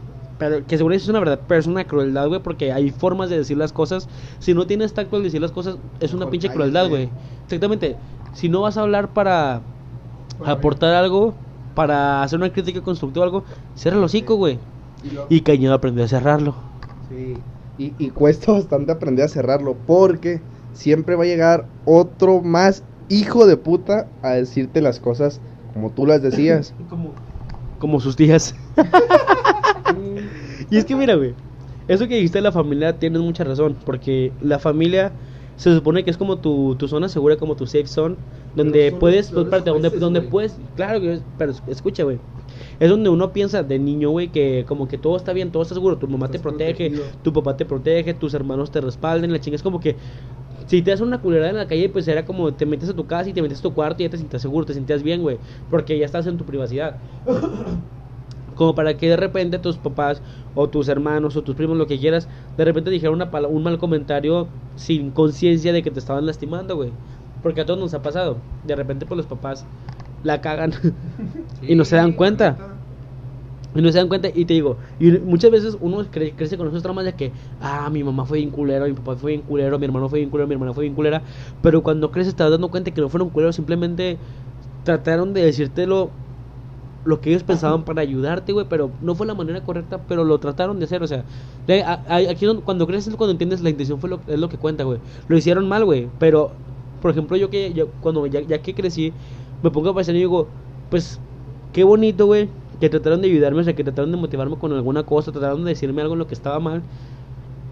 pero 0.40 0.66
que 0.66 0.76
seguro 0.76 0.94
es 0.94 1.06
una 1.06 1.20
verdad, 1.20 1.40
pero 1.46 1.60
es 1.60 1.66
una 1.66 1.84
crueldad, 1.84 2.28
güey, 2.28 2.40
porque 2.40 2.72
hay 2.72 2.90
formas 2.90 3.28
de 3.28 3.36
decir 3.36 3.58
las 3.58 3.72
cosas. 3.72 4.08
Si 4.38 4.54
no 4.54 4.66
tienes 4.66 4.94
tacto 4.94 5.16
al 5.16 5.22
decir 5.22 5.40
las 5.40 5.52
cosas, 5.52 5.76
es 6.00 6.14
una 6.14 6.30
pinche 6.30 6.48
crueldad, 6.48 6.88
güey. 6.88 7.10
Exactamente. 7.44 7.96
Si 8.32 8.48
no 8.48 8.62
vas 8.62 8.78
a 8.78 8.80
hablar 8.80 9.12
para 9.12 9.60
aportar 10.44 10.94
algo, 10.94 11.34
para 11.74 12.22
hacer 12.22 12.38
una 12.38 12.52
crítica 12.52 12.82
constructiva 12.82 13.24
o 13.24 13.26
algo, 13.28 13.44
cierra 13.74 13.98
el 13.98 14.04
hocico, 14.04 14.36
güey. 14.36 14.58
Y 15.02 15.10
lo- 15.10 15.26
Y 15.30 15.40
Cañedo 15.42 15.74
aprendió 15.74 16.04
a 16.04 16.08
cerrarlo. 16.08 16.56
Sí, 17.08 17.34
y, 17.76 17.94
y 17.98 18.10
cuesta 18.10 18.52
bastante 18.52 18.92
aprender 18.92 19.24
a 19.24 19.28
cerrarlo 19.28 19.76
porque 19.86 20.42
siempre 20.72 21.16
va 21.16 21.24
a 21.24 21.26
llegar 21.26 21.68
otro 21.84 22.42
más 22.42 22.84
hijo 23.08 23.46
de 23.46 23.56
puta 23.56 24.08
a 24.22 24.30
decirte 24.32 24.80
las 24.80 25.00
cosas 25.00 25.40
como 25.72 25.92
tú 25.92 26.06
las 26.06 26.22
decías. 26.22 26.74
Como, 26.88 27.14
como 27.78 27.98
sus 28.00 28.14
tías. 28.16 28.54
y 30.70 30.76
es 30.76 30.84
que 30.84 30.94
mira, 30.96 31.14
güey, 31.14 31.34
eso 31.88 32.06
que 32.08 32.16
dijiste 32.16 32.38
de 32.38 32.42
la 32.42 32.52
familia 32.52 32.98
tienes 32.98 33.20
mucha 33.22 33.44
razón, 33.44 33.78
porque 33.84 34.34
la 34.40 34.58
familia 34.58 35.14
se 35.60 35.74
supone 35.74 36.04
que 36.04 36.10
es 36.10 36.16
como 36.16 36.40
tu, 36.40 36.76
tu 36.78 36.88
zona 36.88 37.08
segura, 37.08 37.36
como 37.36 37.56
tu 37.56 37.66
safe 37.66 37.86
zone, 37.86 38.18
donde 38.54 38.92
puedes, 38.92 39.30
pues, 39.30 39.64
donde, 39.64 39.90
donde 39.90 40.22
puedes, 40.22 40.60
claro, 40.74 41.00
pero 41.36 41.52
es- 41.52 41.62
escucha, 41.66 42.04
güey. 42.04 42.20
Es 42.78 42.90
donde 42.90 43.10
uno 43.10 43.32
piensa 43.32 43.62
de 43.62 43.78
niño, 43.78 44.10
güey, 44.10 44.32
que 44.32 44.64
como 44.66 44.88
que 44.88 44.98
todo 44.98 45.16
está 45.16 45.32
bien, 45.32 45.52
todo 45.52 45.62
está 45.62 45.74
seguro, 45.74 45.98
tu 45.98 46.08
mamá 46.08 46.30
te 46.30 46.38
protege, 46.40 46.90
protegido. 46.90 47.18
tu 47.22 47.32
papá 47.32 47.56
te 47.56 47.66
protege, 47.66 48.14
tus 48.14 48.34
hermanos 48.34 48.70
te 48.70 48.80
respaldan, 48.80 49.32
la 49.32 49.40
chinga 49.40 49.56
es 49.56 49.62
como 49.62 49.80
que 49.80 49.98
si 50.66 50.82
te 50.82 50.90
das 50.90 51.00
una 51.00 51.20
culerada 51.20 51.50
en 51.50 51.56
la 51.56 51.66
calle, 51.68 51.88
pues 51.88 52.08
era 52.08 52.24
como 52.24 52.54
te 52.54 52.66
metes 52.66 52.88
a 52.88 52.94
tu 52.96 53.06
casa 53.06 53.30
y 53.30 53.32
te 53.34 53.42
metes 53.42 53.58
a 53.60 53.62
tu 53.62 53.74
cuarto 53.74 54.02
y 54.02 54.06
ya 54.06 54.10
te 54.10 54.16
sientas 54.18 54.42
seguro, 54.42 54.66
te 54.66 54.74
sentías 54.74 55.02
bien, 55.02 55.22
güey, 55.22 55.40
porque 55.68 55.98
ya 55.98 56.06
estás 56.06 56.26
en 56.26 56.36
tu 56.38 56.46
privacidad. 56.46 56.98
Como 58.54 58.74
para 58.74 58.96
que 58.96 59.08
de 59.08 59.16
repente 59.16 59.58
tus 59.58 59.78
papás 59.78 60.22
o 60.54 60.68
tus 60.70 60.88
hermanos 60.88 61.36
o 61.36 61.44
tus 61.44 61.54
primos, 61.56 61.76
lo 61.76 61.86
que 61.86 61.98
quieras, 61.98 62.28
de 62.56 62.64
repente 62.64 62.90
dijeran 62.90 63.14
una 63.14 63.30
un 63.48 63.62
mal 63.62 63.78
comentario 63.78 64.50
sin 64.74 65.12
conciencia 65.12 65.72
de 65.72 65.82
que 65.82 65.90
te 65.90 65.98
estaban 66.00 66.26
lastimando, 66.26 66.76
güey. 66.76 66.94
Porque 67.40 67.62
a 67.62 67.66
todos 67.66 67.78
nos 67.80 67.94
ha 67.94 68.02
pasado. 68.02 68.44
De 68.62 68.76
repente, 68.76 69.06
pues 69.06 69.16
los 69.16 69.26
papás 69.26 69.68
la 70.22 70.40
cagan 70.40 70.72
y 71.66 71.74
no 71.76 71.84
se 71.84 71.96
dan 71.96 72.12
cuenta. 72.12 72.66
Y 73.72 73.82
no 73.82 73.92
se 73.92 73.98
dan 73.98 74.08
cuenta, 74.08 74.28
y 74.34 74.46
te 74.46 74.54
digo, 74.54 74.78
y 74.98 75.12
muchas 75.20 75.52
veces 75.52 75.76
uno 75.80 76.00
cre- 76.10 76.34
crece 76.36 76.56
con 76.58 76.66
esos 76.66 76.82
traumas 76.82 77.04
de 77.04 77.14
que, 77.14 77.34
ah, 77.60 77.88
mi 77.90 78.02
mamá 78.02 78.26
fue 78.26 78.38
bien 78.38 78.50
culero, 78.50 78.84
mi 78.86 78.94
papá 78.94 79.14
fue 79.16 79.30
bien 79.32 79.42
culero, 79.42 79.78
mi 79.78 79.84
hermano 79.86 80.08
fue 80.08 80.18
bien 80.18 80.28
culero, 80.30 80.48
mi 80.48 80.54
hermana 80.54 80.74
fue 80.74 80.82
bien 80.84 80.94
culera. 80.94 81.22
Pero 81.60 81.82
cuando 81.84 82.10
creces 82.10 82.34
te 82.34 82.42
dando 82.50 82.68
cuenta 82.70 82.90
que 82.90 83.00
no 83.00 83.08
fueron 83.08 83.30
culeros, 83.30 83.54
simplemente 83.54 84.20
trataron 84.84 85.34
de 85.34 85.44
decírtelo 85.44 86.16
lo 87.04 87.20
que 87.20 87.30
ellos 87.30 87.44
pensaban 87.44 87.84
para 87.84 88.02
ayudarte, 88.02 88.52
güey, 88.52 88.66
pero 88.68 88.96
no 89.00 89.14
fue 89.14 89.26
la 89.26 89.34
manera 89.34 89.62
correcta, 89.62 90.06
pero 90.06 90.24
lo 90.24 90.38
trataron 90.40 90.78
de 90.78 90.84
hacer, 90.84 91.02
o 91.02 91.06
sea, 91.06 91.26
de- 91.66 91.82
a- 91.82 92.02
a- 92.06 92.16
aquí 92.30 92.46
cuando 92.64 92.86
creces 92.86 93.08
es 93.08 93.16
cuando 93.16 93.32
entiendes 93.32 93.60
la 93.62 93.70
intención 93.70 94.00
fue 94.00 94.10
lo, 94.10 94.22
es 94.26 94.38
lo 94.38 94.48
que 94.48 94.58
cuenta, 94.58 94.84
güey. 94.84 95.00
Lo 95.26 95.36
hicieron 95.36 95.68
mal, 95.68 95.84
güey, 95.84 96.10
pero, 96.18 96.60
por 96.98 97.10
ejemplo, 97.10 97.36
yo 97.36 97.50
que, 97.50 97.72
yo, 97.72 97.92
cuando 98.00 98.26
ya, 98.26 98.40
ya 98.42 98.60
que 98.62 98.74
crecí, 98.74 99.16
me 99.62 99.70
pongo 99.70 99.90
a 99.90 99.94
pensar 99.94 100.14
y 100.14 100.18
digo, 100.18 100.54
pues, 100.88 101.22
qué 101.72 101.84
bonito, 101.84 102.26
güey, 102.26 102.54
que 102.78 102.88
trataron 102.90 103.20
de 103.22 103.28
ayudarme, 103.28 103.60
o 103.60 103.64
sea, 103.64 103.74
que 103.74 103.84
trataron 103.84 104.10
de 104.10 104.16
motivarme 104.18 104.58
con 104.58 104.72
alguna 104.72 105.04
cosa, 105.04 105.32
trataron 105.32 105.64
de 105.64 105.70
decirme 105.70 106.02
algo 106.02 106.14
en 106.14 106.18
lo 106.20 106.26
que 106.26 106.34
estaba 106.34 106.60
mal. 106.60 106.86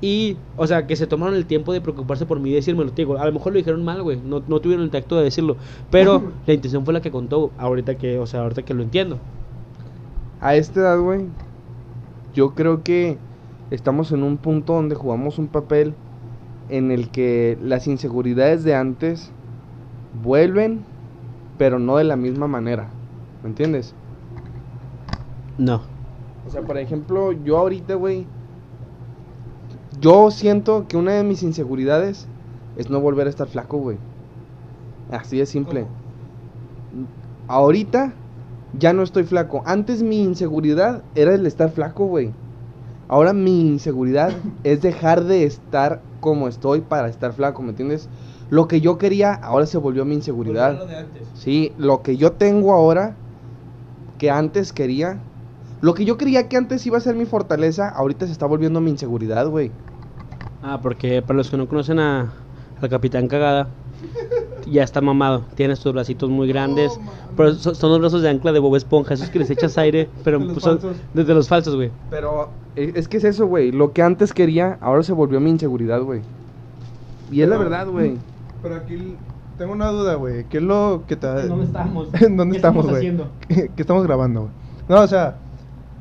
Y, 0.01 0.37
o 0.57 0.67
sea, 0.67 0.87
que 0.87 0.95
se 0.95 1.07
tomaron 1.07 1.35
el 1.35 1.47
tiempo 1.47 1.73
de 1.73 1.81
preocuparse 1.81 2.25
por 2.25 2.39
mí 2.39 2.51
y 2.51 2.55
decírmelo. 2.55 2.91
Te 2.93 3.03
digo, 3.03 3.19
a 3.19 3.27
lo 3.27 3.33
mejor 3.33 3.53
lo 3.53 3.59
dijeron 3.59 3.85
mal, 3.85 4.03
güey. 4.03 4.21
No, 4.25 4.43
no 4.47 4.61
tuvieron 4.61 4.85
el 4.85 4.91
tacto 4.91 5.17
de 5.17 5.25
decirlo. 5.25 5.57
Pero 5.91 6.23
la 6.47 6.55
intención 6.55 6.85
fue 6.85 6.95
la 6.95 7.01
que 7.01 7.11
contó. 7.11 7.51
Ahorita 7.59 7.97
que, 7.97 8.19
o 8.19 8.27
sea, 8.27 8.43
ahorita 8.43 8.63
que 8.63 8.75
lo 8.75 8.83
entiendo. 8.83 9.19
A 10.41 10.55
esta 10.55 10.81
edad, 10.81 11.01
güey, 11.01 11.27
yo 12.33 12.55
creo 12.55 12.85
que 12.85 13.19
estamos 13.73 14.13
en 14.13 14.23
un 14.23 14.37
punto 14.37 14.75
donde 14.75 14.95
jugamos 14.95 15.39
un 15.39 15.49
papel 15.49 15.95
en 16.69 16.93
el 16.93 17.11
que 17.11 17.59
las 17.61 17.89
inseguridades 17.89 18.63
de 18.63 18.77
antes 18.77 19.33
vuelven, 20.23 20.85
pero 21.57 21.81
no 21.81 21.97
de 21.97 22.05
la 22.05 22.15
misma 22.15 22.47
manera. 22.47 22.89
¿Me 23.43 23.49
entiendes? 23.49 23.95
No. 25.57 25.83
O 26.47 26.51
sea, 26.51 26.63
por 26.63 26.79
ejemplo, 26.79 27.33
yo 27.33 27.59
ahorita, 27.59 27.95
güey, 27.95 28.27
yo 30.01 30.31
siento 30.31 30.87
que 30.89 30.97
una 30.97 31.13
de 31.13 31.25
mis 31.25 31.43
inseguridades 31.43 32.27
es 32.77 32.91
no 32.91 33.01
volver 33.01 33.27
a 33.27 33.31
estar 33.31 33.49
flaco, 33.49 33.79
güey. 33.79 33.97
Así 35.11 35.39
de 35.39 35.47
simple. 35.47 35.87
Ahorita 37.49 38.13
ya 38.79 38.93
no 38.93 39.03
estoy 39.03 39.25
flaco. 39.25 39.63
Antes 39.65 40.03
mi 40.03 40.23
inseguridad 40.23 41.03
era 41.15 41.35
el 41.35 41.47
estar 41.47 41.71
flaco, 41.71 42.07
güey. 42.07 42.31
Ahora 43.09 43.33
mi 43.33 43.61
inseguridad 43.61 44.33
es 44.65 44.83
dejar 44.83 45.25
de 45.25 45.45
estar 45.45 46.01
como 46.21 46.49
estoy 46.49 46.81
para 46.81 47.09
estar 47.09 47.33
flaco, 47.33 47.63
¿me 47.63 47.71
entiendes? 47.71 48.09
Lo 48.51 48.69
que 48.69 48.81
yo 48.81 48.99
quería 48.99 49.35
ahora 49.35 49.67
se 49.67 49.79
volvió 49.79 50.05
mi 50.05 50.15
inseguridad. 50.15 50.79
Sí, 51.35 51.73
lo 51.79 52.03
que 52.03 52.17
yo 52.17 52.33
tengo 52.33 52.73
ahora, 52.73 53.15
que 54.19 54.31
antes 54.31 54.73
quería, 54.73 55.21
lo 55.81 55.95
que 55.95 56.05
yo 56.05 56.17
creía 56.17 56.49
que 56.49 56.57
antes 56.57 56.87
iba 56.87 56.99
a 56.99 57.01
ser 57.01 57.15
mi 57.15 57.25
fortaleza, 57.25 57.89
ahorita 57.89 58.27
se 58.27 58.33
está 58.33 58.47
volviendo 58.47 58.81
mi 58.81 58.91
inseguridad, 58.91 59.49
güey. 59.49 59.71
Ah, 60.63 60.81
porque 60.83 61.23
para 61.23 61.37
los 61.37 61.51
que 61.51 61.57
no 61.57 61.69
conocen 61.69 61.99
a, 62.01 62.33
al 62.81 62.89
Capitán 62.89 63.29
Cagada, 63.29 63.69
ya 64.71 64.83
está 64.83 65.01
mamado. 65.01 65.45
Tiene 65.55 65.73
estos 65.75 65.93
bracitos 65.93 66.29
muy 66.31 66.49
grandes. 66.49 66.93
Oh, 66.99 67.11
pero 67.37 67.55
son, 67.55 67.75
son 67.75 67.91
los 67.91 68.01
brazos 68.01 68.23
de 68.23 68.31
ancla 68.31 68.53
de 68.53 68.59
Bob 68.59 68.75
Esponja, 68.77 69.15
esos 69.15 69.31
que 69.31 69.39
les 69.39 69.51
echas 69.51 69.79
aire. 69.79 70.09
Pero 70.25 70.39
De 70.39 70.45
los 70.47 70.55
pues, 70.55 70.65
son- 70.65 70.81
falsos. 70.81 70.97
desde 71.15 71.35
los 71.35 71.49
falsos, 71.49 71.75
güey. 71.77 71.91
Pero 72.11 72.51
eh, 72.77 72.93
es 72.97 73.07
que 73.09 73.19
es 73.19 73.25
eso, 73.25 73.47
güey. 73.47 73.71
Lo 73.73 73.93
que 73.93 74.03
antes 74.03 74.33
quería, 74.33 74.79
ahora 74.81 75.03
se 75.03 75.13
volvió 75.13 75.41
mi 75.41 75.51
inseguridad, 75.51 76.03
güey. 76.03 76.21
Y 77.31 77.43
es 77.43 77.49
la 77.49 77.57
verdad, 77.59 77.87
güey. 77.89 78.17
Pero 78.63 78.75
aquí 78.77 79.15
tengo 79.57 79.73
una 79.73 79.89
duda, 79.91 80.15
güey. 80.17 80.45
¿Qué 80.49 80.57
es 80.59 80.63
lo 80.63 81.05
que 81.07 81.17
te 81.17 81.27
¿En 81.29 81.49
dónde 81.49 81.67
estamos? 81.67 82.09
¿En 82.21 82.37
dónde 82.37 82.53
¿Qué 82.55 82.59
estamos, 82.59 82.85
güey? 82.85 82.97
haciendo? 82.97 83.29
¿Qué, 83.47 83.71
qué 83.77 83.83
estamos 83.83 84.03
grabando, 84.05 84.41
güey? 84.43 84.53
No, 84.89 85.01
o 85.03 85.07
sea, 85.07 85.37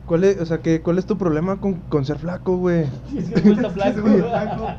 ¿cuál 0.07 0.23
es, 0.23 0.39
o 0.41 0.45
sea, 0.45 0.59
que, 0.59 0.81
¿cuál 0.81 0.97
es 0.97 1.05
tu 1.05 1.17
problema 1.17 1.59
con, 1.59 1.75
con 1.89 2.05
ser 2.05 2.17
flaco, 2.17 2.57
güey? 2.57 2.85
Es 3.15 3.29
que 3.29 3.41
flaco. 3.69 4.01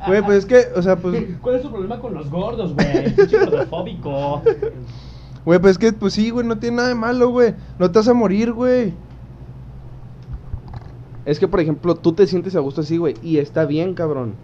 Güey, 0.06 0.22
pues 0.22 0.38
es 0.38 0.46
que, 0.46 0.64
o 0.74 0.82
sea, 0.82 0.96
pues, 0.96 1.24
¿Cuál 1.40 1.56
es 1.56 1.62
tu 1.62 1.70
problema 1.70 2.00
con 2.00 2.14
los 2.14 2.28
gordos, 2.30 2.74
güey? 2.74 3.14
Pinche 3.14 3.38
gordofóbico. 3.38 4.42
güey, 5.44 5.58
pues 5.60 5.72
es 5.72 5.78
que, 5.78 5.92
pues 5.92 6.14
sí, 6.14 6.30
güey, 6.30 6.46
no 6.46 6.58
tiene 6.58 6.78
nada 6.78 6.88
de 6.88 6.94
malo, 6.94 7.28
güey. 7.28 7.54
No 7.78 7.90
te 7.90 7.98
vas 7.98 8.08
a 8.08 8.14
morir, 8.14 8.52
güey. 8.52 8.94
Es 11.24 11.38
que, 11.38 11.46
por 11.46 11.60
ejemplo, 11.60 11.94
tú 11.94 12.14
te 12.14 12.26
sientes 12.26 12.56
a 12.56 12.60
gusto 12.60 12.80
así, 12.80 12.96
güey. 12.96 13.14
Y 13.22 13.36
está 13.36 13.66
bien, 13.66 13.94
cabrón. 13.94 14.34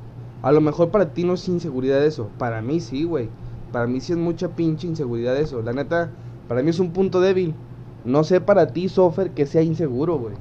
A 0.42 0.52
lo 0.52 0.60
mejor 0.60 0.90
para 0.90 1.14
ti 1.14 1.24
no 1.24 1.32
es 1.32 1.48
inseguridad 1.48 2.04
eso. 2.04 2.28
Para 2.36 2.60
mí 2.60 2.78
sí, 2.80 3.04
güey. 3.04 3.30
Para 3.72 3.86
mí 3.86 4.00
sí 4.02 4.12
es 4.12 4.18
mucha 4.18 4.48
pinche 4.48 4.86
inseguridad 4.86 5.34
eso. 5.38 5.62
La 5.62 5.72
neta, 5.72 6.10
para 6.46 6.62
mí 6.62 6.68
es 6.68 6.78
un 6.78 6.90
punto 6.90 7.22
débil. 7.22 7.54
No 8.04 8.22
sé 8.22 8.42
para 8.42 8.66
ti, 8.66 8.90
Sofer, 8.90 9.30
que 9.30 9.46
sea 9.46 9.62
inseguro, 9.62 10.18
güey. 10.18 10.34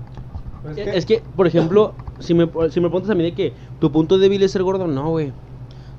Pues 0.63 0.77
Es 0.77 1.05
que, 1.05 1.23
por 1.35 1.47
ejemplo, 1.47 1.99
si 2.19 2.33
me, 2.33 2.45
si 2.71 2.79
me 2.81 2.89
preguntas 2.89 3.09
a 3.11 3.15
mí 3.15 3.23
de 3.23 3.35
que 3.35 3.57
tu 3.79 3.91
punto 3.91 4.17
débil 4.17 4.43
es 4.43 4.51
ser 4.51 4.63
gordo, 4.63 4.87
no, 4.87 5.09
güey. 5.11 5.33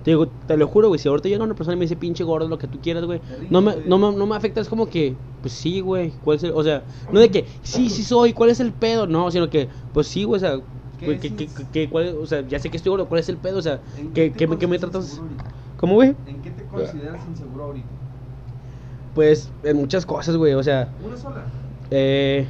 Te 0.03 0.13
digo, 0.13 0.29
te 0.29 0.57
lo 0.57 0.69
juro, 0.69 0.89
güey, 0.89 0.99
si 1.01 1.09
ahorita 1.09 1.29
llega 1.29 1.45
una 1.45 1.55
persona 1.57 1.75
y 1.77 1.79
me 1.79 1.85
dice 1.87 1.97
pinche 1.97 2.25
gordo, 2.25 2.49
lo 2.49 2.59
que 2.59 2.69
tú 2.69 2.81
quieras, 2.81 3.05
güey, 3.05 3.23
no 3.51 3.63
me, 3.63 3.77
no, 3.85 3.99
me, 3.99 4.17
no 4.17 4.27
me 4.27 4.37
afecta, 4.37 4.61
es 4.61 4.69
como 4.69 4.89
que, 4.89 5.21
pues 5.43 5.55
sí, 5.55 5.81
güey, 5.81 6.15
¿cuál 6.21 6.39
es 6.39 6.45
el, 6.45 6.53
o 6.53 6.63
sea, 6.65 6.87
no 7.11 7.21
de 7.21 7.31
que, 7.31 7.49
sí, 7.63 7.91
sí 7.91 8.05
soy, 8.05 8.33
¿cuál 8.35 8.51
es 8.51 8.61
el 8.61 8.75
pedo? 8.75 9.07
No, 9.07 9.31
sino 9.31 9.51
que, 9.51 9.71
pues 9.93 10.09
sí, 10.09 10.25
güey, 10.25 10.39
o 10.39 10.41
sea, 10.41 10.63
Güey, 11.05 11.19
¿qué, 11.21 11.35
qué, 11.35 11.51
qué, 11.73 11.91
cuál, 11.91 12.17
o 12.19 12.27
sea, 12.27 12.47
ya 12.47 12.59
sé 12.61 12.71
que 12.71 12.79
estoy 12.79 12.91
gordo, 12.91 13.09
¿cuál 13.09 13.21
es 13.21 13.29
el 13.31 13.39
pedo? 13.39 13.59
O 13.59 13.63
sea, 13.63 13.83
¿qué, 14.15 14.35
qué, 14.35 14.47
me- 14.47 14.59
qué 14.59 14.67
me 14.67 14.79
tratas? 14.79 15.23
¿Cómo, 15.77 15.95
güey? 15.95 16.17
¿En 16.27 16.43
qué 16.43 16.51
te 16.51 16.67
consideras 16.67 17.27
inseguro 17.27 17.65
ahorita? 17.65 17.95
Pues 19.13 19.53
en 19.63 19.77
muchas 19.77 20.05
cosas, 20.07 20.37
güey, 20.37 20.55
o 20.55 20.63
sea, 20.63 20.93
Una 20.99 21.17
sola. 21.17 21.47
eh, 21.91 22.49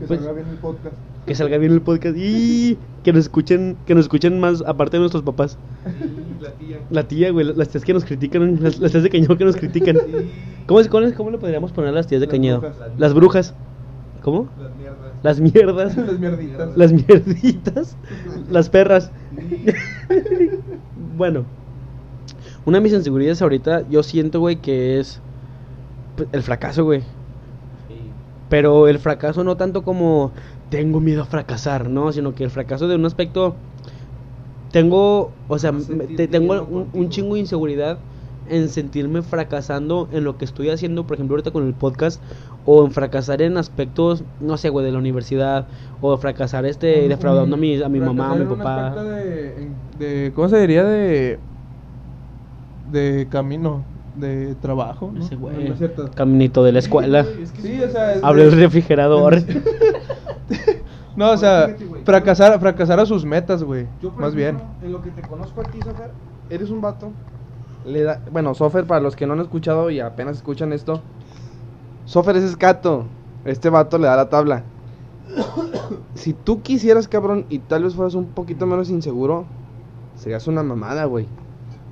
Que 0.00 0.06
Pues- 0.06 0.20
salga 0.20 0.32
bien 0.32 0.48
el 0.48 0.56
podcast. 0.56 0.96
que 1.26 1.34
salga 1.34 1.58
bien 1.58 1.72
el 1.72 1.82
podcast 1.82 2.16
y 2.18 2.78
que 3.04 3.12
nos 3.12 3.20
escuchen, 3.24 3.76
que 3.86 3.94
nos 3.94 4.04
escuchen 4.06 4.40
más, 4.40 4.62
aparte 4.66 4.96
de 4.96 5.00
nuestros 5.00 5.22
papás. 5.22 5.58
La 6.40 6.50
tía. 6.52 6.78
La 6.90 7.06
tía, 7.06 7.30
güey, 7.32 7.52
las 7.54 7.68
tías 7.68 7.84
que 7.84 7.92
nos 7.92 8.04
critican, 8.06 8.62
las, 8.62 8.78
las 8.78 8.92
tías 8.92 9.04
de 9.04 9.10
Cañedo 9.10 9.36
que 9.36 9.44
nos 9.44 9.56
critican. 9.56 9.98
¿Cómo, 10.66 10.80
cómo, 10.88 11.14
cómo 11.14 11.30
le 11.30 11.36
podríamos 11.38 11.70
poner 11.72 11.90
a 11.90 11.92
las 11.92 12.06
tías 12.06 12.20
de 12.22 12.26
Las 12.26 12.32
Cañedo? 12.32 12.60
brujas. 12.60 12.78
Las 12.98 13.14
brujas. 13.14 13.54
¿Cómo? 14.22 14.48
Las 14.58 14.74
mierdas. 14.76 15.12
Las 15.22 15.40
mierdas. 15.40 15.96
Las 16.06 16.18
mierditas. 16.18 16.76
Las 16.76 16.92
mierditas. 16.92 17.96
Las 18.50 18.70
perras. 18.70 19.10
bueno. 21.16 21.44
Una 22.66 22.78
de 22.78 22.84
mis 22.84 22.92
inseguridades 22.92 23.40
ahorita, 23.42 23.88
yo 23.88 24.02
siento, 24.02 24.40
güey, 24.40 24.56
que 24.56 24.98
es 25.00 25.20
el 26.32 26.42
fracaso, 26.42 26.84
güey. 26.84 27.02
Pero 28.50 28.88
el 28.88 28.98
fracaso 28.98 29.44
no 29.44 29.56
tanto 29.56 29.82
como 29.82 30.32
tengo 30.68 31.00
miedo 31.00 31.22
a 31.22 31.26
fracasar, 31.26 31.88
¿no? 31.88 32.12
Sino 32.12 32.34
que 32.34 32.44
el 32.44 32.50
fracaso 32.50 32.86
de 32.88 32.96
un 32.96 33.06
aspecto... 33.06 33.56
Tengo, 34.72 35.32
o 35.48 35.58
sea, 35.58 35.72
No 35.72 35.80
te- 36.16 36.28
tengo 36.28 36.62
un, 36.92 37.08
chingo 37.10 37.34
de 37.34 37.40
inseguridad 37.40 37.98
en 38.48 38.68
sentirme 38.68 39.22
fracasando 39.22 40.08
en 40.12 40.22
lo 40.24 40.38
que 40.38 40.44
estoy 40.44 40.70
haciendo, 40.70 41.06
por 41.08 41.14
ejemplo, 41.16 41.34
ahorita 41.34 41.50
con 41.50 41.66
el 41.66 41.74
podcast, 41.74 42.22
o 42.64 42.84
en 42.84 42.92
fracasar 42.92 43.42
en 43.42 43.56
aspectos, 43.56 44.22
no 44.38 44.56
sé, 44.58 44.68
güey, 44.68 44.86
de 44.86 44.92
la 44.92 44.98
universidad, 44.98 45.66
o 46.00 46.16
fracasar 46.18 46.66
este, 46.66 47.08
defraudando 47.08 47.56
a 47.56 47.58
mi, 47.58 47.82
a 47.82 47.88
mi 47.88 47.98
mamá, 48.00 48.32
a 48.32 48.34
mi 48.36 48.44
papá. 48.44 48.94
De, 49.02 49.68
de- 49.98 50.32
¿Cómo 50.34 50.48
se 50.48 50.60
diría? 50.60 50.84
De. 50.84 51.38
De 52.92 53.28
camino. 53.30 53.84
De 54.16 54.54
trabajo. 54.56 55.10
¿no? 55.14 55.24
Ese 55.24 55.36
güey. 55.36 55.56
No, 55.56 55.68
no 55.68 55.72
es 55.72 55.78
cierto. 55.78 56.10
Caminito 56.14 56.64
de 56.64 56.72
la 56.72 56.78
escuela. 56.80 57.24
Sí, 57.60 57.80
o 57.82 57.90
sea. 57.90 58.14
es 58.14 58.24
Abre 58.24 58.44
el 58.44 58.52
refrigerador. 58.52 59.38
No, 61.16 61.32
o 61.32 61.36
sea, 61.36 61.76
fracasar, 62.04 62.58
fracasar 62.60 63.00
a 63.00 63.04
sus 63.04 63.24
metas, 63.24 63.62
güey. 63.62 63.86
Yo, 64.00 64.10
por 64.10 64.22
Más 64.22 64.34
bien. 64.34 64.58
En 64.82 64.92
lo 64.92 65.02
que 65.02 65.10
te 65.10 65.22
conozco 65.22 65.60
a 65.60 65.64
ti, 65.64 65.78
Sofer, 65.82 66.12
eres 66.48 66.70
un 66.70 66.80
vato. 66.80 67.10
Le 67.84 68.02
da, 68.04 68.22
bueno, 68.30 68.54
Sofer, 68.54 68.86
para 68.86 69.00
los 69.00 69.16
que 69.16 69.26
no 69.26 69.34
han 69.34 69.40
escuchado 69.40 69.90
y 69.90 70.00
apenas 70.00 70.36
escuchan 70.36 70.72
esto, 70.72 71.02
Sofer 72.06 72.36
es 72.36 72.44
escato. 72.44 73.06
Este 73.44 73.70
vato 73.70 73.98
le 73.98 74.06
da 74.06 74.16
la 74.16 74.28
tabla. 74.28 74.62
si 76.14 76.32
tú 76.32 76.62
quisieras, 76.62 77.08
cabrón, 77.08 77.46
y 77.48 77.58
tal 77.58 77.84
vez 77.84 77.94
fueras 77.94 78.14
un 78.14 78.26
poquito 78.26 78.66
menos 78.66 78.88
inseguro, 78.88 79.46
serías 80.14 80.46
una 80.46 80.62
mamada, 80.62 81.04
güey. 81.06 81.26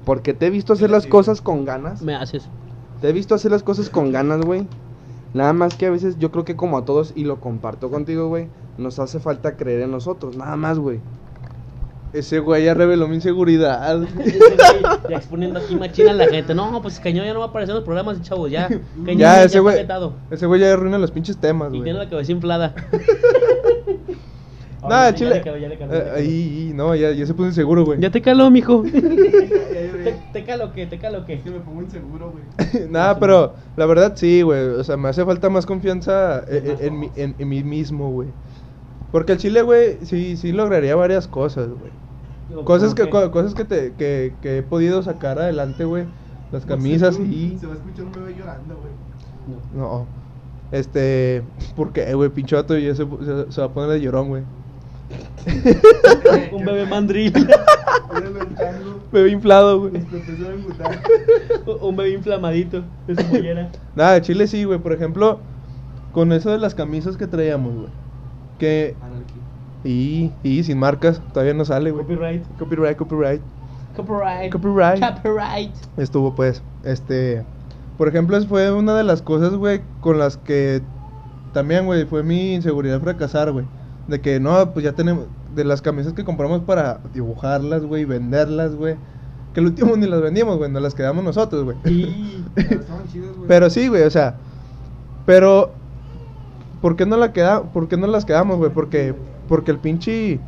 Porque 0.09 0.33
te 0.33 0.47
he 0.47 0.51
visto 0.51 0.73
hacer 0.73 0.89
las 0.89 1.07
cosas 1.07 1.43
con 1.43 1.67
ganas. 1.67 2.01
Me 2.01 2.15
haces. 2.15 2.49
Te 3.03 3.11
he 3.11 3.13
visto 3.13 3.35
hacer 3.35 3.51
las 3.51 3.63
cosas 3.63 3.91
con 3.91 4.11
ganas, 4.11 4.41
güey. 4.41 4.67
Nada 5.35 5.53
más 5.53 5.75
que 5.75 5.85
a 5.85 5.91
veces 5.91 6.19
yo 6.19 6.31
creo 6.31 6.47
que 6.47 6.57
como 6.57 6.79
a 6.79 6.87
todos, 6.87 7.13
y 7.15 7.25
lo 7.25 7.41
comparto 7.41 7.91
contigo, 7.91 8.27
güey, 8.29 8.49
nos 8.79 8.99
hace 9.01 9.21
falta 9.21 9.59
creer 9.59 9.83
en 9.83 9.91
nosotros. 9.91 10.35
Nada 10.35 10.57
más, 10.57 10.79
güey. 10.79 11.01
Ese 12.15 12.39
güey 12.39 12.65
ya 12.65 12.73
reveló 12.73 13.07
mi 13.07 13.17
inseguridad. 13.17 14.01
ya 15.11 15.17
exponiendo 15.19 15.59
aquí 15.59 15.77
machina 15.77 16.13
a 16.13 16.15
la 16.15 16.27
gente. 16.27 16.55
No, 16.55 16.81
pues 16.81 16.99
Cañón 17.01 17.27
ya 17.27 17.35
no 17.35 17.41
va 17.41 17.45
a 17.45 17.49
aparecer 17.51 17.73
en 17.73 17.77
los 17.77 17.85
programas, 17.85 18.23
chavos, 18.23 18.51
ya. 18.51 18.67
Cañón 19.05 19.19
ya, 19.19 19.37
ese 19.41 19.45
está 19.45 19.61
güey. 19.61 19.77
vetado. 19.77 20.15
Ese 20.31 20.47
güey 20.47 20.59
ya 20.63 20.73
arruina 20.73 20.97
los 20.97 21.11
pinches 21.11 21.37
temas, 21.37 21.69
Y 21.69 21.77
güey. 21.77 21.85
tiene 21.85 21.99
la 21.99 22.09
cabeza 22.09 22.33
inflada. 22.33 22.75
Nada, 24.83 25.07
Ahora 25.07 25.17
sí, 25.19 25.25
ya 25.25 25.31
chile. 25.31 25.35
le 25.37 25.43
caló, 25.43 25.59
ya 25.59 25.69
le 25.69 25.79
caló, 25.79 25.93
ya 25.93 25.99
le 25.99 26.03
Eh, 26.03 26.05
caló. 26.07 26.17
ahí, 26.19 26.73
no, 26.75 26.95
ya, 26.95 27.13
ya 27.13 27.27
se 27.27 27.35
puso 27.35 27.49
inseguro, 27.49 27.85
güey. 27.85 28.01
Ya 28.01 28.11
te 28.11 28.23
caló, 28.23 28.51
mijo. 28.51 28.83
te, 28.93 30.13
te 30.33 30.45
calo 30.45 30.73
que, 30.73 30.87
te 30.87 30.99
calo 30.99 31.25
que. 31.25 31.43
me 31.47 31.61
pongo 31.61 31.83
inseguro, 31.83 32.31
güey. 32.31 32.45
Nada, 32.89 33.19
pero 33.19 33.55
la 33.77 33.87
verdad 33.87 34.15
sí, 34.17 34.43
güey. 34.43 34.61
O 34.61 34.85
sea, 34.85 34.97
me 34.97 35.09
hace 35.09 35.25
falta 35.25 35.51
más 35.51 35.67
confianza 35.67 36.45
en, 36.49 36.67
en- 36.71 36.77
en 36.81 37.01
mí- 37.01 37.11
en- 37.17 37.35
en 37.39 37.49
mí 37.49 37.63
mismo, 37.65 38.11
güey. 38.11 38.35
Porque 39.11 39.33
el 39.33 39.39
chile, 39.39 39.63
güey, 39.63 40.05
sí, 40.05 40.37
sí 40.37 40.53
lograría 40.53 40.95
varias 40.95 41.27
cosas, 41.29 41.69
güey. 41.71 41.93
Cosas 42.65 42.95
que, 42.95 43.09
¿cómo 43.11 43.25
co- 43.25 43.31
cosas 43.31 43.55
que, 43.55 43.65
te, 43.65 43.95
que, 43.95 44.37
que 44.41 44.59
he 44.59 44.63
podido 44.63 45.03
sacar 45.03 45.39
adelante, 45.39 45.85
güey. 45.85 46.07
Las 46.51 46.65
camisas 46.65 47.19
y... 47.19 47.59
Se 47.59 47.67
va 47.67 47.75
a 47.75 47.77
escuchar 47.77 48.07
un 48.07 48.13
bebé 48.13 48.35
llorando, 48.35 48.77
güey. 48.77 48.93
No. 49.47 49.79
No. 49.79 50.09
Este... 50.71 51.43
¿Por 51.75 51.93
qué, 51.93 52.15
güey? 52.15 52.31
Pinche 52.31 52.57
vato 52.57 52.77
ya 52.79 52.95
se, 52.95 53.05
se, 53.05 53.53
se 53.53 53.61
va 53.61 53.67
a 53.67 53.73
poner 53.75 53.91
de 53.91 54.01
llorón, 54.01 54.29
güey. 54.29 54.45
Un 56.53 56.65
bebé 56.65 56.87
mandril. 56.87 57.33
Bebé 59.13 59.31
inflado, 59.31 59.81
güey. 59.81 59.93
Un 61.81 61.97
bebé 61.97 62.11
inflamadito 62.11 62.85
de 63.07 63.17
su 63.17 63.25
mollera. 63.29 63.71
Nada, 63.97 64.15
de 64.15 64.23
Chile 64.23 64.47
sí, 64.47 64.65
güey. 64.65 64.79
Por 64.79 64.93
ejemplo, 64.93 65.41
con 66.13 66.33
eso 66.33 66.51
de 66.51 66.59
las 66.59 66.75
camisas 66.75 67.17
que 67.17 67.27
traíamos, 67.27 67.75
güey. 67.75 67.89
Que... 68.59 68.97
Y, 69.85 70.33
y 70.43 70.65
sin 70.65 70.79
marcas, 70.79 71.23
todavía 71.33 71.55
no 71.55 71.65
sale, 71.65 71.91
güey. 71.91 72.05
Copyright. 72.05 72.45
Copyright, 72.59 72.97
copyright. 72.99 73.41
Copyright. 73.97 74.53
Copyright. 74.53 75.01
Copyright. 75.01 75.75
Estuvo, 75.97 76.35
pues, 76.35 76.63
este... 76.85 77.45
Por 77.97 78.09
ejemplo, 78.09 78.41
fue 78.47 78.71
una 78.73 78.95
de 78.95 79.05
las 79.05 79.23
cosas, 79.23 79.55
güey, 79.55 79.81
con 80.01 80.19
las 80.19 80.37
que 80.37 80.83
también, 81.53 81.87
güey, 81.87 82.05
fue 82.05 82.23
mi 82.23 82.55
inseguridad 82.55 83.01
fracasar, 83.01 83.51
güey. 83.53 83.65
De 84.09 84.21
que, 84.21 84.41
no, 84.41 84.73
pues 84.73 84.85
ya 84.85 84.93
tenemos... 84.93 85.27
De 85.55 85.65
las 85.65 85.81
camisas 85.81 86.13
que 86.13 86.25
compramos 86.25 86.63
para 86.63 87.01
dibujarlas, 87.15 87.83
güey, 87.83 88.05
venderlas, 88.05 88.75
güey. 88.75 88.97
Que 89.55 89.61
el 89.61 89.67
último 89.67 89.97
ni 89.99 90.07
las 90.07 90.21
vendíamos, 90.21 90.59
güey, 90.59 90.71
nos 90.71 90.83
las 90.83 90.95
quedamos 90.95 91.23
nosotros, 91.23 91.65
güey. 91.65 91.77
Y... 91.85 92.45
Estaban 92.57 93.07
chidas, 93.09 93.37
güey. 93.37 93.49
Pero 93.49 93.71
sí, 93.71 93.89
güey, 93.89 94.03
o 94.03 94.11
sea, 94.11 94.37
pero 95.27 95.73
¿por 96.81 96.97
qué 96.97 97.07
no 97.07 97.17
la 97.17 97.33
queda, 97.33 97.63
por 97.63 97.89
qué 97.89 97.97
no 97.97 98.07
las 98.07 98.25
quedamos, 98.25 98.59
güey? 98.59 98.71
Porque 98.73 99.15
porque 99.49 99.71
el 99.71 99.79
pinche 99.79 100.39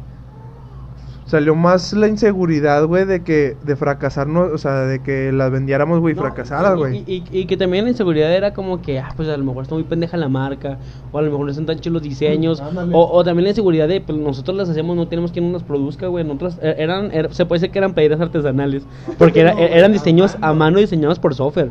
salió 1.31 1.55
más 1.55 1.93
la 1.93 2.09
inseguridad, 2.09 2.85
güey, 2.87 3.05
de 3.05 3.23
que 3.23 3.57
de 3.65 3.77
fracasar, 3.77 4.27
no, 4.27 4.41
o 4.53 4.59
sea, 4.59 4.81
de 4.81 5.01
que 5.01 5.31
las 5.31 5.51
vendiéramos, 5.53 6.01
güey, 6.01 6.15
No, 6.17 6.23
fracasaras, 6.23 6.75
y- 6.75 6.77
güey. 6.77 7.05
Y, 7.07 7.23
y- 7.31 7.39
y 7.43 7.47
que 7.47 7.57
también 7.57 7.85
la 7.85 7.91
inseguridad 7.91 8.35
era 8.35 8.53
como 8.53 8.83
que, 8.83 8.99
ah, 8.99 9.11
pues 9.17 9.29
a 9.29 9.37
lo 9.37 9.45
mejor 9.45 9.63
está 9.63 9.77
muy 9.77 9.85
pendeja 9.85 10.17
la 10.17 10.29
marca, 10.29 10.79
o 11.13 11.19
a 11.19 11.23
lo 11.23 11.31
mejor 11.31 11.45
no 11.47 11.51
están 11.53 11.67
tan 11.67 11.79
chidos 11.79 11.95
los 11.95 12.03
diseños, 12.03 12.61
Ándale. 12.61 12.93
o, 12.95 13.09
o 13.09 13.23
también 13.25 13.45
la 13.45 13.51
inseguridad 13.51 13.87
de, 13.87 14.01
pues 14.01 14.19
nosotros 14.19 14.57
las 14.57 14.69
hacemos, 14.69 14.97
no 14.97 15.07
tenemos 15.07 15.31
quien 15.31 15.53
nos 15.53 15.63
produzca, 15.63 16.09
güey, 16.09 16.25
nosotros 16.25 16.59
eh, 16.63 16.75
eran, 16.79 17.13
era- 17.13 17.33
se 17.33 17.47
puede 17.47 17.61
decir 17.61 17.71
que 17.73 17.79
eran 17.79 17.95
pedidas 17.95 18.21
artesanales, 18.21 18.83
porque 19.19 19.41
era- 19.43 19.53
e- 19.53 19.79
eran 19.79 19.93
diseños 19.93 20.37
a 20.41 20.53
mano 20.53 20.79
diseñados 20.81 21.21
por 21.21 21.35
software. 21.37 21.71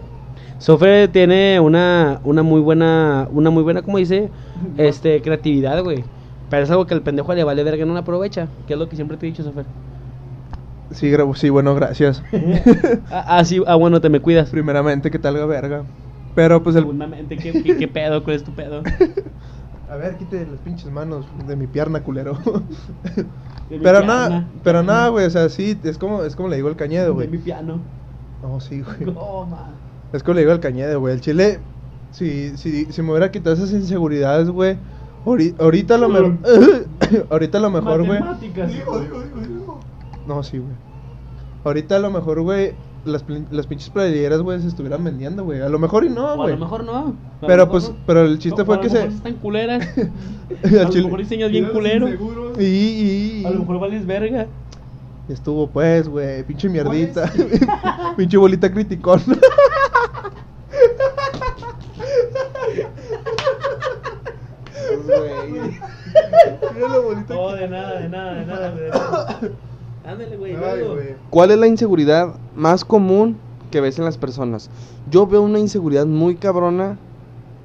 Software 0.57 1.07
tiene 1.09 1.59
una, 1.59 2.19
una 2.23 2.43
muy 2.43 2.61
buena, 2.61 3.27
una 3.31 3.49
muy 3.49 3.63
buena, 3.63 3.81
¿cómo 3.81 3.97
dice? 3.97 4.29
Este, 4.77 5.21
creatividad, 5.21 5.83
güey. 5.83 6.03
Pero 6.49 6.63
es 6.63 6.71
algo 6.71 6.87
que 6.87 6.93
el 6.93 7.01
pendejo 7.03 7.33
le 7.33 7.43
vale 7.43 7.63
verga 7.63 7.83
y 7.83 7.87
no 7.87 7.93
la 7.93 7.99
aprovecha, 8.01 8.47
que 8.67 8.73
es 8.73 8.79
lo 8.79 8.89
que 8.89 8.95
siempre 8.95 9.17
te 9.17 9.27
he 9.27 9.29
dicho, 9.29 9.43
Software. 9.43 9.67
Sí, 10.91 11.13
sí, 11.35 11.49
bueno, 11.49 11.75
gracias. 11.75 12.23
ah, 13.11 13.25
ah, 13.27 13.45
sí, 13.45 13.61
ah, 13.67 13.75
bueno, 13.75 14.01
te 14.01 14.09
me 14.09 14.19
cuidas. 14.21 14.49
Primeramente 14.49 15.11
que 15.11 15.19
talga 15.19 15.45
verga. 15.45 15.83
Pero 16.33 16.63
pues 16.63 16.75
el 16.75 16.83
Segundamente, 16.83 17.37
¿qué, 17.37 17.51
qué, 17.61 17.77
qué 17.77 17.87
pedo? 17.87 18.23
¿Cuál 18.23 18.37
es 18.37 18.43
tu 18.43 18.53
pedo? 18.55 18.81
A 19.89 19.95
ver, 19.95 20.17
quite 20.17 20.45
las 20.45 20.61
pinches 20.61 20.91
manos 20.91 21.25
de 21.47 21.55
mi 21.55 21.65
pierna, 21.67 22.03
culero. 22.03 22.37
De 23.69 23.77
mi 23.77 23.79
pero 23.83 24.03
nada, 24.03 24.47
pero 24.63 24.83
nada, 24.83 25.09
güey, 25.09 25.25
o 25.25 25.29
sea, 25.31 25.49
sí, 25.49 25.79
es 25.83 25.97
como 25.97 26.23
es 26.23 26.35
como 26.35 26.47
le 26.49 26.57
digo 26.57 26.67
al 26.69 26.75
Cañedo, 26.75 27.07
De 27.07 27.11
güey. 27.11 27.27
mi 27.27 27.39
piano. 27.39 27.79
No, 28.41 28.59
sí, 28.59 28.81
güey. 28.81 29.15
Es 30.13 30.23
como 30.23 30.35
le 30.35 30.41
digo 30.41 30.51
al 30.51 30.59
Cañedo, 30.59 30.99
güey. 30.99 31.15
El 31.15 31.21
Chile, 31.21 31.59
si, 32.11 32.55
si, 32.57 32.85
si 32.91 33.01
me 33.01 33.11
hubiera 33.11 33.31
quitado 33.31 33.55
esas 33.55 33.71
inseguridades, 33.71 34.49
güey. 34.49 34.77
Ahori- 35.25 35.55
Ahorita 35.59 35.97
lo 35.97 36.09
mejor. 36.09 36.37
ahorita 37.29 37.59
lo 37.59 37.69
mejor, 37.69 38.05
güey. 38.05 38.19
No, 40.27 40.43
sí, 40.43 40.57
güey. 40.57 40.73
Ahorita 41.63 41.95
a 41.95 41.99
lo 41.99 42.09
mejor, 42.11 42.41
güey. 42.41 42.73
Las, 43.05 43.25
plin- 43.25 43.47
las 43.49 43.65
pinches 43.65 43.89
playeras, 43.89 44.41
güey, 44.41 44.59
se 44.61 44.67
estuvieran 44.67 45.01
vendiendo, 45.03 45.45
güey. 45.45 45.61
A 45.61 45.69
lo 45.69 45.79
mejor 45.79 46.03
y 46.03 46.09
no, 46.09 46.25
O 46.25 46.27
a 46.31 46.35
güey. 46.35 46.51
lo 46.51 46.57
mejor 46.57 46.83
no. 46.83 46.97
A 46.97 47.13
Pero 47.47 47.65
mejor 47.65 47.69
pues, 47.69 47.89
no. 47.89 47.95
pero 48.05 48.21
el 48.25 48.39
chiste 48.39 48.61
O 48.61 48.65
fue 48.65 48.75
a 48.75 48.81
que 48.81 48.87
lo 48.87 48.93
se. 48.93 48.99
mejor 48.99 49.13
están 49.13 49.33
culeras. 49.35 49.87
Al 50.63 50.77
a 50.79 50.89
lo 50.89 51.03
mejor 51.05 51.19
diseñas 51.19 51.49
bien 51.49 51.69
culero. 51.69 52.09
Y, 52.59 52.63
y, 52.63 53.41
y- 53.41 53.45
A 53.45 53.51
lo 53.51 53.59
mejor 53.61 53.79
vales 53.79 54.05
verga. 54.05 54.47
Estuvo 55.29 55.67
pues, 55.67 56.09
güey, 56.09 56.43
pinche 56.43 56.67
mierdita. 56.67 57.31
pinche 58.17 58.35
bolita 58.37 58.69
criticón. 58.71 59.21
Mira 66.75 66.87
No, 67.29 67.51
de 67.53 67.67
nada, 67.67 67.99
de 67.99 68.09
nada, 68.09 68.33
de 68.33 68.45
nada, 68.45 68.75
de 68.75 68.89
nada. 68.89 69.39
Ándale, 70.05 70.37
güey. 70.37 70.53
Luego. 70.53 70.95
¿Cuál 71.29 71.51
es 71.51 71.57
la 71.57 71.67
inseguridad 71.67 72.35
más 72.55 72.83
común 72.83 73.37
que 73.71 73.81
ves 73.81 73.99
en 73.99 74.05
las 74.05 74.17
personas? 74.17 74.69
Yo 75.09 75.27
veo 75.27 75.41
una 75.41 75.59
inseguridad 75.59 76.05
muy 76.05 76.35
cabrona 76.35 76.97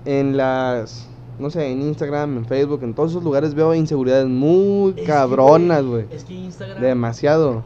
en 0.05 0.37
las 0.37 1.09
no 1.39 1.51
sé, 1.51 1.71
en 1.71 1.83
Instagram, 1.83 2.39
en 2.39 2.45
Facebook, 2.47 2.83
en 2.83 2.95
todos 2.95 3.11
esos 3.11 3.25
lugares 3.25 3.55
veo 3.55 3.75
inseguridades 3.75 4.27
muy 4.27 4.93
cabronas, 4.93 5.85
güey. 5.85 6.07
Es 6.11 6.25
que 6.25 6.35
Instagram. 6.35 6.81
Demasiado. 6.81 7.65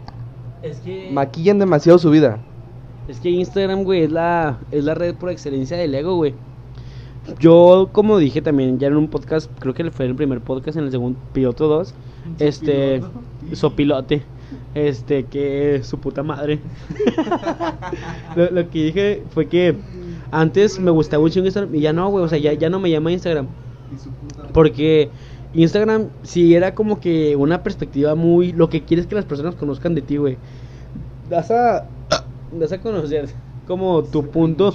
Es 0.62 0.78
que. 0.80 1.10
Maquillan 1.12 1.58
demasiado 1.58 1.98
su 1.98 2.10
vida. 2.10 2.38
Es 3.08 3.20
que 3.20 3.30
Instagram, 3.30 3.84
güey, 3.84 4.04
es 4.04 4.10
la, 4.10 4.58
es 4.70 4.84
la 4.84 4.94
red 4.94 5.14
por 5.14 5.30
excelencia 5.30 5.76
del 5.76 5.94
ego, 5.94 6.16
güey. 6.16 6.34
Yo, 7.38 7.90
como 7.92 8.18
dije 8.18 8.42
también, 8.42 8.78
ya 8.78 8.88
en 8.88 8.96
un 8.96 9.08
podcast, 9.08 9.50
creo 9.58 9.74
que 9.74 9.90
fue 9.90 10.06
el 10.06 10.14
primer 10.14 10.40
podcast, 10.40 10.78
en 10.78 10.84
el 10.84 10.90
segundo 10.90 11.18
piloto 11.32 11.68
2, 11.68 11.94
este, 12.38 13.02
sopilote, 13.52 14.22
este, 14.74 15.24
que 15.24 15.80
su 15.84 15.98
puta 15.98 16.22
madre. 16.22 16.58
lo, 18.36 18.50
lo 18.50 18.70
que 18.70 18.84
dije 18.84 19.22
fue 19.30 19.46
que 19.46 19.76
antes 20.30 20.78
me 20.78 20.90
gustaba 20.90 21.22
mucho 21.22 21.40
Instagram 21.40 21.74
y 21.74 21.80
ya 21.80 21.92
no, 21.92 22.08
güey, 22.08 22.24
o 22.24 22.28
sea, 22.28 22.38
ya, 22.38 22.52
ya 22.52 22.70
no 22.70 22.80
me 22.80 22.90
llama 22.90 23.12
Instagram. 23.12 23.46
Porque 24.52 25.10
Instagram 25.54 26.08
sí 26.22 26.54
era 26.54 26.74
como 26.74 27.00
que 27.00 27.36
una 27.36 27.62
perspectiva 27.62 28.14
muy, 28.14 28.52
lo 28.52 28.68
que 28.68 28.82
quieres 28.82 29.06
que 29.06 29.14
las 29.14 29.24
personas 29.24 29.54
conozcan 29.54 29.94
de 29.94 30.02
ti, 30.02 30.16
güey. 30.16 30.36
Das 31.30 31.50
a, 31.50 31.86
das 32.52 32.72
a 32.72 32.80
conocer 32.80 33.28
como 33.68 34.02
tu 34.02 34.28
punto. 34.30 34.74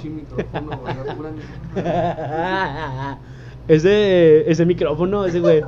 ese, 3.68 4.50
ese 4.50 4.64
micrófono, 4.64 5.26
ese 5.26 5.40
güey. 5.40 5.62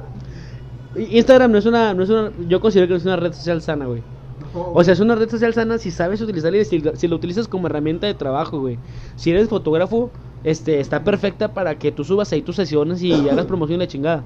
Instagram 0.96 1.52
no 1.52 1.58
es 1.58 1.66
una, 1.66 1.92
no 1.92 2.04
es 2.04 2.08
una, 2.08 2.30
yo 2.48 2.60
considero 2.60 2.86
que 2.86 2.92
no 2.92 2.98
es 2.98 3.04
una 3.04 3.16
red 3.16 3.32
social 3.32 3.60
sana, 3.60 3.84
güey. 3.86 4.02
O 4.54 4.82
sea, 4.82 4.94
es 4.94 5.00
una 5.00 5.14
red 5.14 5.28
social 5.28 5.52
sana 5.52 5.76
si 5.76 5.90
sabes 5.90 6.22
utilizarla 6.22 6.58
y 6.58 6.64
si, 6.64 6.82
si 6.94 7.08
lo 7.08 7.16
utilizas 7.16 7.48
como 7.48 7.66
herramienta 7.66 8.06
de 8.06 8.14
trabajo, 8.14 8.60
güey. 8.60 8.78
Si 9.16 9.30
eres 9.30 9.48
fotógrafo, 9.50 10.10
este, 10.44 10.80
está 10.80 11.04
perfecta 11.04 11.52
para 11.52 11.78
que 11.78 11.92
tú 11.92 12.04
subas 12.04 12.32
ahí 12.32 12.40
tus 12.40 12.56
sesiones 12.56 13.02
y 13.02 13.12
hagas 13.28 13.44
promoción 13.46 13.80
de 13.80 13.88
chingada. 13.88 14.22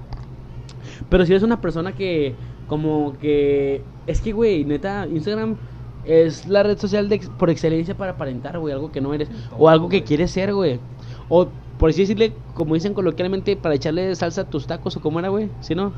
Pero 1.08 1.26
si 1.26 1.32
eres 1.32 1.42
una 1.42 1.60
persona 1.60 1.92
que, 1.92 2.34
como 2.68 3.18
que, 3.18 3.82
es 4.06 4.20
que, 4.20 4.32
güey, 4.32 4.64
neta, 4.64 5.08
Instagram 5.10 5.56
es 6.04 6.46
la 6.46 6.62
red 6.62 6.78
social 6.78 7.08
de, 7.08 7.18
por 7.38 7.50
excelencia 7.50 7.94
para 7.94 8.12
aparentar, 8.12 8.58
güey, 8.58 8.72
algo 8.72 8.90
que 8.90 9.00
no 9.00 9.12
eres. 9.14 9.28
O 9.58 9.68
algo 9.68 9.88
que 9.88 10.02
quieres 10.02 10.30
ser, 10.30 10.54
güey. 10.54 10.80
O, 11.28 11.48
por 11.78 11.90
así 11.90 12.02
decirle, 12.02 12.32
como 12.54 12.74
dicen 12.74 12.94
coloquialmente, 12.94 13.56
para 13.56 13.74
echarle 13.74 14.14
salsa 14.14 14.42
a 14.42 14.44
tus 14.44 14.66
tacos, 14.66 14.96
o 14.96 15.00
cómo 15.00 15.18
era, 15.18 15.28
güey, 15.28 15.48
¿sí 15.60 15.74
no? 15.74 15.92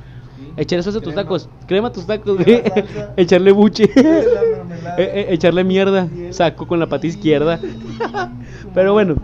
Echarle 0.57 0.83
salsa 0.83 0.99
a 0.99 1.03
tus 1.03 1.15
tacos, 1.15 1.49
crema 1.67 1.89
a 1.89 1.93
tus 1.93 2.07
tacos, 2.07 2.37
güey. 2.43 2.63
echarle 3.17 3.53
buche. 3.53 3.91
E- 4.99 5.03
e- 5.03 5.35
echarle 5.35 5.65
mierda, 5.65 6.09
saco 6.31 6.67
con 6.67 6.79
la 6.81 6.87
pata 6.89 7.07
izquierda. 7.07 7.61
Pero 8.75 8.93
bueno, 8.93 9.15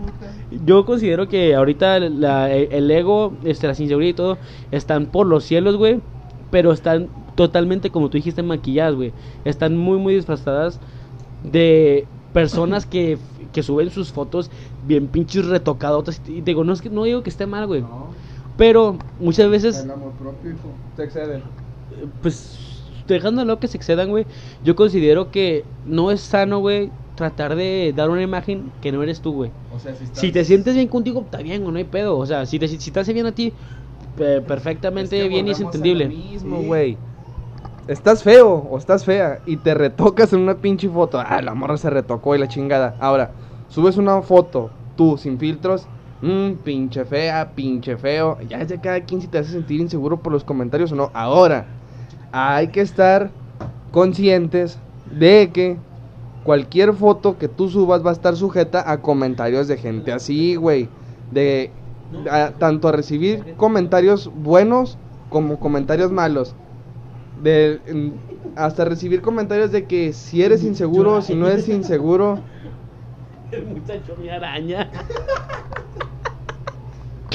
yo 0.65 0.85
considero 0.85 1.27
que 1.27 1.53
ahorita 1.55 1.99
la- 1.99 2.51
el 2.51 2.89
ego, 2.89 3.33
este, 3.43 3.67
la 3.67 3.73
inseguridad 3.77 4.09
y 4.09 4.13
todo 4.13 4.37
están 4.71 5.07
por 5.07 5.27
los 5.27 5.43
cielos, 5.43 5.75
güey. 5.75 6.01
Pero 6.49 6.71
están 6.71 7.09
totalmente, 7.39 7.89
como 7.89 8.09
tú 8.09 8.17
dijiste, 8.17 8.43
maquilladas, 8.43 8.95
güey. 8.95 9.13
Están 9.45 9.77
muy, 9.77 9.97
muy 9.97 10.13
disfrazadas 10.15 10.79
de 11.43 12.07
personas 12.33 12.85
que, 12.85 13.17
que 13.53 13.63
suben 13.63 13.89
sus 13.91 14.11
fotos 14.11 14.51
bien 14.81 15.07
pinches 15.07 15.45
retocadotas. 15.45 16.21
Y 16.27 16.41
digo, 16.41 16.63
no, 16.65 16.73
es 16.73 16.81
que, 16.81 16.89
no 16.89 17.05
digo 17.05 17.23
que 17.23 17.29
esté 17.29 17.45
mal, 17.47 17.65
güey. 17.67 17.83
Pero 18.57 18.97
muchas 19.19 19.49
veces 19.49 19.83
El 19.85 19.91
amor 19.91 20.11
propio, 20.19 20.51
hijo. 20.51 20.69
Se 20.97 21.03
exceden. 21.03 21.43
pues 22.21 22.57
dejándolo 23.07 23.59
que 23.59 23.67
se 23.67 23.77
excedan, 23.77 24.09
güey, 24.09 24.25
yo 24.63 24.75
considero 24.75 25.31
que 25.31 25.65
no 25.85 26.11
es 26.11 26.21
sano, 26.21 26.59
güey, 26.59 26.91
tratar 27.15 27.55
de 27.55 27.93
dar 27.95 28.09
una 28.09 28.21
imagen 28.21 28.71
que 28.81 28.91
no 28.91 29.01
eres 29.01 29.21
tú, 29.21 29.33
güey. 29.33 29.51
O 29.71 29.79
sea, 29.79 29.95
si 29.95 30.03
estás... 30.03 30.21
Si 30.21 30.31
te 30.31 30.43
sientes 30.45 30.75
bien 30.75 30.87
contigo, 30.87 31.21
está 31.21 31.39
bien, 31.39 31.61
güey, 31.61 31.71
no 31.73 31.77
hay 31.79 31.85
pedo. 31.85 32.17
O 32.17 32.25
sea, 32.25 32.45
si 32.45 32.59
te, 32.59 32.67
si 32.67 32.91
te 32.91 32.99
hace 32.99 33.13
bien 33.13 33.25
a 33.25 33.31
ti, 33.31 33.53
pe- 34.15 34.41
perfectamente 34.41 35.17
Es 35.17 35.23
que 35.23 35.29
bien 35.29 35.47
y 35.47 35.51
es 35.51 35.59
entendible. 35.61 36.07
mismo, 36.07 36.61
Sí. 36.61 36.97
Estás 37.89 38.21
feo 38.21 38.53
o 38.69 38.77
estás 38.77 39.03
fea 39.03 39.41
y 39.47 39.57
te 39.57 39.73
retocas 39.73 40.31
en 40.33 40.41
una 40.41 40.53
pinche 40.61 40.87
foto. 40.87 41.19
Ah, 41.19 41.41
la 41.41 41.55
morra 41.55 41.75
se 41.75 41.89
retocó 41.89 42.35
y 42.35 42.37
la 42.37 42.47
chingada. 42.47 42.95
Ahora, 42.99 43.31
subes 43.67 43.97
una 43.97 44.21
foto 44.21 44.69
tú 44.95 45.17
sin 45.17 45.39
filtros. 45.39 45.87
Mmm, 46.21 46.51
pinche 46.63 47.03
fea, 47.03 47.51
pinche 47.55 47.97
feo. 47.97 48.37
Ya 48.47 48.63
de 48.63 48.79
cada 48.79 49.01
quien 49.05 49.21
si 49.21 49.27
te 49.27 49.39
hace 49.39 49.53
sentir 49.53 49.79
inseguro 49.81 50.17
por 50.21 50.31
los 50.31 50.43
comentarios 50.43 50.91
o 50.91 50.95
no. 50.95 51.09
Ahora, 51.15 51.65
hay 52.31 52.67
que 52.67 52.81
estar 52.81 53.31
conscientes 53.89 54.77
de 55.09 55.49
que 55.51 55.79
cualquier 56.43 56.93
foto 56.93 57.39
que 57.39 57.47
tú 57.47 57.69
subas 57.69 58.05
va 58.05 58.11
a 58.11 58.13
estar 58.13 58.35
sujeta 58.35 58.83
a 58.91 59.01
comentarios 59.01 59.67
de 59.67 59.77
gente 59.77 60.11
así, 60.11 60.55
güey. 60.57 60.89
De 61.31 61.71
a- 62.29 62.51
tanto 62.59 62.87
a 62.87 62.91
recibir 62.91 63.55
comentarios 63.57 64.31
buenos 64.31 64.99
como 65.27 65.59
comentarios 65.59 66.11
malos. 66.11 66.55
De, 67.41 68.13
hasta 68.55 68.85
recibir 68.85 69.21
comentarios 69.21 69.71
de 69.71 69.85
que 69.85 70.13
si 70.13 70.43
eres 70.43 70.63
inseguro, 70.63 71.21
si 71.21 71.35
no 71.35 71.47
eres 71.47 71.69
inseguro. 71.69 72.39
El 73.51 73.65
muchacho 73.65 74.15
mi 74.19 74.29
araña. 74.29 74.89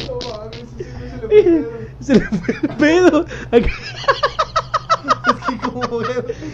No 0.06 0.18
mames, 0.18 0.66
ese 0.78 0.92
güey 0.98 1.08
se 1.10 1.16
le 1.16 1.64
fue. 1.64 1.88
Se 2.00 2.14
le 2.14 2.20
fue 2.26 2.54
el 2.54 2.68
pedo. 2.76 3.24
Es 5.74 5.88
como 5.88 5.98
güey. 5.98 6.06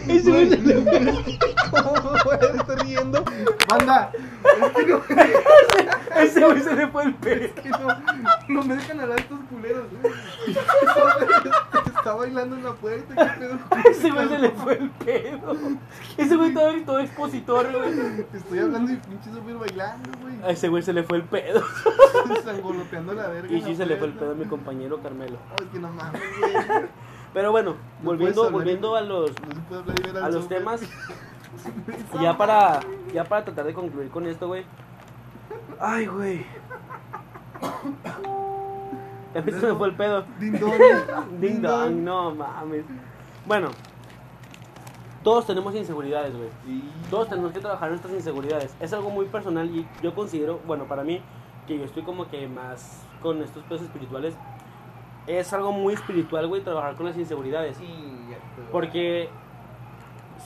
Ese 0.08 0.30
güey 0.30 0.48
se 0.48 0.56
le 0.56 0.82
fue. 0.82 1.38
¿Cómo 1.70 2.30
a 2.30 2.34
estar 2.34 2.82
riendo? 2.82 3.24
Banda, 3.68 4.12
es 4.14 4.72
que 4.72 4.86
no, 4.86 5.02
Ese 6.16 6.44
güey 6.44 6.60
se 6.60 6.74
le 6.74 6.86
fue 6.88 7.04
el 7.04 7.14
pedo. 7.14 7.44
es 7.44 7.52
que 7.52 7.68
no, 7.68 7.88
no 8.48 8.62
me 8.64 8.76
dejan 8.76 9.00
hablar 9.00 9.20
estos 9.20 9.38
culeros. 9.50 9.84
Está 11.86 12.14
bailando 12.14 12.56
en 12.56 12.64
la 12.64 12.72
puerta, 12.72 13.14
qué 13.14 13.40
pedo. 13.40 13.58
Ese 13.90 14.10
güey 14.10 14.28
se 14.28 14.38
le 14.38 14.50
fue 14.50 14.72
el 14.78 14.90
pedo. 14.90 15.56
Ese 16.16 16.36
güey 16.36 16.54
todo, 16.54 16.72
todo 16.86 16.98
expositor, 17.00 17.70
güey. 17.72 18.26
Estoy 18.32 18.58
hablando 18.58 18.92
y 18.92 18.96
pinche 18.96 19.30
súper 19.30 19.56
bailando, 19.56 20.10
güey. 20.22 20.42
A 20.42 20.50
ese 20.50 20.68
güey 20.68 20.82
se 20.82 20.92
le 20.92 21.02
fue 21.02 21.18
el 21.18 21.24
pedo. 21.24 21.62
Sangoloteando 22.44 23.12
la 23.12 23.28
verga. 23.28 23.54
Y 23.54 23.60
sí 23.62 23.76
se 23.76 23.84
le 23.86 23.96
fue 23.96 24.08
el 24.08 24.14
pedo 24.14 24.32
a 24.32 24.34
mi 24.34 24.46
compañero 24.46 25.00
Carmelo. 25.02 25.38
Ay, 25.58 25.66
que 25.72 25.78
no 25.78 25.92
mames, 25.92 26.22
güey. 26.38 26.88
Pero 27.32 27.52
bueno, 27.52 27.76
No 28.02 28.10
volviendo, 28.10 28.42
hablar 28.42 28.52
volviendo 28.52 28.96
a 28.96 29.00
los, 29.02 29.30
No 29.70 30.24
a 30.24 30.28
los 30.28 30.48
temas. 30.48 30.82
Ya 32.20 32.38
para, 32.38 32.80
ya 33.12 33.24
para 33.24 33.44
tratar 33.44 33.66
de 33.66 33.74
concluir 33.74 34.08
con 34.08 34.24
esto, 34.24 34.46
güey. 34.46 34.64
Ay, 35.80 36.06
güey. 36.06 36.46
A 39.34 39.40
mí 39.40 39.52
se 39.52 39.66
me 39.66 39.74
fue 39.74 39.88
el 39.88 39.94
pedo. 39.94 40.24
Ding 40.38 40.58
dong. 40.58 40.74
Ding 41.40 41.60
dong, 41.60 41.96
no 42.02 42.34
mames. 42.34 42.84
Bueno, 43.46 43.70
todos 45.22 45.46
tenemos 45.46 45.74
inseguridades, 45.74 46.34
güey. 46.36 46.48
Todos 47.10 47.28
tenemos 47.28 47.52
que 47.52 47.60
trabajar 47.60 47.90
nuestras 47.90 48.12
inseguridades. 48.12 48.74
Es 48.80 48.92
algo 48.92 49.10
muy 49.10 49.26
personal 49.26 49.70
y 49.70 49.86
yo 50.02 50.14
considero, 50.14 50.60
bueno, 50.66 50.86
para 50.86 51.04
mí, 51.04 51.20
que 51.66 51.78
yo 51.78 51.84
estoy 51.84 52.02
como 52.02 52.28
que 52.28 52.48
más 52.48 53.04
con 53.22 53.40
estos 53.42 53.62
pedos 53.64 53.82
espirituales. 53.82 54.34
Es 55.38 55.52
algo 55.52 55.72
muy 55.72 55.94
espiritual, 55.94 56.46
güey, 56.48 56.62
trabajar 56.62 56.96
con 56.96 57.06
las 57.06 57.16
inseguridades. 57.16 57.78
Porque 58.72 59.28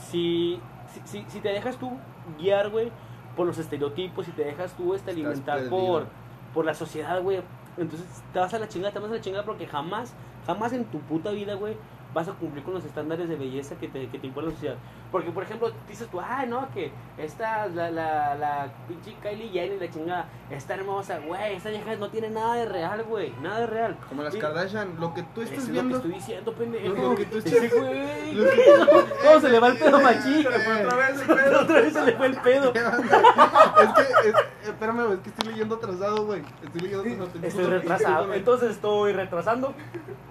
si, 0.09 0.59
si, 1.05 1.25
si, 1.27 1.39
te 1.39 1.49
dejas 1.49 1.77
tú 1.77 1.91
guiar, 2.37 2.69
güey, 2.69 2.91
por 3.35 3.47
los 3.47 3.57
estereotipos, 3.57 4.25
si 4.25 4.31
te 4.31 4.43
dejas 4.43 4.75
tú 4.75 4.93
este, 4.93 5.11
alimentar 5.11 5.57
perdido. 5.57 5.77
por, 5.77 6.07
por 6.53 6.65
la 6.65 6.73
sociedad, 6.73 7.21
güey, 7.21 7.41
entonces 7.77 8.07
te 8.31 8.39
vas 8.39 8.53
a 8.53 8.59
la 8.59 8.67
chingada, 8.67 8.93
te 8.93 8.99
vas 8.99 9.09
a 9.09 9.15
la 9.15 9.21
chingada 9.21 9.43
porque 9.43 9.67
jamás, 9.67 10.13
jamás 10.45 10.71
en 10.73 10.85
tu 10.85 10.99
puta 10.99 11.31
vida, 11.31 11.55
güey, 11.55 11.75
vas 12.15 12.27
a 12.29 12.31
cumplir 12.31 12.63
con 12.63 12.73
los 12.73 12.83
estándares 12.85 13.27
de 13.29 13.35
belleza 13.35 13.75
que 13.75 13.87
te, 13.89 14.07
que 14.07 14.17
te 14.17 14.25
impone 14.27 14.47
la 14.47 14.53
sociedad. 14.53 14.75
Porque, 15.11 15.29
por 15.31 15.43
ejemplo, 15.43 15.69
dices 15.87 16.07
tú, 16.09 16.19
ay, 16.19 16.47
no, 16.47 16.67
que 16.73 16.91
esta, 17.17 17.67
la, 17.67 17.91
la, 17.91 18.35
la 18.35 18.67
pinche 18.87 19.13
Kylie 19.21 19.49
Jenner, 19.49 19.79
la 19.81 19.89
chingada, 19.91 20.25
está 20.49 20.75
hermosa, 20.75 21.19
güey, 21.19 21.55
esta 21.55 21.69
vieja 21.69 21.93
no 21.97 22.09
tiene 22.09 22.29
nada 22.29 22.55
de 22.55 22.65
real, 22.65 23.03
güey, 23.03 23.33
nada 23.41 23.59
de 23.59 23.67
real. 23.67 23.97
Como 24.09 24.23
las 24.23 24.33
Y- 24.33 24.39
Kardashian, 24.39 24.95
lo 24.99 25.13
que 25.13 25.23
tú 25.35 25.41
estás 25.41 25.59
es 25.59 25.67
lo 25.67 25.73
viendo. 25.73 25.89
que 25.91 25.95
estoy 26.07 26.11
diciendo, 26.13 26.53
pendejo. 26.53 26.95
Lo 26.95 27.15
que 27.15 27.25
tú 27.25 27.37
estás- 27.37 27.73
güey. 27.77 28.33
lo 28.33 28.43
que- 28.49 29.05
¿Cómo 29.25 29.39
se 29.41 29.49
le 29.49 29.59
va 29.59 29.67
el 29.67 29.77
pedo 29.77 29.99
machín? 30.01 30.47
Otra 30.47 30.95
vez 30.95 31.21
el 31.21 31.27
pedo. 31.35 31.61
Otra 31.61 31.81
vez 31.81 31.93
se 31.93 32.01
le 32.05 32.11
fue 32.13 32.25
el 32.27 32.35
pedo. 32.37 32.73
es 32.73 33.93
que, 33.93 34.29
es- 34.29 34.35
espérame, 34.69 35.03
güey, 35.05 35.13
es 35.15 35.19
que 35.19 35.29
estoy 35.29 35.47
leyendo 35.51 35.75
atrasado, 35.75 36.25
güey. 36.25 36.41
Estoy 36.63 36.81
leyendo 36.81 37.23
atrasado. 37.25 37.47
Estoy 37.47 37.65
retrasado. 37.65 38.33
Entonces 38.33 38.71
estoy 38.71 39.13
retrasando. 39.13 39.73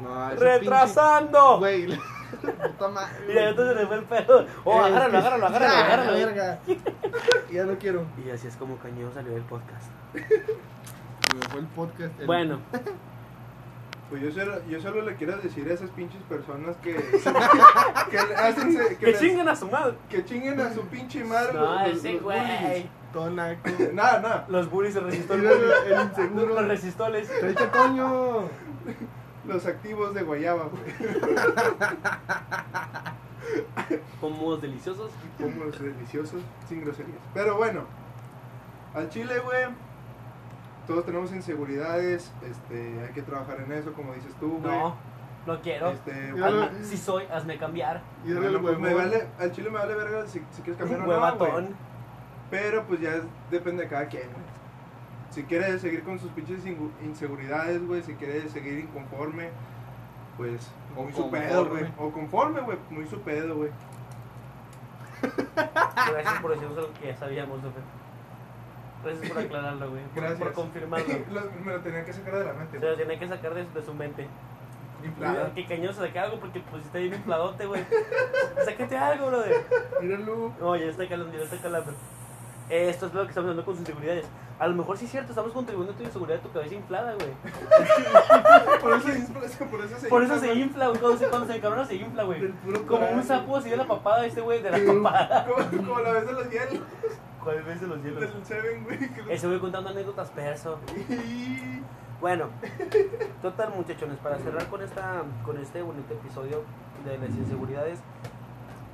No, 0.03 0.31
¡Retrasando! 0.31 1.61
pinche- 1.61 1.61
Güey, 1.77 1.87
la- 1.87 1.99
puta 2.69 2.89
madre. 2.89 3.25
Mira, 3.29 3.49
entonces 3.51 3.75
se 3.77 3.81
le 3.83 3.87
fue 3.87 3.97
el 3.97 4.05
pedo. 4.05 4.47
Oh, 4.65 4.81
Es 4.81 4.87
agárralo, 4.87 5.11
que- 5.11 5.17
agárralo, 5.19 5.47
agárralo, 5.47 5.73
Ya, 5.75 5.85
agárralo. 5.85 6.13
la 6.13 6.27
verga. 6.27 6.59
Ya 7.53 7.65
no 7.65 7.79
quiero. 7.79 8.07
Y 8.27 8.31
así 8.31 8.47
es 8.49 8.57
como 8.57 8.77
Cañeo 8.79 9.13
salió 9.13 9.33
del 9.33 9.43
podcast. 9.45 9.91
Se 10.15 11.37
me 11.37 11.43
fue 11.51 11.61
el 11.61 11.67
podcast. 11.67 12.21
el- 12.21 12.27
Bueno. 12.27 12.59
Pues 14.11 14.21
yo 14.23 14.31
solo, 14.31 14.63
yo 14.69 14.81
solo 14.83 15.01
le 15.03 15.17
quiero 15.17 15.35
decir 15.39 15.67
a 15.69 15.73
esas 15.73 15.89
pinches 15.91 16.23
personas 16.25 16.77
que, 16.83 16.95
que, 16.95 18.17
le 18.29 18.35
hacen 18.37 18.73
se- 18.77 18.97
Que 18.99 19.07
les- 19.07 19.19
chinguen 19.19 19.49
a 19.49 19.57
su 19.57 19.67
madre. 19.67 19.95
que 20.11 20.25
chinguen 20.25 20.61
a 20.61 20.73
su 20.73 20.83
pinche 20.83 21.25
madre. 21.25 21.55
No, 21.55 21.81
los- 21.89 21.97
ese 21.97 22.13
los 22.13 22.23
güey. 22.23 22.39
bullies. 22.41 22.87
Todo 23.15 23.31
naco. 23.31 23.71
Nada, 23.95 24.21
nada. 24.21 24.45
Los 24.49 24.71
bullies 24.71 24.93
se 24.95 25.01
resistó 25.01 25.35
el 25.35 25.41
Mira, 25.41 25.55
bully. 25.55 25.93
el 25.95 26.01
inseguro. 26.03 26.55
Los 26.55 26.69
resistoles. 26.69 27.29
Tráete 27.41 27.69
coño. 27.71 28.41
Los 29.47 29.67
activos 29.67 30.15
de 30.15 30.23
Guayaba, 30.23 30.65
güey. 30.65 30.83
Como 34.21 34.57
deliciosos. 34.57 35.11
Como 35.39 35.65
los 35.65 35.79
deliciosos, 35.81 36.41
sin 36.69 36.81
groserías. 36.83 37.19
Pero 37.35 37.57
bueno, 37.57 37.83
al 38.95 39.09
chile, 39.11 39.39
güey. 39.41 39.65
Todos 40.87 41.05
tenemos 41.05 41.33
inseguridades. 41.33 42.33
Este, 42.43 43.01
hay 43.03 43.13
que 43.13 43.23
trabajar 43.23 43.61
en 43.61 43.73
eso, 43.73 43.93
como 43.93 44.15
dices 44.15 44.33
tú, 44.41 44.59
güey. 44.59 44.77
No, 44.77 44.97
no 45.47 45.61
quiero. 45.61 45.91
Este, 45.91 46.33
no- 46.33 46.69
si 46.83 46.97
soy, 46.97 47.25
hazme 47.27 47.59
cambiar. 47.59 48.03
Y 48.25 48.33
dale 48.33 48.41
bueno, 48.49 48.57
el 48.59 48.63
pues 48.65 48.79
me 48.79 48.95
vale, 48.95 49.29
al 49.39 49.53
chile 49.53 49.71
me 49.71 49.79
vale 49.79 49.95
verga 49.95 50.27
si, 50.27 50.41
si 50.51 50.63
quieres 50.63 50.79
cambiar 50.79 51.01
o 51.01 51.05
no, 51.05 51.09
Huevatón. 51.11 51.69
Pero 52.51 52.85
pues 52.85 53.01
ya 53.01 53.11
es- 53.17 53.25
depende 53.51 53.85
de 53.85 53.89
cada 53.91 54.07
quien, 54.07 54.25
güey. 54.25 54.64
Si 55.35 55.43
quieres 55.43 55.81
seguir 55.81 56.05
con 56.05 56.19
sus 56.19 56.31
pinches 56.31 56.61
inseguridades, 57.03 57.85
güey, 57.87 58.03
si 58.03 58.15
quieres 58.15 58.53
seguir 58.53 58.79
inconforme, 58.79 59.49
pues 60.37 60.71
O 60.97 61.03
muy 61.03 61.13
su 61.13 61.29
pedo, 61.31 61.69
güey. 61.69 61.85
O 61.99 62.11
conforme, 62.13 62.61
güey, 62.61 62.79
muy 62.91 63.07
su 63.07 63.21
pedo, 63.21 63.57
güey. 63.57 63.71
Gracias 65.57 66.41
por 66.41 66.51
decirnos 66.53 66.79
algo 66.79 66.91
que 67.01 67.07
ya 67.09 67.17
sabíamos, 67.17 67.59
Ofe. 67.65 67.81
Gracias 69.03 69.29
por 69.33 69.39
aclararlo, 69.43 69.91
güey. 69.91 70.03
Gracias. 70.15 70.39
por 70.39 70.53
confirmarlo. 70.53 71.07
Lo- 71.33 71.51
me 71.65 71.73
lo 71.73 71.81
tenían 71.81 72.05
que 72.05 72.13
sacar 72.13 72.39
de 72.39 72.45
la 72.45 72.53
mente, 72.55 72.79
Se 72.79 72.85
lo 72.85 72.93
güey. 72.95 72.97
tiene 73.07 73.19
que 73.19 73.29
sacar 73.29 73.55
de, 73.55 73.65
de 73.67 73.83
su 73.83 73.95
mente. 73.95 74.29
Inflada. 75.05 75.53
Que 75.55 75.67
cañón 75.67 75.93
se 75.93 76.01
saque 76.01 76.19
algo 76.19 76.41
porque 76.41 76.61
pues 76.71 76.85
está 76.87 76.99
bien 76.99 77.13
infladote, 77.15 77.67
güey. 77.67 77.85
Sácate 78.65 78.97
algo, 78.97 79.27
brother. 79.27 79.55
Míralo. 80.01 80.53
No, 80.61 80.77
ya 80.77 80.87
está 80.87 81.07
calando, 81.09 81.37
ya 81.37 81.45
está 81.45 81.59
calando. 81.59 81.93
Esto 82.71 83.07
es 83.07 83.15
lo 83.15 83.23
que 83.23 83.29
estamos 83.29 83.51
hablando 83.51 83.65
con 83.65 83.75
sus 83.75 83.81
inseguridades. 83.81 84.27
A 84.59 84.67
lo 84.69 84.75
mejor 84.75 84.97
sí 84.97 85.05
es 85.05 85.11
cierto, 85.11 85.31
estamos 85.33 85.53
contribuyendo 85.53 85.93
a 85.93 85.97
tu 85.97 86.03
inseguridad 86.05 86.39
de 86.39 86.43
tu 86.49 86.53
cabeza 86.53 86.75
inflada, 86.75 87.13
güey. 87.15 87.29
Por 88.81 88.93
eso, 88.95 89.09
por 89.33 89.45
eso, 89.45 89.65
por 89.67 89.81
eso 89.85 89.99
se 89.99 90.09
Por 90.09 90.23
eso 90.23 90.35
infla, 90.35 90.39
se 90.41 90.47
güey. 90.47 90.63
infla, 90.63 90.89
güey. 90.89 91.01
Cuando 91.01 91.19
se, 91.19 91.29
cuando 91.29 91.47
se 91.47 91.57
encabrona 91.57 91.85
se 91.85 91.95
infla, 91.97 92.23
güey. 92.23 92.53
Como 92.87 93.11
un 93.11 93.23
sapo 93.23 93.57
así 93.57 93.69
de 93.71 93.77
la 93.77 93.87
papada 93.87 94.25
este, 94.27 94.41
güey, 94.41 94.63
de 94.63 94.71
la 94.71 94.79
papada. 95.03 95.47
Como, 95.47 95.87
como 95.89 96.01
la 96.01 96.13
vez 96.13 96.27
de 96.27 96.33
los 96.33 96.51
hielos. 96.51 96.81
¿Cuál 97.43 97.63
vez 97.63 97.81
de 97.81 97.87
los 97.87 98.03
hielos? 98.03 98.21
Del 98.21 98.45
Seven, 98.47 98.85
güey. 98.85 98.99
Ese 99.29 99.47
güey 99.47 99.59
contando 99.59 99.91
anécdotas 99.91 100.31
perso. 100.31 100.79
Bueno, 102.21 102.47
total 103.43 103.75
muchachones, 103.77 104.17
para 104.19 104.39
cerrar 104.39 104.67
con 104.69 104.81
esta 104.83 105.23
con 105.45 105.59
este 105.59 105.83
bonito 105.83 106.15
episodio 106.15 106.63
de 107.05 107.19
las 107.19 107.29
inseguridades, 107.31 107.99